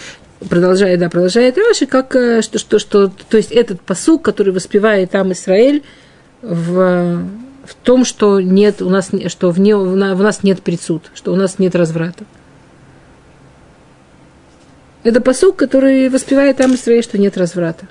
продолжает, 0.49 1.01
да, 1.01 1.09
продолжает 1.09 1.59
Раши, 1.59 1.87
как, 1.87 2.15
э, 2.15 2.43
что, 2.43 2.59
что, 2.59 2.79
что, 2.79 3.09
то 3.09 3.37
есть 3.37 3.51
этот 3.51 3.81
посук, 3.81 4.23
который 4.23 4.53
воспевает 4.53 5.11
там 5.11 5.33
Израиль, 5.33 5.83
в, 6.43 7.23
в 7.65 7.75
том, 7.83 8.05
что 8.05 8.41
нет 8.41 8.81
у 8.81 8.89
нас, 8.89 9.11
что 9.27 9.51
вне, 9.51 9.77
в 9.77 9.97
нас 9.97 10.43
нет 10.43 10.63
присуд, 10.63 11.11
что 11.15 11.33
у 11.33 11.37
нас 11.37 11.59
нет 11.59 11.75
разврата. 11.75 12.25
Это 15.03 15.21
посук, 15.21 15.57
который 15.57 16.09
воспевает 16.09 16.59
там 16.59 16.75
Израиль, 16.75 17.03
что 17.03 17.19
нет 17.19 17.37
разврата. 17.37 17.87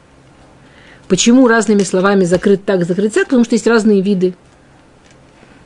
Почему 1.10 1.48
разными 1.48 1.82
словами 1.82 2.24
закрыт 2.24 2.64
так, 2.66 2.86
закрыт 2.86 3.14
так? 3.16 3.26
Потому 3.26 3.44
что 3.44 3.56
есть 3.56 3.66
разные 3.66 4.02
виды. 4.02 4.36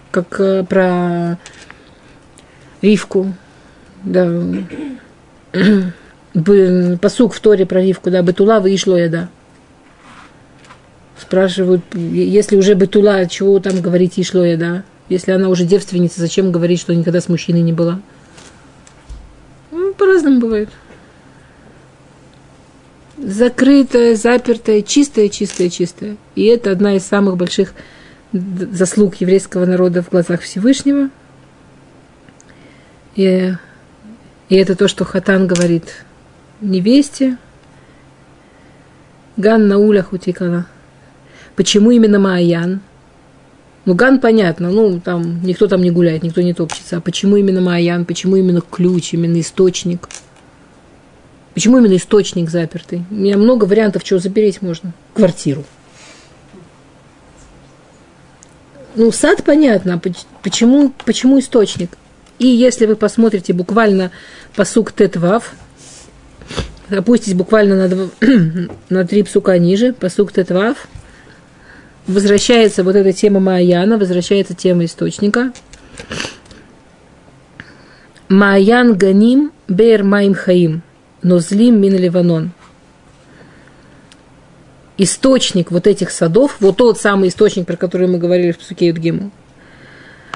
Как 0.10 0.40
э, 0.40 0.64
про 0.64 1.38
Ривку. 2.82 3.34
Да. 4.06 4.26
Посук 7.02 7.34
в 7.34 7.40
Торе 7.42 7.66
про 7.66 7.82
Ривку, 7.82 8.10
да, 8.10 8.22
Бетула 8.24 8.62
вышло 8.62 8.96
я, 8.96 9.10
да. 9.10 9.30
Спрашивают, 11.20 11.84
если 11.94 12.56
уже 12.56 12.74
Бетула, 12.74 13.28
чего 13.28 13.60
там 13.60 13.82
говорить 13.82 14.14
Ишло 14.18 14.44
я, 14.46 14.58
да? 14.58 14.84
Если 15.10 15.32
она 15.32 15.50
уже 15.50 15.66
девственница, 15.66 16.22
зачем 16.22 16.54
говорить, 16.54 16.80
что 16.80 16.96
никогда 16.96 17.20
с 17.20 17.28
мужчиной 17.28 17.62
не 17.62 17.74
была? 17.74 18.00
Ну, 19.72 19.94
по-разному 19.94 20.40
бывает 20.40 20.70
закрытая, 23.18 24.16
запертая, 24.16 24.82
чистая, 24.82 25.30
чистая, 25.30 25.70
чистая. 25.70 26.18
И 26.36 26.46
это 26.46 26.72
одна 26.72 26.96
из 26.96 27.04
самых 27.04 27.38
больших 27.38 27.74
заслуг 28.32 29.16
еврейского 29.16 29.66
народа 29.66 30.02
в 30.02 30.10
глазах 30.10 30.42
Всевышнего. 30.42 31.10
И, 33.16 33.54
и 34.50 34.56
это 34.56 34.76
то, 34.76 34.88
что 34.88 35.06
Хатан 35.06 35.48
говорит 35.48 36.06
невесте. 36.62 37.38
Ган 39.38 39.68
на 39.68 39.78
улях 39.78 40.14
утекала. 40.14 40.66
Почему 41.56 41.92
именно 41.92 42.20
Маян? 42.20 42.82
Ну, 43.86 43.96
Ган 43.96 44.20
понятно, 44.20 44.72
ну, 44.72 45.02
там 45.02 45.44
никто 45.44 45.68
там 45.68 45.82
не 45.82 45.92
гуляет, 45.92 46.24
никто 46.24 46.42
не 46.42 46.54
топчется. 46.54 46.98
А 46.98 47.02
почему 47.02 47.36
именно 47.36 47.62
Маян? 47.62 48.06
Почему 48.06 48.38
именно 48.38 48.62
ключ, 48.62 49.14
именно 49.14 49.40
источник? 49.42 50.08
Почему 51.54 51.78
именно 51.78 51.96
источник 51.96 52.50
запертый? 52.50 53.04
У 53.12 53.16
меня 53.16 53.38
много 53.38 53.66
вариантов, 53.66 54.04
чего 54.04 54.20
запереть 54.20 54.62
можно. 54.62 54.94
Квартиру. 55.14 55.64
Ну, 58.96 59.12
сад 59.12 59.44
понятно, 59.44 59.96
а 59.96 60.02
почему, 60.44 60.94
почему 61.06 61.40
источник? 61.40 61.92
И 62.40 62.48
если 62.48 62.86
вы 62.86 62.96
посмотрите 62.96 63.54
буквально 63.54 64.12
посук 64.56 64.92
Тетвав, 64.92 65.54
опуститесь 66.90 67.34
буквально 67.34 67.76
на, 67.76 67.88
два, 67.88 68.10
на 68.90 69.06
три 69.06 69.24
псука 69.24 69.58
ниже, 69.58 69.94
посук 69.94 70.32
Тетвав, 70.32 70.88
возвращается 72.08 72.84
вот 72.84 72.96
эта 72.96 73.14
тема 73.14 73.40
Маяна, 73.40 73.98
возвращается 73.98 74.54
тема 74.54 74.86
источника. 74.86 75.54
Маян 78.28 78.96
Ганим 78.96 79.52
Бер 79.68 80.04
Маим 80.04 80.34
Хаим– 80.34 80.82
но 81.24 81.40
злим 81.40 81.82
мин 81.82 81.96
Ливанон. 81.96 82.52
Источник 84.98 85.72
вот 85.72 85.88
этих 85.88 86.12
садов, 86.12 86.58
вот 86.60 86.78
тот 86.78 87.00
самый 87.00 87.30
источник, 87.30 87.66
про 87.66 87.78
который 87.78 88.08
мы 88.08 88.20
говорили 88.20 88.52
в 88.52 88.60
Псуке 88.60 88.88
Юдгиму, 88.88 89.32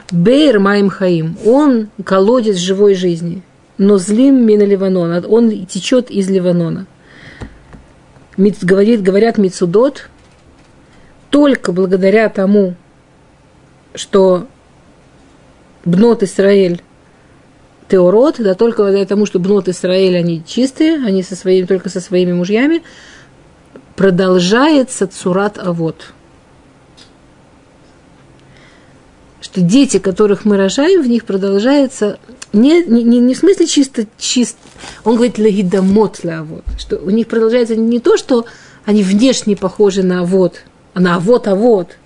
Бейр 0.10 0.60
Маим 0.60 0.90
Хаим, 0.90 1.38
он 1.46 1.90
колодец 2.04 2.56
живой 2.56 2.96
жизни, 2.96 3.44
но 3.78 3.98
злим 3.98 4.46
мин 4.46 4.62
Ливанон, 4.62 5.26
он 5.28 5.66
течет 5.68 6.10
из 6.10 6.30
Ливанона. 6.30 6.88
Говорит, 8.38 9.04
говорят 9.04 9.38
Мицудот, 9.38 10.10
только 11.30 11.72
благодаря 11.72 12.30
тому, 12.30 12.76
что 13.94 14.48
Бнот 15.86 16.24
Исраэль 16.24 16.82
Теорот, 17.90 18.36
да 18.40 18.54
только 18.54 18.84
благодаря 18.84 19.06
тому, 19.06 19.26
что 19.26 19.40
Бнот 19.40 19.70
Исраэль, 19.70 20.18
они 20.18 20.44
чистые, 20.46 20.96
они 20.96 21.24
со 21.24 21.36
своими, 21.36 21.66
только 21.66 21.90
со 21.90 22.02
своими 22.02 22.34
мужьями, 22.34 22.84
продолжается 23.96 25.08
Цурат 25.08 25.58
Авод. 25.58 26.14
Что 29.40 29.62
дети, 29.62 30.00
которых 30.00 30.44
мы 30.44 30.58
рожаем, 30.58 31.02
в 31.02 31.08
них 31.08 31.24
продолжается 31.24 32.20
не, 32.52 32.84
не, 32.84 33.04
не, 33.04 33.20
не 33.20 33.34
в 33.34 33.38
смысле 33.38 33.68
чисто, 33.68 34.06
чист, 34.18 34.58
он 35.04 35.16
говорит 35.16 35.38
легидамот 35.38 36.26
авод, 36.26 36.64
что 36.78 36.98
у 36.98 37.10
них 37.10 37.28
продолжается 37.28 37.76
не 37.76 38.00
то, 38.00 38.18
что 38.18 38.46
они 38.86 39.04
внешне 39.04 39.56
похожи 39.56 40.04
на 40.04 40.22
авод, 40.22 40.64
а 40.94 41.00
на 41.00 41.16
авод 41.16 41.48
авод. 41.48 41.98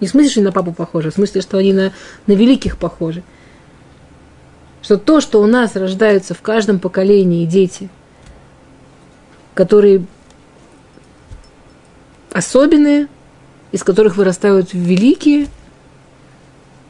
Не 0.00 0.08
в 0.08 0.10
смысле, 0.10 0.30
что 0.30 0.40
они 0.40 0.46
на 0.46 0.52
папу 0.52 0.72
похожи, 0.72 1.10
в 1.10 1.14
смысле, 1.14 1.40
что 1.40 1.58
они 1.58 1.72
на, 1.72 1.92
на 2.26 2.32
великих 2.32 2.76
похожи 2.76 3.22
что 4.82 4.98
то, 4.98 5.20
что 5.20 5.40
у 5.40 5.46
нас 5.46 5.76
рождаются 5.76 6.34
в 6.34 6.42
каждом 6.42 6.78
поколении 6.78 7.46
дети, 7.46 7.88
которые 9.54 10.04
особенные, 12.32 13.08
из 13.70 13.84
которых 13.84 14.16
вырастают 14.16 14.72
великие, 14.72 15.46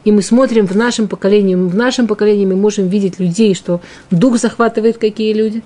и 0.04 0.10
мы 0.10 0.22
смотрим 0.22 0.66
в 0.66 0.74
нашем 0.74 1.06
поколении, 1.06 1.54
в 1.54 1.76
нашем 1.76 2.08
поколении 2.08 2.46
мы 2.46 2.56
можем 2.56 2.88
видеть 2.88 3.20
людей, 3.20 3.54
что 3.54 3.80
дух 4.10 4.38
захватывает 4.38 4.98
какие 4.98 5.32
люди. 5.32 5.62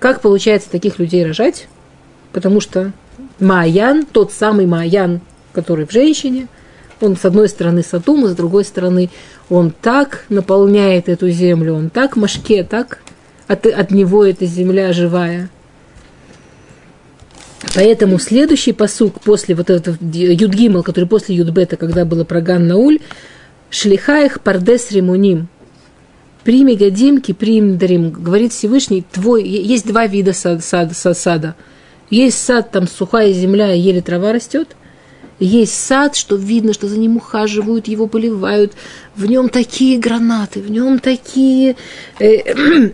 Как 0.00 0.20
получается 0.20 0.68
таких 0.70 0.98
людей 0.98 1.24
рожать? 1.24 1.66
Потому 2.32 2.60
что 2.60 2.92
Маян, 3.40 4.04
тот 4.04 4.32
самый 4.32 4.66
Маян, 4.66 5.20
который 5.52 5.86
в 5.86 5.92
женщине, 5.92 6.48
он 7.00 7.16
с 7.16 7.24
одной 7.24 7.48
стороны 7.48 7.82
Сатум, 7.82 8.26
с 8.26 8.34
другой 8.34 8.64
стороны 8.64 9.10
он 9.50 9.70
так 9.70 10.24
наполняет 10.28 11.08
эту 11.08 11.30
землю, 11.30 11.74
он 11.74 11.90
так 11.90 12.16
машке, 12.16 12.64
так 12.64 13.00
от, 13.46 13.66
от 13.66 13.90
него 13.90 14.24
эта 14.24 14.46
земля 14.46 14.92
живая. 14.92 15.50
Поэтому 17.74 18.18
следующий 18.18 18.72
посук 18.72 19.20
после 19.20 19.54
вот 19.54 19.70
этого 19.70 19.96
Юдгимал, 20.00 20.82
который 20.82 21.06
после 21.06 21.34
Юдбета, 21.34 21.76
когда 21.76 22.04
было 22.04 22.24
про 22.24 22.40
Ган 22.40 22.68
Науль, 22.68 23.00
Шлихаих 23.70 24.40
пардес 24.40 24.92
ремуним. 24.92 25.48
Прими 26.44 26.76
гадимки, 26.76 27.32
прим 27.32 27.78
дарим. 27.78 28.10
Говорит 28.10 28.52
Всевышний, 28.52 29.02
твой, 29.10 29.42
есть 29.48 29.86
два 29.86 30.06
вида 30.06 30.32
сада, 30.34 30.60
сада, 30.60 30.94
сада. 30.94 31.54
Есть 32.10 32.40
сад, 32.40 32.70
там 32.70 32.86
сухая 32.86 33.32
земля, 33.32 33.72
еле 33.72 34.00
трава 34.02 34.32
растет– 34.32 34.76
есть 35.38 35.74
сад, 35.74 36.14
что 36.16 36.36
видно, 36.36 36.72
что 36.72 36.88
за 36.88 36.98
ним 36.98 37.16
ухаживают, 37.16 37.88
его 37.88 38.06
поливают. 38.06 38.72
В 39.16 39.26
нем 39.26 39.48
такие 39.48 39.98
гранаты, 39.98 40.60
в 40.60 40.70
нем 40.70 40.98
такие 40.98 41.76
э, 42.20 42.54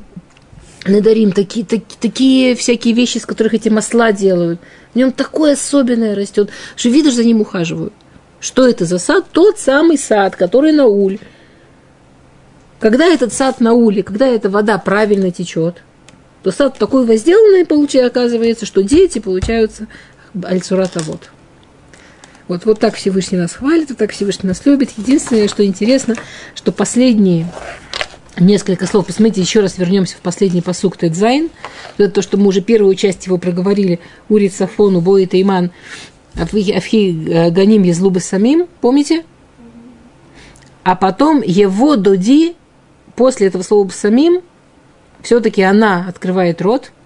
надарим, 0.87 1.33
такие, 1.33 1.67
так, 1.67 1.83
такие 2.01 2.55
всякие 2.55 2.95
вещи, 2.95 3.19
из 3.19 3.27
которых 3.27 3.55
эти 3.55 3.69
масла 3.69 4.13
делают. 4.13 4.61
В 4.93 4.97
нем 4.97 5.13
такое 5.13 5.53
особенное 5.53 6.15
растет, 6.15 6.51
что 6.77 6.89
видишь, 6.89 7.15
за 7.15 7.25
ним 7.25 7.43
ухаживают. 7.43 7.93
Что 8.41 8.67
это 8.67 8.87
за 8.87 8.99
сад? 8.99 9.27
Тот 9.33 9.59
самый 9.59 9.99
сад, 9.99 10.35
который 10.35 10.73
на 10.73 10.87
уль. 10.87 11.19
Когда 12.79 13.05
этот 13.05 13.35
сад 13.35 13.61
на 13.61 13.75
уле, 13.75 14.03
когда 14.03 14.27
эта 14.27 14.49
вода 14.49 14.79
правильно 14.79 15.31
течет, 15.31 15.83
то 16.43 16.51
сад 16.51 16.79
такой 16.79 17.05
возделанный 17.05 17.67
получается, 17.67 18.21
оказывается, 18.21 18.65
что 18.65 18.83
дети 18.83 19.19
получаются 19.19 19.87
альцурата 20.43 21.01
вот. 22.51 22.65
Вот, 22.65 22.81
так 22.81 22.97
Всевышний 22.97 23.39
нас 23.39 23.55
хвалит, 23.55 23.91
вот 23.91 23.99
так 23.99 24.11
Всевышний 24.11 24.49
нас 24.49 24.67
любит. 24.67 24.91
Единственное, 24.97 25.47
что 25.47 25.65
интересно, 25.65 26.17
что 26.57 26.73
последние 26.73 27.47
несколько 28.39 28.87
слов, 28.87 29.07
посмотрите, 29.07 29.41
еще 29.41 29.61
раз 29.61 29.79
вернемся 29.79 30.17
в 30.17 30.21
последний 30.21 30.61
посук 30.61 30.97
Тедзайн. 30.97 31.51
Это 31.97 32.11
то, 32.11 32.23
что 32.23 32.39
мы 32.39 32.49
уже 32.49 32.61
первую 32.61 32.97
часть 32.97 33.27
его 33.27 33.39
проговорили. 33.39 34.01
Урит 34.29 34.53
Сафону, 34.53 35.01
Бои 35.01 35.27
Тайман, 35.27 35.71
Афхи 36.35 37.29
э, 37.31 37.51
Ганим 37.51 37.85
Езлубы 37.85 38.19
Самим, 38.19 38.67
помните? 38.81 39.25
А 40.83 40.97
потом 40.97 41.43
его 41.43 41.95
Доди, 41.95 42.57
после 43.15 43.47
этого 43.47 43.63
слова 43.63 43.89
Самим, 43.91 44.41
все-таки 45.23 45.63
она 45.63 46.07
открывает 46.09 46.61
рот– 46.61 46.91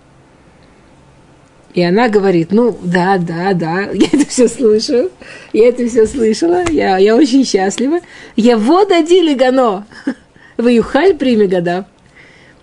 и 1.74 1.82
она 1.82 2.08
говорит, 2.08 2.52
ну, 2.52 2.78
да, 2.82 3.18
да, 3.18 3.52
да, 3.52 3.80
я 3.92 4.06
это 4.06 4.26
все 4.28 4.48
слышу, 4.48 5.10
я 5.52 5.68
это 5.68 5.86
все 5.88 6.06
слышала, 6.06 6.62
я, 6.70 6.98
я 6.98 7.16
очень 7.16 7.44
счастлива. 7.44 7.98
Я 8.36 8.56
вот 8.56 8.92
один 8.92 9.36
гано, 9.36 9.84
в 10.56 10.68
Юхаль 10.68 11.14
прими 11.14 11.46
года. 11.46 11.86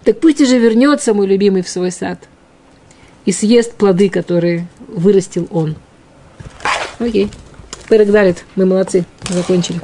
Так 0.03 0.19
пусть 0.19 0.41
уже 0.41 0.57
вернется 0.57 1.13
мой 1.13 1.27
любимый 1.27 1.61
в 1.61 1.69
свой 1.69 1.91
сад 1.91 2.17
и 3.25 3.31
съест 3.31 3.73
плоды, 3.73 4.09
которые 4.09 4.65
вырастил 4.87 5.47
он. 5.51 5.75
Окей. 6.97 7.29
Пырок 7.87 8.09
дарит, 8.09 8.45
мы 8.55 8.65
молодцы, 8.65 9.05
закончили. 9.29 9.79